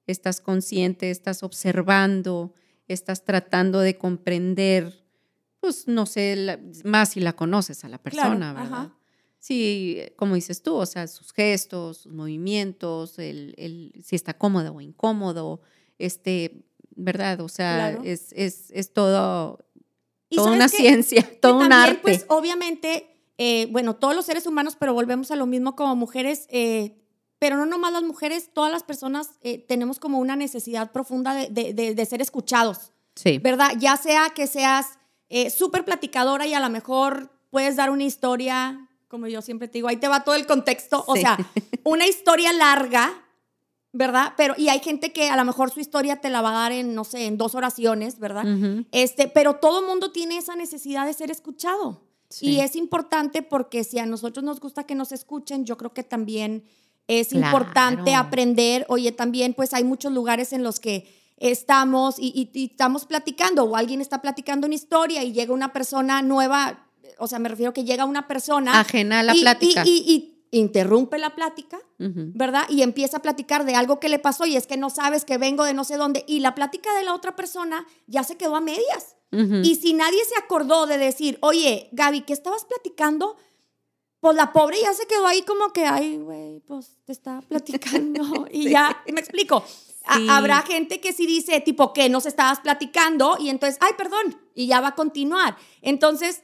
estás 0.08 0.41
consciente, 0.41 1.12
estás 1.12 1.43
observando, 1.43 2.56
estás 2.88 3.24
tratando 3.24 3.80
de 3.80 3.95
comprender, 3.95 5.06
pues 5.60 5.88
no 5.88 6.08
sé, 6.08 6.60
más 6.84 7.10
si 7.10 7.19
la 7.19 7.34
conoces 7.34 7.86
a 7.86 7.89
la 7.89 8.00
persona, 8.00 8.54
¿verdad? 8.54 8.89
Sí, 9.38 10.02
como 10.15 10.34
dices 10.34 10.63
tú, 10.63 10.74
o 10.74 10.88
sea, 10.88 11.06
sus 11.06 11.32
gestos, 11.32 12.00
sus 12.00 12.12
movimientos, 12.12 13.19
el, 13.19 13.54
el, 13.56 13.93
si 14.04 14.15
está 14.15 14.36
cómodo 14.36 14.74
o 14.74 14.82
incómodo, 14.82 15.62
este, 16.00 16.65
¿verdad? 16.95 17.39
O 17.41 17.50
sea, 17.50 17.91
es, 18.04 18.34
es, 18.34 18.71
es, 18.71 18.93
todo, 18.93 19.63
toda 20.32 20.52
una 20.52 20.69
ciencia, 20.69 21.24
todo 21.39 21.60
un 21.60 21.71
arte. 21.71 22.00
Pues 22.02 22.26
obviamente, 22.30 23.21
eh, 23.38 23.67
bueno, 23.69 23.95
todos 23.95 24.15
los 24.15 24.26
seres 24.26 24.48
humanos, 24.48 24.76
pero 24.76 24.95
volvemos 24.95 25.30
a 25.30 25.36
lo 25.36 25.45
mismo 25.45 25.76
como 25.76 25.95
mujeres, 25.95 26.48
eh, 26.50 27.05
pero 27.45 27.58
no 27.58 27.67
nomás 27.67 27.93
las 27.93 28.01
mujeres, 28.01 28.49
todas 28.51 28.71
las 28.71 28.81
personas 28.81 29.29
eh, 29.43 29.60
tenemos 29.60 29.99
como 29.99 30.17
una 30.17 30.36
necesidad 30.36 30.91
profunda 30.91 31.36
de, 31.36 32.05
ser 32.10 32.19
escuchados. 32.19 32.91
Sí. 33.13 33.38
¿Verdad? 33.38 33.73
Ya 33.77 33.97
sea 33.97 34.31
que 34.31 34.47
seas 34.47 34.97
eh, 35.29 35.51
súper 35.51 35.86
platicadora 35.86 36.47
y 36.47 36.55
a 36.55 36.60
lo 36.60 36.71
mejor 36.71 37.29
puedes 37.51 37.75
dar 37.75 37.91
una 37.91 38.03
historia, 38.03 38.89
como 39.08 39.27
yo 39.27 39.43
siempre 39.43 39.67
te 39.67 39.73
digo, 39.73 39.89
ahí 39.89 39.97
te 39.97 40.08
va 40.08 40.23
todo 40.23 40.34
el 40.34 40.47
contexto, 40.47 41.03
o 41.05 41.15
sea, 41.15 41.38
una 41.84 42.08
historia 42.08 42.51
larga, 42.51 43.13
¿verdad? 43.93 44.34
Pero, 44.38 44.55
y 44.58 44.69
hay 44.69 44.79
gente 44.79 45.13
que 45.13 45.29
a 45.29 45.36
lo 45.36 45.45
mejor 45.45 45.69
su 45.69 45.79
historia 45.79 46.21
te 46.21 46.31
la 46.31 46.41
va 46.41 46.49
a 46.49 46.62
dar 46.63 46.71
en, 46.71 46.95
no 46.95 47.03
sé, 47.03 47.27
en 47.27 47.38
dos 47.38 47.53
oraciones, 47.53 48.17
¿verdad? 48.17 48.45
este, 48.91 49.27
pero 49.27 49.58
todo 49.58 49.86
mundo 49.86 50.12
tiene 50.12 50.38
esa 50.38 50.55
necesidad 50.55 51.05
de 51.05 51.13
ser 51.13 51.29
escuchado. 51.29 52.01
Y 52.41 52.62
es 52.62 52.75
importante 52.75 53.43
porque 53.43 53.84
si 53.84 53.99
a 53.99 54.08
nosotros 54.08 54.43
nos 54.43 54.60
gusta 54.60 54.86
que 54.86 54.95
nos 54.95 55.12
escuchen, 55.12 55.63
yo 55.63 55.77
creo 55.77 55.93
que 55.93 56.03
también 56.03 56.63
es 57.08 57.34
importante 57.34 58.15
aprender. 58.15 58.86
Oye, 58.89 59.12
también 59.12 59.54
pues 59.54 59.74
hay 59.74 59.84
muchos 59.84 60.12
lugares 60.12 60.54
en 60.54 60.63
los 60.63 60.80
que 60.80 61.08
estamos 61.38 62.15
y, 62.18 62.50
estamos 62.54 63.06
platicando 63.06 63.63
o 63.63 63.76
alguien 63.76 64.02
está 64.02 64.22
platicando 64.22 64.68
una 64.68 64.76
historia 64.76 65.24
y 65.24 65.34
llega 65.34 65.54
una 65.54 65.74
persona 65.74 66.22
nueva, 66.22 66.88
o 67.18 67.28
sea, 67.28 67.39
me 67.39 67.50
refiero 67.50 67.74
que 67.74 67.84
llega 67.84 68.06
una 68.06 68.28
persona 68.28 68.80
ajena 68.80 69.20
a 69.20 69.24
la 69.24 69.34
plática 69.34 69.84
y, 69.86 70.32
interrumpe 70.52 71.18
la 71.18 71.36
plática, 71.36 71.78
¿verdad? 71.98 72.63
Y 72.70 72.82
empieza 72.82 73.18
a 73.18 73.22
platicar 73.22 73.65
de 73.65 73.76
algo 73.76 74.00
que 74.00 74.08
le 74.08 74.20
pasó 74.20 74.46
y 74.46 74.56
es 74.56 74.68
que 74.68 74.78
no 74.78 74.89
sabes 74.89 75.26
que 75.26 75.38
vengo 75.38 75.65
de 75.65 75.74
no 75.74 75.84
sé 75.84 75.98
dónde 75.98 76.24
y 76.30 76.39
la 76.39 76.56
plática 76.56 76.96
de 76.96 77.04
la 77.04 77.13
otra 77.13 77.36
persona 77.36 77.86
ya 78.08 78.24
se 78.24 78.38
quedó 78.38 78.56
a 78.56 78.62
medias. 78.62 79.18
Y 79.63 79.76
si 79.76 79.94
nadie 79.94 80.20
se 80.24 80.41
acordó 80.41 80.86
de 80.86 80.98
decir, 80.98 81.38
oye, 81.41 81.89
Gaby, 81.91 82.22
¿qué 82.22 82.32
estabas 82.32 82.63
platicando? 82.63 83.36
Pues 84.25 84.38
la 84.38 84.51
pobre 84.51 84.81
ya 84.81 84.91
se 84.91 85.05
quedó 85.05 85.27
ahí 85.27 85.43
como 85.43 85.71
que, 85.71 85.85
ay, 85.85 86.17
güey, 86.17 86.59
pues 86.61 86.97
te 87.05 87.11
está 87.11 87.41
platicando 87.47 88.47
y 88.51 88.71
ya, 88.71 89.03
me 89.13 89.19
explico. 89.19 89.63
habrá 90.03 90.63
gente 90.63 90.99
que 90.99 91.13
sí 91.13 91.27
dice, 91.27 91.61
tipo, 91.61 91.93
que 91.93 92.09
nos 92.09 92.25
estabas 92.25 92.59
platicando 92.59 93.38
y 93.39 93.49
entonces, 93.51 93.77
ay, 93.81 93.91
perdón, 93.95 94.35
y 94.55 94.65
ya 94.65 94.81
va 94.81 94.88
a 94.88 94.95
continuar. 94.95 95.57
Entonces, 95.83 96.41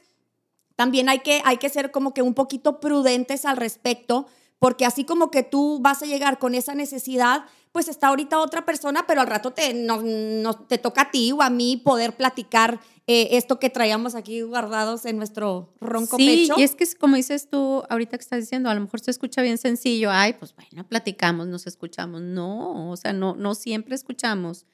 también 0.76 1.08
hay 1.08 1.22
que, 1.22 1.42
hay 1.44 1.56
que 1.56 1.68
ser 1.70 1.90
como 1.90 2.14
que 2.14 2.22
un 2.22 2.34
poquito 2.34 2.78
prudentes 2.78 3.44
al 3.46 3.56
respecto, 3.56 4.26
porque 4.60 4.86
así 4.86 5.04
como 5.04 5.32
que 5.32 5.42
tú 5.42 5.80
vas 5.80 6.04
a 6.04 6.06
llegar 6.06 6.38
con 6.38 6.54
esa 6.54 6.76
necesidad, 6.76 7.46
pues 7.72 7.88
está 7.88 8.06
ahorita 8.06 8.38
otra 8.38 8.64
persona, 8.64 9.08
pero 9.08 9.22
al 9.22 9.26
rato 9.26 9.50
te, 9.50 9.74
no, 9.74 10.54
te 10.68 10.78
toca 10.78 11.02
a 11.02 11.10
ti 11.10 11.32
o 11.32 11.42
a 11.42 11.50
mí 11.50 11.78
poder 11.78 12.16
platicar 12.16 12.78
eh, 13.08 13.36
esto 13.36 13.58
que 13.58 13.68
traíamos 13.68 14.14
aquí 14.14 14.42
guardados 14.42 15.04
en 15.06 15.16
nuestro 15.16 15.74
ronco 15.80 16.16
pecho. 16.16 16.54
Sí, 16.54 16.60
y 16.60 16.62
es 16.62 16.76
que 16.76 16.86
como 16.98 17.16
dices 17.16 17.48
tú 17.50 17.82
ahorita 17.88 18.16
que 18.16 18.22
estás 18.22 18.40
diciendo, 18.40 18.70
a 18.70 18.74
lo 18.74 18.80
mejor 18.80 19.00
se 19.00 19.10
escucha 19.10 19.42
bien 19.42 19.58
sencillo, 19.58 20.10
ay, 20.10 20.34
pues 20.34 20.54
bueno, 20.54 20.86
platicamos, 20.86 21.48
nos 21.48 21.66
escuchamos. 21.66 22.22
No, 22.22 22.90
o 22.90 22.96
sea, 22.96 23.12
no, 23.12 23.34
no 23.34 23.56
siempre 23.56 23.96
escuchamos, 23.96 24.66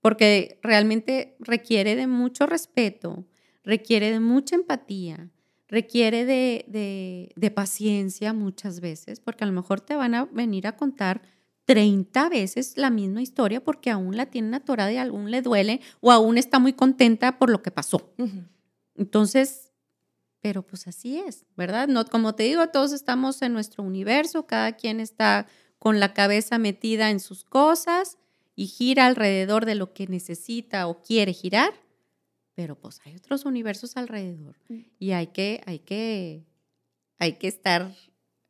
porque 0.00 0.58
realmente 0.62 1.36
requiere 1.38 1.96
de 1.96 2.06
mucho 2.06 2.46
respeto, 2.46 3.26
requiere 3.62 4.10
de 4.10 4.20
mucha 4.20 4.56
empatía, 4.56 5.30
requiere 5.68 6.24
de, 6.24 7.32
de 7.34 7.50
paciencia 7.50 8.32
muchas 8.32 8.80
veces, 8.80 9.20
porque 9.20 9.44
a 9.44 9.46
lo 9.46 9.52
mejor 9.52 9.82
te 9.82 9.96
van 9.96 10.14
a 10.14 10.24
venir 10.26 10.66
a 10.66 10.76
contar 10.76 11.20
30 11.66 12.28
veces 12.28 12.76
la 12.76 12.90
misma 12.90 13.20
historia 13.20 13.62
porque 13.62 13.90
aún 13.90 14.16
la 14.16 14.26
tienen 14.26 14.54
atorada 14.54 14.92
y 14.92 14.96
aún 14.96 15.30
le 15.30 15.42
duele 15.42 15.80
o 16.00 16.12
aún 16.12 16.38
está 16.38 16.58
muy 16.58 16.72
contenta 16.72 17.38
por 17.38 17.50
lo 17.50 17.60
que 17.60 17.72
pasó. 17.72 18.14
Entonces, 18.94 19.72
pero 20.40 20.62
pues 20.62 20.86
así 20.86 21.18
es, 21.18 21.44
¿verdad? 21.56 21.88
No, 21.88 22.04
como 22.06 22.36
te 22.36 22.44
digo, 22.44 22.68
todos 22.68 22.92
estamos 22.92 23.42
en 23.42 23.52
nuestro 23.52 23.82
universo, 23.82 24.46
cada 24.46 24.72
quien 24.72 25.00
está 25.00 25.48
con 25.78 25.98
la 25.98 26.14
cabeza 26.14 26.56
metida 26.58 27.10
en 27.10 27.18
sus 27.18 27.42
cosas 27.42 28.16
y 28.54 28.68
gira 28.68 29.06
alrededor 29.06 29.66
de 29.66 29.74
lo 29.74 29.92
que 29.92 30.06
necesita 30.06 30.86
o 30.86 31.02
quiere 31.02 31.32
girar, 31.32 31.74
pero 32.54 32.78
pues 32.78 33.00
hay 33.04 33.16
otros 33.16 33.44
universos 33.44 33.96
alrededor 33.96 34.56
mm. 34.68 34.80
y 35.00 35.10
hay 35.10 35.26
que, 35.26 35.60
hay 35.66 35.80
que, 35.80 36.46
hay 37.18 37.34
que 37.34 37.48
estar 37.48 37.92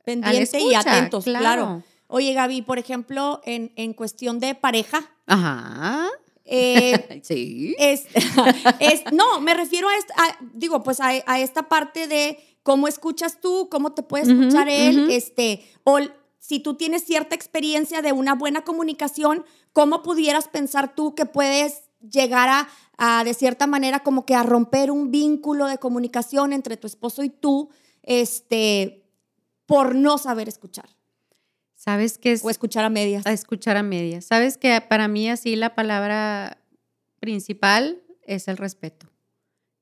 pendiente 0.04 0.60
y 0.60 0.74
atentos, 0.74 1.24
claro. 1.24 1.82
Oye, 2.08 2.32
Gaby, 2.32 2.62
por 2.62 2.78
ejemplo, 2.78 3.40
en, 3.44 3.72
en 3.76 3.92
cuestión 3.92 4.38
de 4.38 4.54
pareja. 4.54 5.10
Ajá. 5.26 6.08
Eh, 6.46 7.20
sí. 7.22 7.74
Es, 8.80 9.04
no, 9.12 9.40
me 9.40 9.54
refiero 9.54 9.88
a, 9.88 9.96
esta, 9.96 10.14
digo, 10.54 10.82
pues 10.82 11.00
a, 11.00 11.38
esta 11.38 11.68
parte 11.68 12.06
de 12.06 12.38
cómo 12.62 12.88
escuchas 12.88 13.40
tú, 13.40 13.68
cómo 13.70 13.92
te 13.92 14.02
puede 14.02 14.24
escuchar 14.24 14.68
él, 14.68 15.08
este, 15.10 15.64
o 15.84 15.98
si 16.38 16.60
tú 16.60 16.74
tienes 16.74 17.04
cierta 17.04 17.34
experiencia 17.34 18.02
de 18.02 18.12
una 18.12 18.34
buena 18.34 18.62
comunicación, 18.62 19.44
¿cómo 19.72 20.02
pudieras 20.02 20.48
pensar 20.48 20.94
tú 20.94 21.14
que 21.14 21.26
puedes 21.26 21.84
llegar 22.00 22.48
a, 22.48 22.68
a, 22.98 23.24
de 23.24 23.34
cierta 23.34 23.66
manera, 23.66 24.00
como 24.00 24.24
que 24.24 24.34
a 24.34 24.42
romper 24.42 24.90
un 24.90 25.10
vínculo 25.10 25.66
de 25.66 25.78
comunicación 25.78 26.52
entre 26.52 26.76
tu 26.76 26.86
esposo 26.86 27.22
y 27.22 27.30
tú, 27.30 27.70
este, 28.02 29.04
por 29.66 29.94
no 29.94 30.18
saber 30.18 30.48
escuchar? 30.48 30.95
¿Sabes 31.86 32.18
qué 32.18 32.32
es? 32.32 32.44
O 32.44 32.50
escuchar 32.50 32.84
a 32.84 32.90
medias. 32.90 33.24
A 33.26 33.32
escuchar 33.32 33.76
a 33.76 33.84
medias. 33.84 34.24
¿Sabes 34.24 34.58
que 34.58 34.80
para 34.80 35.06
mí 35.06 35.30
así 35.30 35.54
la 35.54 35.76
palabra 35.76 36.58
principal 37.20 38.02
es 38.24 38.48
el 38.48 38.56
respeto? 38.56 39.06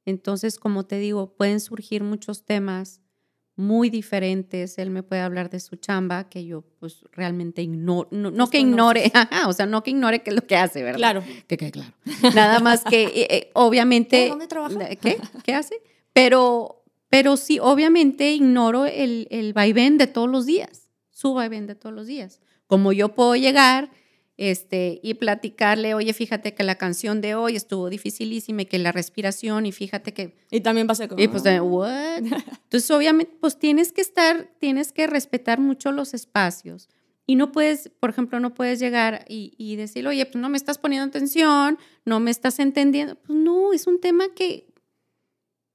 Entonces, 0.04 0.58
como 0.58 0.84
te 0.84 0.98
digo, 0.98 1.34
pueden 1.34 1.60
surgir 1.60 2.02
muchos 2.02 2.44
temas 2.44 3.00
muy 3.56 3.88
diferentes. 3.88 4.76
Él 4.76 4.90
me 4.90 5.02
puede 5.02 5.22
hablar 5.22 5.48
de 5.48 5.60
su 5.60 5.76
chamba, 5.76 6.28
que 6.28 6.44
yo 6.44 6.60
pues 6.78 7.06
realmente 7.10 7.62
ignoro, 7.62 8.10
no, 8.10 8.50
que 8.50 8.60
ignore, 8.60 9.10
o 9.46 9.54
sea, 9.54 9.64
no 9.64 9.82
que 9.82 9.92
ignore 9.92 10.22
qué 10.22 10.28
es 10.28 10.36
lo 10.36 10.46
que 10.46 10.56
hace, 10.56 10.82
¿verdad? 10.82 10.98
Claro. 10.98 11.24
Que, 11.46 11.56
que 11.56 11.70
claro. 11.70 11.94
Nada 12.34 12.60
más 12.60 12.84
que, 12.84 13.04
eh, 13.04 13.26
eh, 13.30 13.50
obviamente... 13.54 14.28
¿Dónde 14.28 14.46
trabaja? 14.46 14.94
¿Qué? 14.96 15.16
¿Qué 15.42 15.54
hace? 15.54 15.80
Pero, 16.12 16.84
pero 17.08 17.38
sí, 17.38 17.58
obviamente 17.60 18.30
ignoro 18.30 18.84
el, 18.84 19.26
el 19.30 19.54
vaivén 19.54 19.96
de 19.96 20.06
todos 20.06 20.28
los 20.28 20.44
días 20.44 20.83
suba 21.24 21.46
y 21.46 21.48
vende 21.48 21.74
todos 21.74 21.94
los 21.94 22.06
días. 22.06 22.42
Como 22.66 22.92
yo 22.92 23.14
puedo 23.14 23.34
llegar 23.34 23.90
este, 24.36 25.00
y 25.02 25.14
platicarle, 25.14 25.94
oye, 25.94 26.12
fíjate 26.12 26.52
que 26.52 26.64
la 26.64 26.74
canción 26.74 27.22
de 27.22 27.34
hoy 27.34 27.56
estuvo 27.56 27.88
dificilísima 27.88 28.62
y 28.62 28.66
que 28.66 28.78
la 28.78 28.92
respiración 28.92 29.64
y 29.64 29.72
fíjate 29.72 30.12
que... 30.12 30.36
Y 30.50 30.60
también 30.60 30.86
va 30.86 30.92
a 30.92 30.96
ser 30.96 31.08
como... 31.08 31.22
Y 31.22 31.28
pues, 31.28 31.42
¿what? 31.62 32.18
Entonces, 32.64 32.90
obviamente, 32.90 33.34
pues 33.40 33.58
tienes 33.58 33.90
que 33.90 34.02
estar, 34.02 34.50
tienes 34.58 34.92
que 34.92 35.06
respetar 35.06 35.60
mucho 35.60 35.92
los 35.92 36.12
espacios. 36.12 36.90
Y 37.26 37.36
no 37.36 37.52
puedes, 37.52 37.88
por 38.00 38.10
ejemplo, 38.10 38.38
no 38.38 38.52
puedes 38.52 38.78
llegar 38.80 39.24
y, 39.26 39.54
y 39.56 39.76
decir, 39.76 40.06
oye, 40.06 40.26
pues 40.26 40.36
no 40.36 40.50
me 40.50 40.58
estás 40.58 40.76
poniendo 40.76 41.08
atención, 41.08 41.78
no 42.04 42.20
me 42.20 42.30
estás 42.30 42.58
entendiendo. 42.58 43.14
Pues 43.14 43.38
no, 43.38 43.72
es 43.72 43.86
un 43.86 43.98
tema 43.98 44.26
que 44.36 44.73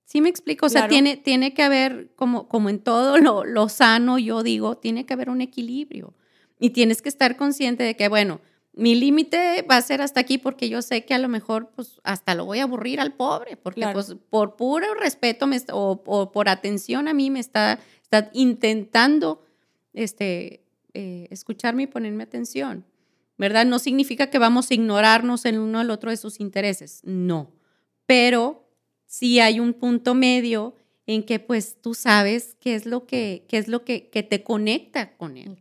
Sí 0.10 0.22
me 0.22 0.30
explico, 0.30 0.66
o 0.66 0.70
sea, 0.70 0.88
tiene, 0.88 1.18
tiene 1.18 1.54
que 1.54 1.62
haber, 1.62 2.10
como, 2.16 2.48
como 2.48 2.70
en 2.70 2.80
todo 2.80 3.20
lo, 3.20 3.46
lo 3.46 3.70
sano, 3.70 4.18
yo 4.18 4.42
digo, 4.42 4.76
tiene 4.76 5.06
que 5.06 5.14
haber 5.14 5.30
un 5.30 5.40
equilibrio. 5.40 6.16
Y 6.60 6.72
tienes 6.72 7.04
que 7.04 7.10
estar 7.10 7.38
consciente 7.38 7.84
de 7.84 7.96
que, 7.96 8.10
bueno, 8.10 8.42
mi 8.74 8.96
límite 8.96 9.64
va 9.70 9.78
a 9.78 9.82
ser 9.84 10.02
hasta 10.02 10.20
aquí 10.20 10.40
porque 10.40 10.68
yo 10.68 10.82
sé 10.82 11.06
que 11.06 11.14
a 11.14 11.20
lo 11.20 11.28
mejor 11.28 11.70
pues 11.76 12.02
hasta 12.04 12.34
lo 12.34 12.46
voy 12.46 12.58
a 12.58 12.64
aburrir 12.64 13.00
al 13.00 13.14
pobre, 13.14 13.56
porque 13.56 13.86
pues 13.94 14.16
por 14.32 14.56
puro 14.56 14.96
respeto 14.96 15.46
me 15.46 15.62
o, 15.72 16.02
por 16.32 16.50
atención 16.50 17.08
a 17.08 17.14
mí 17.14 17.30
me 17.30 17.40
está, 17.40 17.78
está 18.02 18.32
intentando 18.34 19.46
este, 19.94 20.64
eh, 20.96 21.28
escucharme 21.30 21.84
y 21.84 21.88
ponerme 21.88 22.24
atención, 22.24 22.84
¿verdad? 23.38 23.68
No 23.68 23.78
significa 23.78 24.32
que 24.32 24.40
vamos 24.40 24.72
a 24.72 24.74
ignorarnos 24.74 25.46
el 25.46 25.60
uno 25.60 25.80
al 25.80 25.92
otro 25.92 26.10
de 26.10 26.18
sus 26.18 26.40
intereses, 26.40 27.02
no, 27.04 27.52
pero 28.08 28.69
sí 29.10 29.40
hay 29.40 29.60
un 29.60 29.74
punto 29.74 30.14
medio 30.14 30.76
en 31.08 31.24
que 31.24 31.40
pues 31.40 31.82
tú 31.82 31.96
sabes 31.96 32.56
qué 32.62 32.76
es 32.76 32.86
lo 32.86 33.08
que, 33.08 33.46
qué 33.50 33.58
es 33.58 33.68
lo 33.68 33.84
que, 33.84 34.10
que 34.10 34.22
te 34.22 34.44
conecta 34.44 35.18
con 35.18 35.36
él. 35.36 35.58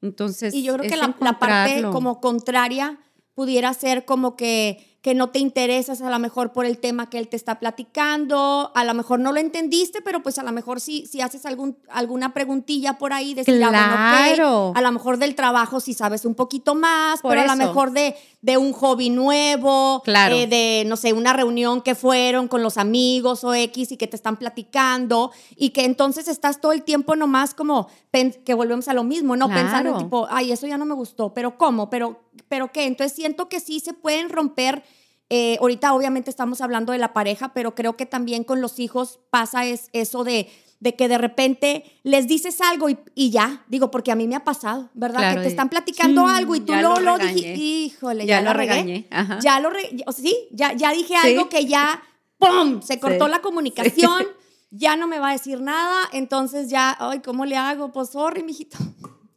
Entonces, 0.00 0.54
y 0.54 0.62
yo 0.62 0.76
creo 0.76 0.88
que 0.88 0.96
la, 0.96 1.16
la, 1.20 1.38
parte 1.38 1.82
como 1.90 2.20
contraria 2.20 3.00
pudiera 3.34 3.74
ser 3.74 4.04
como 4.04 4.36
que 4.36 4.93
que 5.04 5.12
no 5.12 5.28
te 5.28 5.38
interesas 5.38 6.00
a 6.00 6.08
lo 6.08 6.18
mejor 6.18 6.54
por 6.54 6.64
el 6.64 6.78
tema 6.78 7.10
que 7.10 7.18
él 7.18 7.28
te 7.28 7.36
está 7.36 7.58
platicando, 7.60 8.72
a 8.74 8.84
lo 8.84 8.94
mejor 8.94 9.20
no 9.20 9.32
lo 9.32 9.38
entendiste, 9.38 10.00
pero 10.00 10.22
pues 10.22 10.38
a 10.38 10.42
lo 10.42 10.50
mejor 10.50 10.80
si, 10.80 11.06
si 11.06 11.20
haces 11.20 11.44
algún, 11.44 11.76
alguna 11.90 12.32
preguntilla 12.32 12.96
por 12.96 13.12
ahí, 13.12 13.34
decir, 13.34 13.62
ah, 13.62 14.24
claro. 14.24 14.72
a 14.74 14.80
lo 14.80 14.92
mejor 14.92 15.18
del 15.18 15.34
trabajo 15.34 15.80
si 15.80 15.92
sabes 15.92 16.24
un 16.24 16.34
poquito 16.34 16.74
más, 16.74 17.20
pero 17.20 17.42
a 17.42 17.44
lo 17.44 17.54
mejor 17.54 17.90
de, 17.90 18.16
de 18.40 18.56
un 18.56 18.72
hobby 18.72 19.10
nuevo, 19.10 20.00
claro. 20.06 20.36
Eh, 20.36 20.46
de, 20.46 20.84
no 20.86 20.96
sé, 20.96 21.12
una 21.12 21.34
reunión 21.34 21.82
que 21.82 21.94
fueron 21.94 22.48
con 22.48 22.62
los 22.62 22.78
amigos 22.78 23.44
o 23.44 23.52
X 23.52 23.92
y 23.92 23.98
que 23.98 24.06
te 24.06 24.16
están 24.16 24.38
platicando 24.38 25.32
y 25.54 25.70
que 25.70 25.84
entonces 25.84 26.28
estás 26.28 26.62
todo 26.62 26.72
el 26.72 26.82
tiempo 26.82 27.14
nomás 27.14 27.52
como, 27.52 27.88
que 28.10 28.54
volvemos 28.54 28.88
a 28.88 28.94
lo 28.94 29.04
mismo, 29.04 29.36
¿no? 29.36 29.48
Pensando 29.48 29.98
tipo, 29.98 30.26
ay, 30.30 30.52
eso 30.52 30.66
ya 30.66 30.78
no 30.78 30.86
me 30.86 30.94
gustó, 30.94 31.34
pero 31.34 31.58
¿cómo? 31.58 31.90
¿Pero, 31.90 32.23
pero 32.48 32.72
qué? 32.72 32.84
Entonces 32.84 33.16
siento 33.16 33.48
que 33.48 33.60
sí 33.60 33.80
se 33.80 33.92
pueden 33.92 34.28
romper 34.30 34.82
eh, 35.30 35.56
ahorita 35.60 35.94
obviamente 35.94 36.30
estamos 36.30 36.60
hablando 36.60 36.92
de 36.92 36.98
la 36.98 37.12
pareja, 37.12 37.54
pero 37.54 37.74
creo 37.74 37.96
que 37.96 38.06
también 38.06 38.44
con 38.44 38.60
los 38.60 38.78
hijos 38.78 39.20
pasa 39.30 39.64
es 39.64 39.88
eso 39.92 40.22
de, 40.22 40.50
de 40.80 40.94
que 40.96 41.08
de 41.08 41.16
repente 41.16 41.98
les 42.02 42.28
dices 42.28 42.60
algo 42.60 42.88
y, 43.14 43.30
ya, 43.30 43.64
digo, 43.68 43.90
porque 43.90 44.12
a 44.12 44.16
mí 44.16 44.28
me 44.28 44.36
ha 44.36 44.44
pasado, 44.44 44.90
¿verdad? 44.92 45.34
que 45.34 45.40
te 45.40 45.48
están 45.48 45.70
platicando 45.70 46.28
algo 46.28 46.54
y 46.54 46.60
tú 46.60 46.74
lo, 46.74 47.00
lo, 47.00 47.16
dijiste, 47.16 47.54
híjole, 47.54 48.26
ya, 48.26 48.42
lo, 48.42 48.52
regué. 48.52 49.08
Ya 49.40 49.60
lo, 49.60 49.70
sí, 50.14 50.48
ya, 50.50 50.74
ya 50.74 50.92
dije 50.92 51.16
algo 51.16 51.48
que 51.48 51.64
ya, 51.64 52.02
¡pum!, 52.38 52.82
se 52.82 53.00
cortó 53.00 53.26
la 53.26 53.40
comunicación, 53.40 54.26
ya 54.70 54.94
no 54.96 55.08
me 55.08 55.18
va 55.18 55.30
a 55.30 55.32
decir 55.32 55.62
nada, 55.62 56.08
entonces 56.12 56.68
ya, 56.68 56.96
ay, 57.00 57.20
¿cómo 57.20 57.46
le 57.46 57.56
hago? 57.56 57.92
Pues, 57.92 58.10
sorry, 58.10 58.42
mijito. 58.42 58.76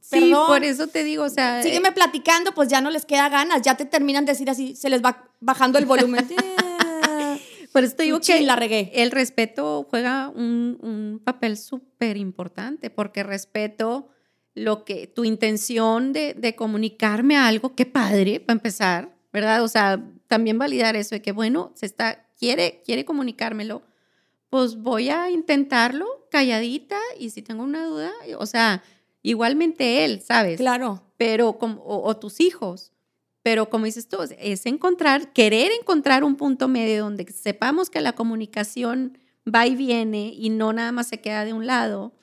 Sí, 0.09 0.31
por 0.31 0.63
eso 0.63 0.87
te 0.87 1.03
digo, 1.03 1.23
o 1.25 1.29
sea. 1.29 1.61
Sígueme 1.61 1.91
platicando, 1.91 2.53
pues 2.53 2.69
ya 2.69 2.79
no 2.79 2.89
les 2.89 3.05
queda 3.05 3.27
ganas, 3.27 3.61
ya 3.61 3.75
te 3.75 3.83
terminan 3.83 4.25
de 4.25 4.31
decir 4.31 4.49
así, 4.49 4.73
se 4.75 4.89
les 4.89 5.03
va 5.03 5.29
bajando 5.41 5.77
el 5.77 5.85
volumen. 5.85 6.25
por 7.73 7.83
eso 7.83 7.95
te 7.95 8.03
digo 8.03 8.21
que 8.21 8.41
la 8.41 8.55
regué. 8.55 8.91
el 8.95 9.11
respeto 9.11 9.85
juega 9.89 10.29
un, 10.29 11.21
papel 11.25 11.57
súper 11.57 12.15
importante, 12.15 12.89
porque 12.89 13.23
respeto 13.23 14.07
lo 14.55 14.85
que, 14.85 15.07
tu 15.07 15.25
intención 15.25 16.13
de, 16.13 16.33
de 16.33 16.55
comunicarme 16.55 17.35
algo, 17.35 17.75
qué 17.75 17.85
padre, 17.85 18.39
para 18.39 18.55
empezar, 18.55 19.13
¿verdad? 19.33 19.61
O 19.61 19.67
sea, 19.67 20.01
también 20.27 20.57
validar 20.57 20.95
eso 20.95 21.15
de 21.15 21.21
que, 21.21 21.33
bueno, 21.33 21.73
se 21.75 21.85
está, 21.85 22.25
quiere, 22.39 22.81
quiere 22.85 23.03
comunicármelo, 23.03 23.81
pues 24.49 24.77
voy 24.77 25.09
a 25.09 25.29
intentarlo 25.29 26.27
calladita 26.31 26.97
y 27.19 27.29
si 27.31 27.41
tengo 27.41 27.63
una 27.63 27.85
duda, 27.85 28.13
o 28.37 28.45
sea, 28.45 28.81
Igualmente 29.27 30.05
él, 30.05 30.21
¿sabes? 30.21 30.57
Claro. 30.57 31.03
Pero, 31.17 31.57
como, 31.57 31.83
o, 31.85 32.15
tus 32.15 32.39
hijos. 32.39 32.93
Pero 33.43 33.69
como 33.69 33.83
dices 33.83 34.07
tú, 34.07 34.19
es 34.21 34.65
encontrar, 34.65 35.33
querer 35.33 35.69
encontrar 35.77 36.23
un 36.23 36.37
punto 36.37 36.69
medio 36.69 37.03
donde 37.03 37.29
sepamos 37.31 37.89
que 37.89 37.99
la 37.99 38.13
comunicación 38.13 39.17
va 39.45 39.67
y 39.67 39.75
viene 39.75 40.33
y 40.33 40.49
no 40.49 40.71
nada 40.71 40.93
más 40.93 41.07
se 41.07 41.19
queda 41.19 41.43
de 41.43 41.51
un 41.51 41.65
lado, 41.67 42.13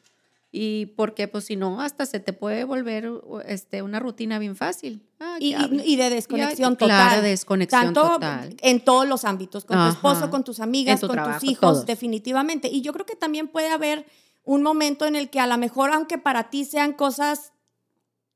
Y 0.51 0.87
porque, 0.97 1.29
pues, 1.29 1.45
si 1.45 1.57
no, 1.57 1.81
hasta 1.83 2.07
se 2.07 2.21
te 2.21 2.33
puede 2.33 2.64
volver 2.64 3.11
este, 3.45 3.83
una 3.83 4.01
rutina 4.01 4.38
bien 4.38 4.57
fácil. 4.57 5.03
Ah, 5.21 5.37
y, 5.40 5.55
y, 5.85 5.97
de 5.97 6.09
desconexión 6.09 6.77
total. 6.77 7.09
Claro, 7.09 7.23
desconexión 7.23 7.93
Tanto 7.93 8.21
en 8.62 8.81
todos 8.83 9.07
los 9.07 9.25
ámbitos, 9.25 9.64
con 9.67 9.77
tu 9.77 9.90
esposo, 9.90 10.31
con 10.31 10.43
tus 10.43 10.61
amigas, 10.61 11.01
con 11.01 11.19
tus 11.23 11.45
hijos, 11.45 11.85
definitivamente. 11.85 12.69
Y 12.69 12.81
yo 12.81 12.95
creo 12.95 13.05
que 13.05 13.17
también 13.17 13.49
puede 13.49 13.69
haber 13.69 14.07
un 14.44 14.62
momento 14.62 15.07
en 15.07 15.16
el 15.16 15.30
que 15.30 15.40
a 15.40 15.46
lo 15.46 15.59
mejor, 15.59 15.90
aunque 15.90 16.18
para 16.18 16.50
ti 16.50 16.64
sean 16.64 16.92
cosas 16.92 17.52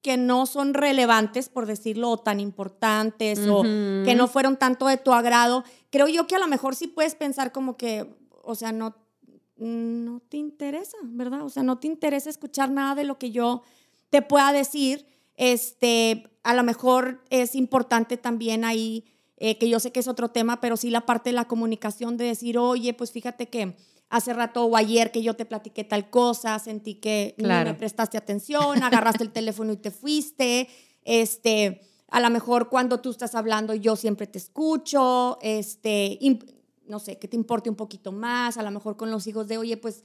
que 0.03 0.17
no 0.17 0.47
son 0.47 0.75
relevantes, 0.75 1.49
por 1.49 1.67
decirlo, 1.67 2.11
o 2.11 2.19
tan 2.19 2.41
importantes, 2.41 3.41
o 3.49 3.63
que 3.63 4.15
no 4.17 4.29
fueron 4.29 4.57
tanto 4.57 4.87
de 4.87 4.97
tu 4.97 5.13
agrado, 5.13 5.65
creo 5.91 6.09
yo 6.09 6.27
que 6.27 6.37
a 6.37 6.39
lo 6.39 6.47
mejor 6.47 6.75
sí 6.75 6.87
puedes 6.87 7.15
pensar 7.15 7.53
como 7.53 7.77
que, 7.77 8.17
o 8.43 8.55
sea, 8.55 8.73
no, 8.73 8.97
no 9.57 10.21
te 10.21 10.37
interesa, 10.37 10.97
¿verdad? 11.03 11.43
O 11.43 11.49
sea, 11.49 11.63
no 11.63 11.79
te 11.79 11.89
interesa 11.89 12.31
escuchar 12.31 12.71
nada 12.71 12.95
de 12.95 13.05
lo 13.05 13.19
que 13.19 13.33
yo 13.33 13.63
te 14.11 14.23
pueda 14.23 14.53
decir. 14.53 15.07
Este, 15.37 16.31
a 16.43 16.55
lo 16.55 16.63
mejor 16.63 17.23
es 17.31 17.55
importante 17.55 18.17
también 18.17 18.65
ahí, 18.65 19.05
eh, 19.37 19.59
que 19.59 19.69
yo 19.69 19.81
sé 19.81 19.93
que 19.93 20.01
es 20.01 20.09
otro 20.09 20.31
tema, 20.31 20.61
pero 20.61 20.77
sí 20.77 20.91
la 20.91 21.07
parte 21.07 21.31
de 21.31 21.35
la 21.35 21.47
comunicación 21.47 22.17
de 22.17 22.25
decir, 22.25 22.57
oye, 22.57 22.95
pues 22.95 23.13
fíjate 23.13 23.49
que 23.49 23.77
hace 24.11 24.33
rato 24.33 24.65
o 24.65 24.77
ayer 24.77 25.11
que 25.11 25.23
yo 25.23 25.35
te 25.35 25.45
platiqué 25.45 25.85
tal 25.85 26.11
cosa, 26.11 26.59
sentí 26.59 26.95
que 26.95 27.35
no 27.39 27.49
me 27.49 27.75
prestaste 27.75 28.17
atención, 28.17 28.83
agarraste 28.83 29.25
el 29.25 29.31
teléfono 29.33 29.73
y 29.73 29.77
te 29.77 29.91
fuiste, 29.91 30.69
este, 31.05 31.83
a 32.11 32.21
lo 32.21 32.31
mejor 32.31 32.69
cuando 32.69 33.01
tú 33.01 33.11
estás 33.11 33.35
hablando 33.35 33.75
yo 33.75 33.97
siempre 33.97 34.27
te 34.27 34.39
escucho, 34.39 35.39
este, 35.43 36.19
no 36.87 36.99
sé, 36.99 37.19
que 37.19 37.29
te 37.29 37.37
importe 37.37 37.69
un 37.69 37.77
poquito 37.77 38.13
más, 38.13 38.57
a 38.57 38.63
lo 38.63 38.71
mejor 38.71 38.97
con 38.97 39.11
los 39.11 39.27
hijos 39.27 39.47
de, 39.49 39.59
oye, 39.59 39.77
pues 39.77 40.03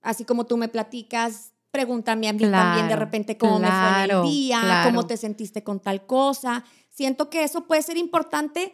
así 0.00 0.24
como 0.24 0.44
tú 0.44 0.56
me 0.56 0.68
platicas, 0.68 1.54
pregúntame 1.72 2.28
a 2.28 2.32
mí 2.32 2.38
también 2.38 2.86
de 2.86 2.94
repente 2.94 3.36
cómo 3.36 3.58
me 3.58 3.66
fue 3.66 4.04
en 4.04 4.10
el 4.10 4.22
día, 4.22 4.82
cómo 4.84 5.06
te 5.06 5.16
sentiste 5.16 5.64
con 5.64 5.80
tal 5.80 6.06
cosa. 6.06 6.64
Siento 6.88 7.28
que 7.28 7.42
eso 7.42 7.66
puede 7.66 7.82
ser 7.82 7.96
importante 7.96 8.72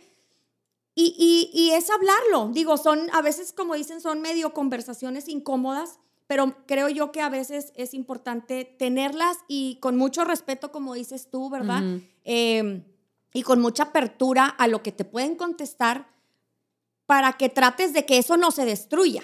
y, 1.17 1.71
es 1.73 1.91
hablarlo. 1.91 2.51
Digo, 2.53 2.77
son 2.77 3.09
a 3.13 3.23
veces, 3.23 3.53
como 3.53 3.75
dicen, 3.75 4.01
son 4.01 4.21
medio 4.21 4.53
conversaciones 4.53 5.29
incómodas, 5.29 5.99
pero 6.27 6.55
creo 6.67 6.89
yo 6.89 7.13
que 7.13 7.21
a 7.21 7.29
veces 7.29 7.73
es 7.77 7.95
importante 7.95 8.65
tenerlas 8.65 9.39
y 9.49 9.79
con 9.81 9.97
mucho 9.97 10.25
respeto, 10.25 10.71
como 10.73 10.95
dices 10.95 11.29
tú, 11.31 11.51
¿verdad? 11.51 11.83
Em, 12.25 12.85
y 13.33 13.43
con 13.43 13.61
mucha 13.61 13.85
apertura 13.85 14.47
a 14.47 14.69
lo 14.69 14.83
que 14.83 14.93
te 14.93 15.05
pueden 15.05 15.37
contestar 15.37 16.09
para 17.07 17.33
que 17.35 17.49
trates 17.49 17.93
de 17.93 18.07
que 18.07 18.19
eso 18.19 18.37
no 18.37 18.51
se 18.51 18.65
destruya. 18.65 19.23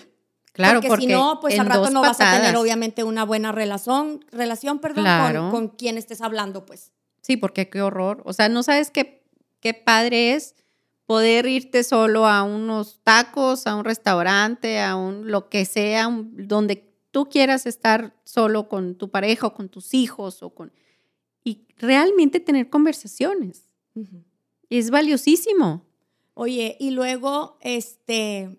Claro, 0.52 0.80
porque, 0.80 1.06
si 1.06 1.12
no, 1.12 1.38
pues 1.40 1.58
al 1.58 1.66
rato 1.66 1.90
no 1.90 2.00
vas 2.00 2.20
a 2.20 2.38
tener 2.38 2.56
obviamente 2.56 3.04
una 3.04 3.24
buena 3.24 3.52
relación, 3.52 4.24
relación 4.32 4.78
perdón, 4.78 5.04
con, 5.04 5.50
con, 5.50 5.68
quien 5.68 5.98
estés 5.98 6.22
hablando, 6.22 6.64
pues. 6.64 6.92
Sí, 7.20 7.36
porque 7.36 7.68
qué 7.68 7.82
horror. 7.82 8.22
O 8.24 8.32
sea, 8.32 8.48
no 8.48 8.62
sabes 8.62 8.90
qué, 8.90 9.22
qué 9.60 9.74
padre 9.74 10.32
es 10.32 10.54
poder 11.06 11.46
irte 11.46 11.84
solo 11.84 12.26
a 12.26 12.42
unos 12.42 13.00
tacos, 13.02 13.66
a 13.66 13.76
un 13.76 13.84
restaurante, 13.84 14.80
a 14.80 14.96
un 14.96 15.30
lo 15.30 15.48
que 15.48 15.64
sea, 15.64 16.08
donde 16.10 16.92
tú 17.12 17.28
quieras 17.28 17.64
estar 17.64 18.14
solo 18.24 18.68
con 18.68 18.96
tu 18.96 19.10
pareja 19.10 19.46
o 19.46 19.54
con 19.54 19.68
tus 19.68 19.94
hijos 19.94 20.42
o 20.42 20.50
con 20.50 20.72
y 21.44 21.64
realmente 21.78 22.40
tener 22.40 22.68
conversaciones. 22.68 23.72
Es 24.68 24.90
valiosísimo. 24.90 25.86
Oye, 26.34 26.76
y 26.80 26.90
luego, 26.90 27.56
este, 27.62 28.58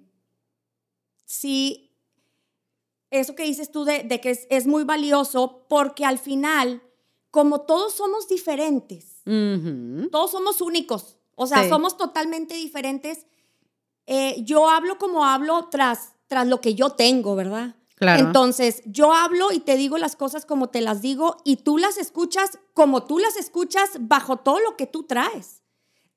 sí, 1.26 1.92
eso 3.12 3.36
que 3.36 3.44
dices 3.44 3.72
tú 3.72 3.84
de, 3.84 4.08
que 4.22 4.32
es, 4.32 4.48
es, 4.50 4.66
muy 4.66 4.86
valioso 4.86 5.66
porque 5.70 6.06
al 6.06 6.18
final, 6.18 6.82
como 7.30 7.62
todos 7.62 7.94
somos 7.94 8.28
diferentes, 8.28 9.22
todos 10.12 10.32
somos 10.32 10.62
únicos, 10.62 11.17
o 11.40 11.46
sea, 11.46 11.70
somos 11.70 11.98
totalmente 11.98 12.56
diferentes. 12.56 13.28
Eh, 14.08 14.38
yo 14.44 14.72
hablo 14.72 14.98
como 14.98 15.24
hablo 15.24 15.68
tras, 15.70 16.14
tras 16.26 16.48
lo 16.48 16.62
que 16.62 16.74
yo 16.74 16.90
tengo, 16.90 17.36
¿verdad? 17.36 17.76
Claro. 17.96 18.26
Entonces, 18.26 18.82
yo 18.86 19.14
hablo 19.14 19.52
y 19.52 19.60
te 19.60 19.78
digo 19.78 20.00
las 20.00 20.16
cosas 20.16 20.48
como 20.48 20.70
te 20.70 20.82
las 20.82 21.00
digo 21.00 21.38
y 21.44 21.58
tú 21.58 21.78
las 21.78 21.98
escuchas 21.98 22.58
como 22.74 23.04
tú 23.04 23.20
las 23.20 23.38
escuchas 23.38 23.92
bajo 24.00 24.38
todo 24.38 24.60
lo 24.60 24.76
que 24.78 24.88
tú 24.88 25.04
traes. 25.04 25.62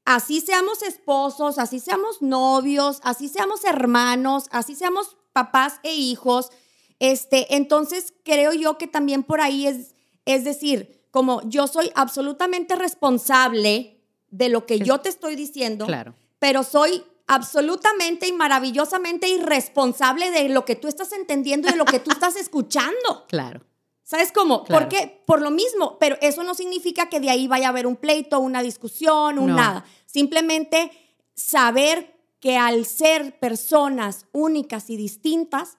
Así 0.07 0.41
seamos 0.41 0.83
esposos, 0.83 1.59
así 1.59 1.81
seamos 1.81 2.23
novios, 2.23 3.01
así 3.03 3.29
seamos 3.29 3.65
hermanos, 3.65 4.47
así 4.51 4.75
seamos 4.75 5.19
papás 5.35 5.81
e 5.83 5.93
hijos. 5.93 6.51
Este, 6.99 7.55
entonces, 7.57 8.15
creo 8.25 8.55
yo 8.55 8.79
que 8.79 8.87
también 8.87 9.23
por 9.23 9.43
ahí 9.43 9.67
es, 9.67 9.95
es 10.25 10.45
decir, 10.45 11.07
como 11.11 11.43
yo 11.43 11.67
soy 11.67 11.93
absolutamente 11.95 12.75
responsable 12.75 14.00
de 14.31 14.49
lo 14.49 14.67
que 14.67 14.79
yo 14.79 15.01
te 15.01 15.09
estoy 15.09 15.37
diciendo, 15.37 15.87
claro. 15.87 16.15
pero 16.39 16.63
soy 16.63 17.03
absolutamente 17.27 18.27
y 18.27 18.33
maravillosamente 18.33 19.29
irresponsable 19.29 20.31
de 20.31 20.49
lo 20.49 20.65
que 20.65 20.75
tú 20.75 20.89
estás 20.89 21.13
entendiendo 21.13 21.69
y 21.69 21.73
de 21.73 21.77
lo 21.77 21.85
que 21.85 22.01
tú 22.01 22.11
estás 22.11 22.37
escuchando. 22.45 23.27
Claro. 23.29 23.61
¿Sabes 24.03 24.33
cómo? 24.33 24.65
¿Por 24.65 24.89
qué? 24.89 25.23
Por 25.25 25.41
lo 25.41 25.53
mismo, 25.53 25.97
pero 26.01 26.17
eso 26.21 26.43
no 26.43 26.57
significa 26.57 27.09
que 27.09 27.21
de 27.21 27.31
ahí 27.31 27.47
vaya 27.47 27.67
a 27.67 27.69
haber 27.69 27.87
un 27.87 27.95
pleito, 27.95 28.41
una 28.41 28.61
discusión, 28.61 29.39
un 29.39 29.55
nada. 29.55 29.85
Simplemente 30.05 30.91
saber 31.35 32.17
que 32.41 32.57
al 32.57 32.87
ser 32.87 33.39
personas 33.39 34.27
únicas 34.33 34.91
y 34.91 34.97
distintas, 34.97 35.79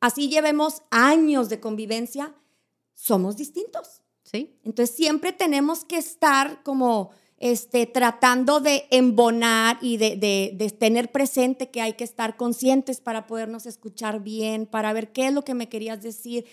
así 0.00 0.28
llevemos 0.28 0.82
años 0.90 1.48
de 1.48 1.60
convivencia, 1.60 2.34
somos 2.92 3.38
distintos. 3.38 4.02
Sí. 4.24 4.60
Entonces 4.62 4.94
siempre 4.94 5.32
tenemos 5.32 5.86
que 5.86 5.96
estar 5.96 6.62
como 6.62 7.12
este, 7.40 7.86
tratando 7.86 8.60
de 8.60 8.86
embonar 8.90 9.78
y 9.80 9.96
de, 9.96 10.76
tener 10.78 11.10
presente 11.10 11.70
que 11.70 11.80
hay 11.80 11.94
que 11.94 12.04
estar 12.04 12.36
conscientes 12.36 13.00
para 13.00 13.26
podernos 13.26 13.64
escuchar 13.64 14.20
bien, 14.20 14.66
para 14.66 14.92
ver 14.92 15.10
qué 15.10 15.28
es 15.28 15.32
lo 15.32 15.42
que 15.42 15.54
me 15.54 15.68
querías 15.68 16.02
decir. 16.02 16.44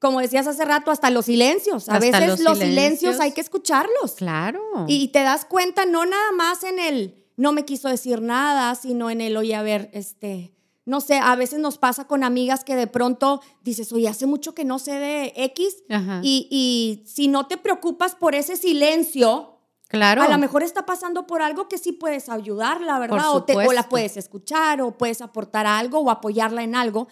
Como 0.00 0.20
decías 0.20 0.48
hace 0.48 0.64
rato, 0.64 0.90
hasta 0.90 1.10
los 1.10 1.26
silencios. 1.26 1.88
A 1.88 2.00
veces 2.00 2.40
los, 2.40 2.58
silencios. 2.58 3.20
hay 3.20 3.30
que 3.30 3.40
escucharlos. 3.40 4.14
Claro. 4.16 4.60
Y, 4.88 5.08
te 5.08 5.22
das 5.22 5.44
cuenta 5.44 5.86
no 5.86 6.04
nada 6.04 6.32
más 6.32 6.64
en 6.64 6.80
el 6.80 7.14
no 7.36 7.52
me 7.52 7.64
quiso 7.64 7.88
decir 7.88 8.20
nada, 8.20 8.74
sino 8.74 9.10
en 9.10 9.20
el, 9.20 9.36
oye, 9.36 9.54
a 9.54 9.62
ver, 9.62 9.90
este, 9.94 10.52
no 10.84 11.00
sé, 11.00 11.18
a 11.18 11.34
veces 11.36 11.60
nos 11.60 11.78
pasa 11.78 12.06
con 12.06 12.24
amigas 12.24 12.62
que 12.62 12.76
de 12.76 12.88
pronto 12.88 13.40
dices, 13.62 13.92
oye, 13.92 14.08
hace 14.08 14.26
mucho 14.26 14.54
que 14.54 14.64
no 14.64 14.78
sé 14.78 14.92
de 14.98 15.32
X, 15.36 15.84
y, 16.22 16.48
y, 16.50 17.06
si 17.06 17.28
no 17.28 17.46
te 17.46 17.56
preocupas 17.56 18.14
por 18.14 18.34
ese 18.34 18.56
silencio, 18.56 19.51
Claro. 19.92 20.22
A 20.22 20.28
lo 20.28 20.38
mejor 20.38 20.62
está 20.62 20.86
pasando 20.86 21.26
por 21.26 21.42
algo 21.42 21.68
que 21.68 21.76
sí 21.76 21.92
puedes 21.92 22.30
ayudarla, 22.30 22.98
¿verdad? 22.98 23.30
O, 23.30 23.44
o, 23.44 23.72
la 23.74 23.90
puedes 23.90 24.16
escuchar, 24.16 24.80
o 24.80 24.96
puedes 24.96 25.20
aportar 25.20 25.66
algo, 25.66 25.98
o 25.98 26.10
apoyarla 26.10 26.62
en 26.62 26.74
algo. 26.74 27.08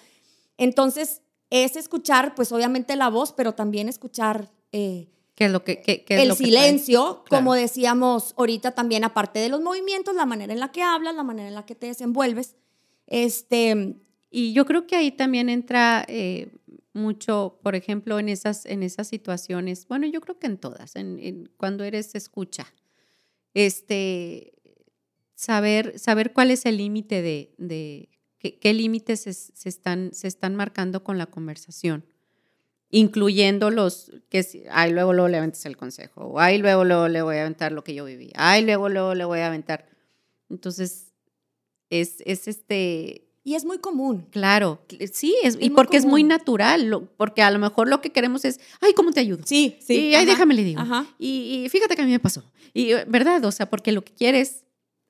Entonces, 0.56 1.20
es 1.50 1.76
escuchar, 1.76 2.34
pues 2.34 2.50
obviamente 2.52 2.96
la 2.96 3.10
voz, 3.10 3.34
pero 3.34 3.52
también 3.52 3.90
escuchar 3.90 4.48
eh, 4.72 5.10
¿Qué 5.34 5.44
es 5.44 5.52
lo 5.52 5.62
que, 5.62 5.82
qué, 5.82 6.04
el 6.08 6.34
silencio, 6.34 7.22
como 7.28 7.54
decíamos 7.54 8.34
ahorita 8.38 8.72
también, 8.72 9.04
aparte 9.04 9.40
de 9.40 9.50
los 9.50 9.60
movimientos, 9.60 10.14
la 10.14 10.24
manera 10.24 10.54
en 10.54 10.60
la 10.60 10.72
que 10.72 10.82
hablas, 10.82 11.14
la 11.14 11.22
manera 11.22 11.48
en 11.48 11.54
la 11.54 11.66
que 11.66 11.74
te 11.74 11.86
desenvuelves. 11.86 12.56
Este, 13.06 13.96
y 14.30 14.54
yo 14.54 14.64
creo 14.64 14.86
que 14.86 14.96
ahí 14.96 15.10
también 15.10 15.50
entra 15.50 16.02
eh, 16.08 16.50
mucho, 16.92 17.58
por 17.62 17.74
ejemplo, 17.74 18.18
en 18.18 18.28
esas, 18.28 18.66
en 18.66 18.82
esas 18.82 19.08
situaciones, 19.08 19.86
bueno, 19.86 20.06
yo 20.06 20.20
creo 20.20 20.38
que 20.38 20.46
en 20.46 20.58
todas, 20.58 20.96
en, 20.96 21.50
cuando 21.56 21.84
eres 21.84 22.14
escucha, 22.14 22.66
este, 23.54 24.52
saber, 25.34 25.98
saber 25.98 26.32
cuál 26.32 26.50
es 26.50 26.66
el 26.66 26.76
límite 26.76 27.22
de, 27.22 27.54
de 27.58 28.08
qué, 28.38 28.74
límites 28.74 29.20
se, 29.20 29.68
están, 29.68 30.12
se 30.12 30.28
están 30.28 30.56
marcando 30.56 31.04
con 31.04 31.18
la 31.18 31.26
conversación, 31.26 32.04
incluyendo 32.90 33.70
los 33.70 34.12
que, 34.28 34.66
ay, 34.70 34.92
luego, 34.92 35.12
luego 35.12 35.28
le 35.28 35.38
aventas 35.38 35.64
el 35.66 35.76
consejo, 35.76 36.22
o 36.22 36.40
ay, 36.40 36.58
luego, 36.58 36.84
luego 36.84 37.08
le 37.08 37.22
voy 37.22 37.36
a 37.36 37.42
aventar 37.42 37.72
lo 37.72 37.84
que 37.84 37.94
yo 37.94 38.04
viví, 38.04 38.32
ay, 38.34 38.64
luego, 38.64 38.88
luego 38.88 39.14
le 39.14 39.24
voy 39.24 39.40
a 39.40 39.46
aventar. 39.46 39.88
Entonces, 40.48 41.12
es, 41.88 42.22
es 42.26 42.48
este, 42.48 43.29
y 43.50 43.56
es 43.56 43.64
muy 43.64 43.78
común. 43.78 44.28
Claro, 44.30 44.80
sí, 45.12 45.34
es, 45.42 45.58
y 45.60 45.70
porque 45.70 45.96
es 45.96 46.06
muy 46.06 46.22
natural, 46.22 47.08
porque 47.16 47.42
a 47.42 47.50
lo 47.50 47.58
mejor 47.58 47.88
lo 47.88 48.00
que 48.00 48.10
queremos 48.10 48.44
es, 48.44 48.60
ay, 48.80 48.92
¿cómo 48.92 49.10
te 49.10 49.18
ayudo? 49.18 49.42
Sí, 49.44 49.76
sí. 49.80 50.10
Y 50.10 50.14
ay, 50.14 50.24
déjame 50.24 50.54
le 50.54 50.62
digo. 50.62 50.80
Y, 51.18 51.66
fíjate 51.68 51.96
que 51.96 52.02
a 52.02 52.04
mí 52.04 52.12
me 52.12 52.20
pasó. 52.20 52.44
Y, 52.72 52.92
¿verdad? 53.08 53.44
O 53.44 53.50
sea, 53.50 53.68
porque 53.68 53.90
lo 53.90 54.02
que 54.04 54.12
quieres 54.14 54.66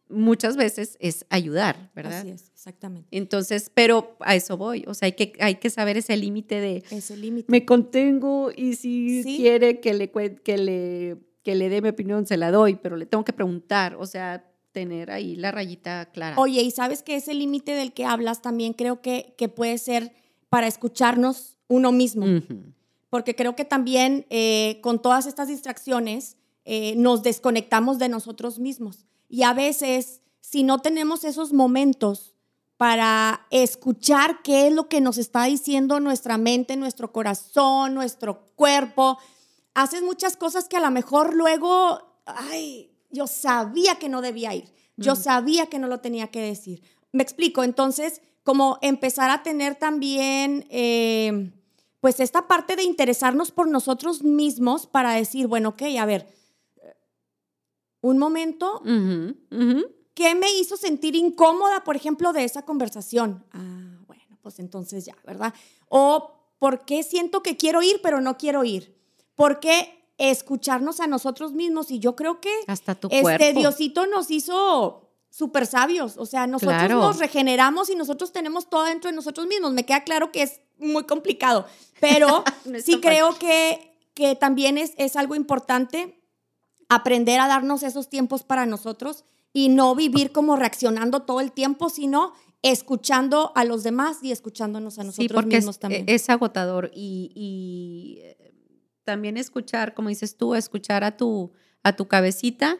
muchas 0.08 0.56
veces 0.56 0.96
es 1.00 1.26
ayudar, 1.28 1.90
¿verdad? 1.94 2.20
Así 2.20 2.30
es, 2.30 2.48
exactamente. 2.54 3.08
Entonces, 3.10 3.70
pero 3.74 4.16
a 4.20 4.34
eso 4.34 4.56
voy. 4.56 4.84
O 4.86 4.94
sea, 4.94 5.04
hay 5.04 5.12
que, 5.12 5.34
hay 5.38 5.56
que 5.56 5.68
saber 5.68 5.98
ese 5.98 6.16
límite 6.16 6.60
de... 6.60 6.82
Ese 6.90 7.18
límite. 7.18 7.52
Me 7.52 7.66
contengo 7.66 8.50
y 8.56 8.72
si 8.72 9.20
quiere 9.22 9.80
que 9.80 9.92
le, 9.92 10.10
que, 10.10 10.56
le, 10.56 11.18
que 11.42 11.54
le 11.54 11.68
dé 11.68 11.82
mi 11.82 11.90
opinión, 11.90 12.24
se 12.24 12.38
la 12.38 12.50
doy, 12.50 12.76
pero 12.76 12.96
le 12.96 13.04
tengo 13.04 13.22
que 13.22 13.34
preguntar. 13.34 13.96
O 13.96 14.06
sea, 14.06 14.49
tener 14.72 15.10
ahí 15.10 15.36
la 15.36 15.50
rayita 15.50 16.06
clara. 16.06 16.36
Oye, 16.38 16.62
y 16.62 16.70
sabes 16.70 17.02
que 17.02 17.16
ese 17.16 17.34
límite 17.34 17.72
del 17.72 17.92
que 17.92 18.04
hablas 18.04 18.42
también 18.42 18.72
creo 18.72 19.00
que, 19.00 19.34
que 19.36 19.48
puede 19.48 19.78
ser 19.78 20.12
para 20.48 20.66
escucharnos 20.66 21.56
uno 21.68 21.92
mismo. 21.92 22.26
porque 23.10 23.34
creo 23.34 23.56
que 23.56 23.64
también 23.64 24.26
eh, 24.30 24.78
con 24.82 25.02
todas 25.02 25.26
estas 25.26 25.48
distracciones 25.48 26.36
eh, 26.64 26.94
nos 26.96 27.22
desconectamos 27.22 27.98
de 27.98 28.08
nosotros 28.08 28.58
mismos. 28.58 29.06
Y 29.28 29.42
a 29.42 29.52
veces, 29.52 30.20
si 30.40 30.62
no 30.62 30.80
tenemos 30.80 31.24
esos 31.24 31.52
momentos 31.52 32.34
para 32.76 33.46
escuchar 33.50 34.42
qué 34.42 34.68
es 34.68 34.72
lo 34.72 34.88
que 34.88 35.00
nos 35.00 35.18
está 35.18 35.44
diciendo 35.44 36.00
nuestra 36.00 36.38
mente, 36.38 36.76
nuestro 36.76 37.12
corazón, 37.12 37.94
nuestro 37.94 38.46
cuerpo, 38.54 39.18
haces 39.74 40.02
muchas 40.02 40.36
cosas 40.36 40.68
que 40.68 40.76
a 40.76 40.80
lo 40.80 40.90
mejor 40.90 41.34
luego, 41.34 42.22
ay, 42.26 42.89
yo 43.10 43.26
sabía 43.26 43.96
que 43.96 44.08
no 44.08 44.20
debía 44.20 44.54
ir, 44.54 44.72
yo 44.96 45.16
sabía 45.16 45.66
que 45.66 45.78
no 45.78 45.88
lo 45.88 46.00
tenía 46.00 46.28
que 46.28 46.40
decir. 46.40 46.82
Me 47.12 47.22
explico, 47.22 47.64
entonces, 47.64 48.20
como 48.42 48.78
empezar 48.82 49.30
a 49.30 49.42
tener 49.42 49.74
también, 49.76 50.66
eh, 50.70 51.52
pues 52.00 52.20
esta 52.20 52.48
parte 52.48 52.76
de 52.76 52.82
interesarnos 52.82 53.50
por 53.50 53.68
nosotros 53.68 54.22
mismos 54.22 54.86
para 54.86 55.12
decir, 55.12 55.46
bueno, 55.46 55.70
ok, 55.70 55.82
a 55.98 56.06
ver, 56.06 56.26
un 58.00 58.18
momento, 58.18 58.82
¿qué 60.14 60.34
me 60.34 60.52
hizo 60.54 60.76
sentir 60.76 61.14
incómoda, 61.16 61.84
por 61.84 61.96
ejemplo, 61.96 62.32
de 62.32 62.44
esa 62.44 62.62
conversación? 62.62 63.44
Ah, 63.52 63.98
bueno, 64.06 64.38
pues 64.40 64.58
entonces 64.58 65.04
ya, 65.04 65.16
¿verdad? 65.26 65.52
O 65.88 66.40
¿por 66.58 66.84
qué 66.84 67.02
siento 67.02 67.42
que 67.42 67.56
quiero 67.56 67.82
ir, 67.82 68.00
pero 68.02 68.20
no 68.20 68.38
quiero 68.38 68.64
ir? 68.64 68.96
¿Por 69.34 69.60
qué 69.60 69.99
escucharnos 70.20 71.00
a 71.00 71.06
nosotros 71.06 71.52
mismos? 71.52 71.90
Y 71.90 71.98
yo 71.98 72.14
creo 72.14 72.40
que 72.40 72.52
Hasta 72.66 72.94
tu 72.94 73.08
este 73.10 73.52
Diosito 73.52 74.06
nos 74.06 74.30
hizo 74.30 75.10
súper 75.30 75.66
sabios. 75.66 76.16
O 76.16 76.26
sea, 76.26 76.46
nosotros 76.46 76.90
nos 76.90 77.18
regeneramos 77.18 77.90
y 77.90 77.94
nosotros 77.94 78.32
tenemos 78.32 78.68
todo 78.68 78.84
dentro 78.84 79.10
de 79.10 79.16
nosotros 79.16 79.46
mismos. 79.46 79.72
Me 79.72 79.84
queda 79.84 80.04
claro 80.04 80.30
que 80.30 80.42
es 80.42 80.60
muy 80.78 81.04
complicado, 81.04 81.66
pero 82.00 82.44
sí 82.84 83.00
creo 83.00 83.38
que, 83.38 83.96
que 84.14 84.36
también 84.36 84.78
es, 84.78 84.92
es 84.96 85.16
algo 85.16 85.34
importante 85.34 86.20
aprender 86.88 87.40
a 87.40 87.48
darnos 87.48 87.82
esos 87.82 88.08
tiempos 88.08 88.42
para 88.42 88.66
nosotros 88.66 89.24
y 89.52 89.68
no 89.68 89.94
vivir 89.94 90.32
como 90.32 90.56
reaccionando 90.56 91.20
todo 91.20 91.40
el 91.40 91.52
tiempo, 91.52 91.88
sino 91.88 92.32
escuchando 92.62 93.52
a 93.54 93.64
los 93.64 93.82
demás 93.82 94.18
y 94.22 94.32
escuchándonos 94.32 94.98
a 94.98 95.04
nosotros 95.04 95.28
sí, 95.28 95.34
porque 95.34 95.56
mismos 95.56 95.76
es, 95.76 95.80
también. 95.80 96.04
Es 96.06 96.28
agotador 96.28 96.90
y, 96.94 98.18
eh, 98.22 98.36
también 99.04 99.36
escuchar, 99.36 99.94
como 99.94 100.08
dices 100.08 100.36
tú, 100.36 100.54
escuchar 100.54 101.04
a 101.04 101.16
tu, 101.16 101.52
a 101.82 101.96
tu 101.96 102.08
cabecita 102.08 102.78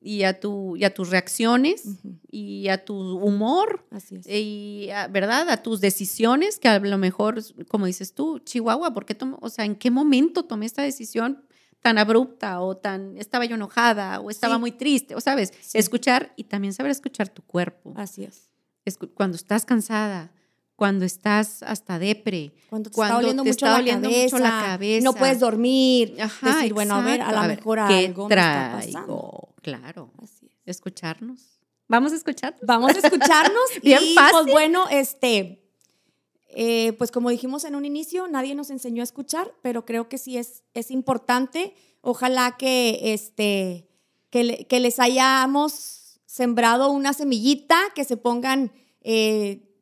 y 0.00 0.24
a, 0.24 0.38
tu, 0.38 0.76
y 0.76 0.84
a 0.84 0.92
tus 0.92 1.10
reacciones 1.10 1.98
y 2.30 2.68
a 2.68 2.84
tu 2.84 2.94
humor. 2.94 3.86
Así 3.90 4.16
es. 4.16 4.26
Y, 4.28 4.88
¿verdad? 5.10 5.48
A 5.48 5.62
tus 5.62 5.80
decisiones, 5.80 6.58
que 6.58 6.68
a 6.68 6.78
lo 6.78 6.98
mejor, 6.98 7.42
como 7.68 7.86
dices 7.86 8.14
tú, 8.14 8.38
Chihuahua, 8.40 8.92
¿por 8.92 9.06
qué 9.06 9.16
o 9.40 9.48
sea, 9.48 9.64
¿en 9.64 9.76
qué 9.76 9.90
momento 9.90 10.44
tomé 10.44 10.66
esta 10.66 10.82
decisión? 10.82 11.44
tan 11.84 11.98
abrupta 11.98 12.62
o 12.62 12.78
tan 12.78 13.18
estaba 13.18 13.44
yo 13.44 13.56
enojada 13.56 14.18
o 14.20 14.30
estaba 14.30 14.56
muy 14.56 14.72
triste, 14.72 15.14
o 15.14 15.20
sabes, 15.20 15.52
escuchar 15.74 16.32
y 16.34 16.44
también 16.44 16.72
saber 16.72 16.90
escuchar 16.90 17.28
tu 17.28 17.42
cuerpo. 17.42 17.92
Así 17.94 18.24
es. 18.24 18.48
cuando 19.12 19.36
estás 19.36 19.66
cansada, 19.66 20.32
cuando 20.76 21.04
estás 21.04 21.62
hasta 21.62 21.98
depre, 21.98 22.52
cuando 22.68 22.90
te 22.90 23.00
está 23.00 23.14
doliendo, 23.14 23.44
mucho, 23.44 23.66
la 23.66 23.80
mucho, 23.80 24.38
la 24.38 24.62
cabeza, 24.64 25.04
no 25.04 25.12
puedes 25.12 25.40
dormir, 25.40 26.16
Ajá, 26.20 26.56
decir, 26.56 26.74
bueno, 26.74 26.96
a 26.96 27.02
ver, 27.02 27.22
a 27.22 27.32
lo 27.32 27.48
mejor 27.48 27.78
algo 27.78 28.28
me 28.28 28.34
está 28.34 28.80
pasando. 28.80 29.54
Claro. 29.62 30.10
Así 30.22 30.46
es. 30.46 30.52
Escucharnos. 30.66 31.60
Vamos 31.86 32.12
a 32.12 32.16
escuchar. 32.16 32.56
Vamos 32.62 32.94
a 32.94 32.98
escucharnos 32.98 33.64
Bien 33.82 34.00
y 34.02 34.14
pues, 34.14 34.14
fácil. 34.14 34.40
pues 34.42 34.52
bueno, 34.52 34.86
este 34.90 35.64
eh, 36.56 36.92
pues 36.98 37.10
como 37.10 37.30
dijimos 37.30 37.64
en 37.64 37.74
un 37.74 37.84
inicio, 37.84 38.28
nadie 38.28 38.54
nos 38.54 38.70
enseñó 38.70 39.02
a 39.02 39.04
escuchar, 39.04 39.52
pero 39.60 39.84
creo 39.84 40.08
que 40.08 40.18
sí 40.18 40.38
es, 40.38 40.62
es 40.72 40.90
importante. 40.92 41.74
Ojalá 42.00 42.56
que, 42.56 43.12
este, 43.12 43.88
que, 44.30 44.66
que 44.68 44.78
les 44.78 45.00
hayamos 45.00 46.20
sembrado 46.26 46.90
una 46.90 47.12
semillita, 47.12 47.78
que 47.94 48.04
se 48.04 48.16
pongan 48.16 48.72
eh, 49.00 49.73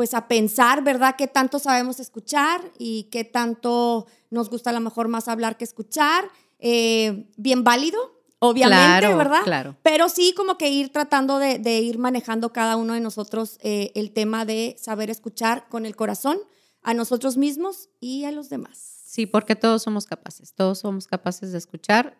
pues 0.00 0.14
a 0.14 0.28
pensar, 0.28 0.82
¿verdad? 0.82 1.14
¿Qué 1.18 1.26
tanto 1.26 1.58
sabemos 1.58 2.00
escuchar 2.00 2.62
y 2.78 3.02
qué 3.10 3.22
tanto 3.22 4.06
nos 4.30 4.48
gusta 4.48 4.70
a 4.70 4.72
lo 4.72 4.80
mejor 4.80 5.08
más 5.08 5.28
hablar 5.28 5.58
que 5.58 5.64
escuchar? 5.64 6.24
Eh, 6.58 7.30
bien 7.36 7.64
válido, 7.64 7.98
obviamente, 8.38 9.14
¿verdad? 9.14 9.42
Claro. 9.44 9.76
Pero 9.82 10.08
sí 10.08 10.32
como 10.34 10.56
que 10.56 10.70
ir 10.70 10.90
tratando 10.90 11.38
de, 11.38 11.80
ir 11.80 11.98
manejando 11.98 12.50
cada 12.50 12.76
uno 12.76 12.94
de 12.94 13.00
nosotros 13.00 13.58
eh, 13.60 13.92
el 13.94 14.12
tema 14.12 14.46
de 14.46 14.74
saber 14.78 15.10
escuchar 15.10 15.68
con 15.68 15.84
el 15.84 15.94
corazón 15.96 16.38
a 16.80 16.94
nosotros 16.94 17.36
mismos 17.36 17.90
y 18.00 18.24
a 18.24 18.32
los 18.32 18.48
demás. 18.48 19.02
Sí, 19.04 19.26
porque 19.26 19.54
todos 19.54 19.82
somos 19.82 20.06
capaces, 20.06 20.54
todos 20.54 20.78
somos 20.78 21.06
capaces 21.08 21.52
de 21.52 21.58
escuchar, 21.58 22.16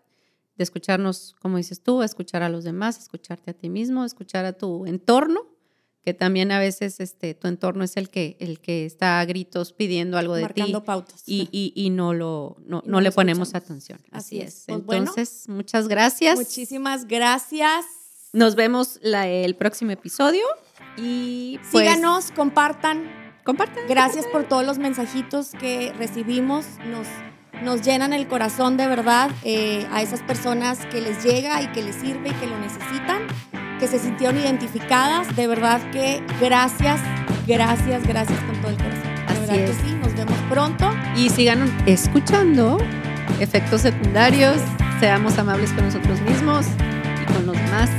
de 0.57 0.65
escucharnos, 0.65 1.35
como 1.41 1.57
dices 1.57 1.83
tú, 1.83 2.03
escuchar 2.03 2.43
a 2.43 2.51
los 2.51 2.63
demás, 2.63 2.99
escucharte 2.99 3.53
a 3.53 3.55
ti 3.55 3.71
mismo, 3.71 4.05
escuchar 4.05 4.45
a 4.45 4.53
tu 4.53 4.85
entorno 4.85 5.50
que 6.05 6.15
también 6.15 6.51
a 6.51 6.59
veces 6.59 6.99
este, 7.01 7.35
tu 7.35 7.47
entorno 7.47 7.85
es 7.85 7.97
el 7.97 8.09
que, 8.09 8.37
el 8.41 8.59
que 8.61 8.87
está 8.87 9.21
a 9.21 9.25
gritos 9.25 9.73
pidiendo 9.73 10.17
algo 10.17 10.35
de 10.35 10.49
ti. 10.49 10.75
pautas. 10.85 11.23
Y, 11.27 11.49
y, 11.53 11.73
y, 11.75 11.91
no, 11.91 12.15
lo, 12.15 12.57
no, 12.65 12.83
no, 12.87 13.01
le 13.01 13.13
ponemos 13.13 13.55
atención. 13.55 14.01
Así, 14.11 14.41
es. 14.41 14.65
Pues 14.67 14.79
Entonces, 14.79 15.45
muchas 15.49 15.89
gracias. 15.89 16.39
Muchísimas 16.39 17.07
gracias. 17.07 17.85
Nos 18.33 18.55
vemos 18.55 18.99
la, 19.03 19.29
el 19.29 19.55
próximo 19.57 19.91
episodio. 19.91 20.45
Y 20.97 21.59
pues, 21.71 21.85
síganos, 21.85 22.31
compartan. 22.31 23.11
Compartan. 23.45 23.87
Gracias 23.89 24.27
por 24.27 24.49
todos 24.49 24.65
los 24.65 24.79
mensajitos 24.79 25.51
que 25.51 25.93
recibimos. 25.99 26.65
Nos, 26.87 27.07
nos 27.63 27.83
llenan 27.83 28.15
el 28.15 28.27
corazón 28.27 28.79
de 28.79 28.87
verdad 28.87 29.31
eh, 29.45 29.87
a 29.91 30.01
esas 30.01 30.23
personas 30.23 30.87
que 30.87 31.03
les 31.03 31.23
llega 31.23 31.61
y 31.63 31.71
que 31.73 31.83
les 31.83 31.97
sirve 31.97 32.31
y 32.31 32.35
que 32.35 32.47
lo 32.47 32.59
necesitan 32.59 33.27
que 33.81 33.89
se 33.89 33.99
sintieron 33.99 34.39
identificadas. 34.39 35.35
De 35.35 35.47
verdad 35.47 35.81
que 35.91 36.23
gracias, 36.41 37.01
gracias, 37.47 38.07
gracias 38.07 38.39
con 38.41 38.61
todo 38.61 38.71
el 38.71 38.77
corazón. 38.77 39.03
De 39.27 39.41
verdad 39.41 39.55
que 39.55 39.73
sí, 39.73 39.95
nos 40.01 40.15
vemos 40.15 40.37
pronto. 40.51 40.91
Y 41.17 41.31
sigan 41.31 41.67
escuchando 41.87 42.79
efectos 43.41 43.81
secundarios, 43.81 44.57
seamos 45.01 45.39
amables 45.39 45.73
con 45.73 45.87
nosotros 45.87 46.21
mismos 46.21 46.67
y 47.23 47.33
con 47.33 47.47
los 47.47 47.57
demás. 47.57 47.91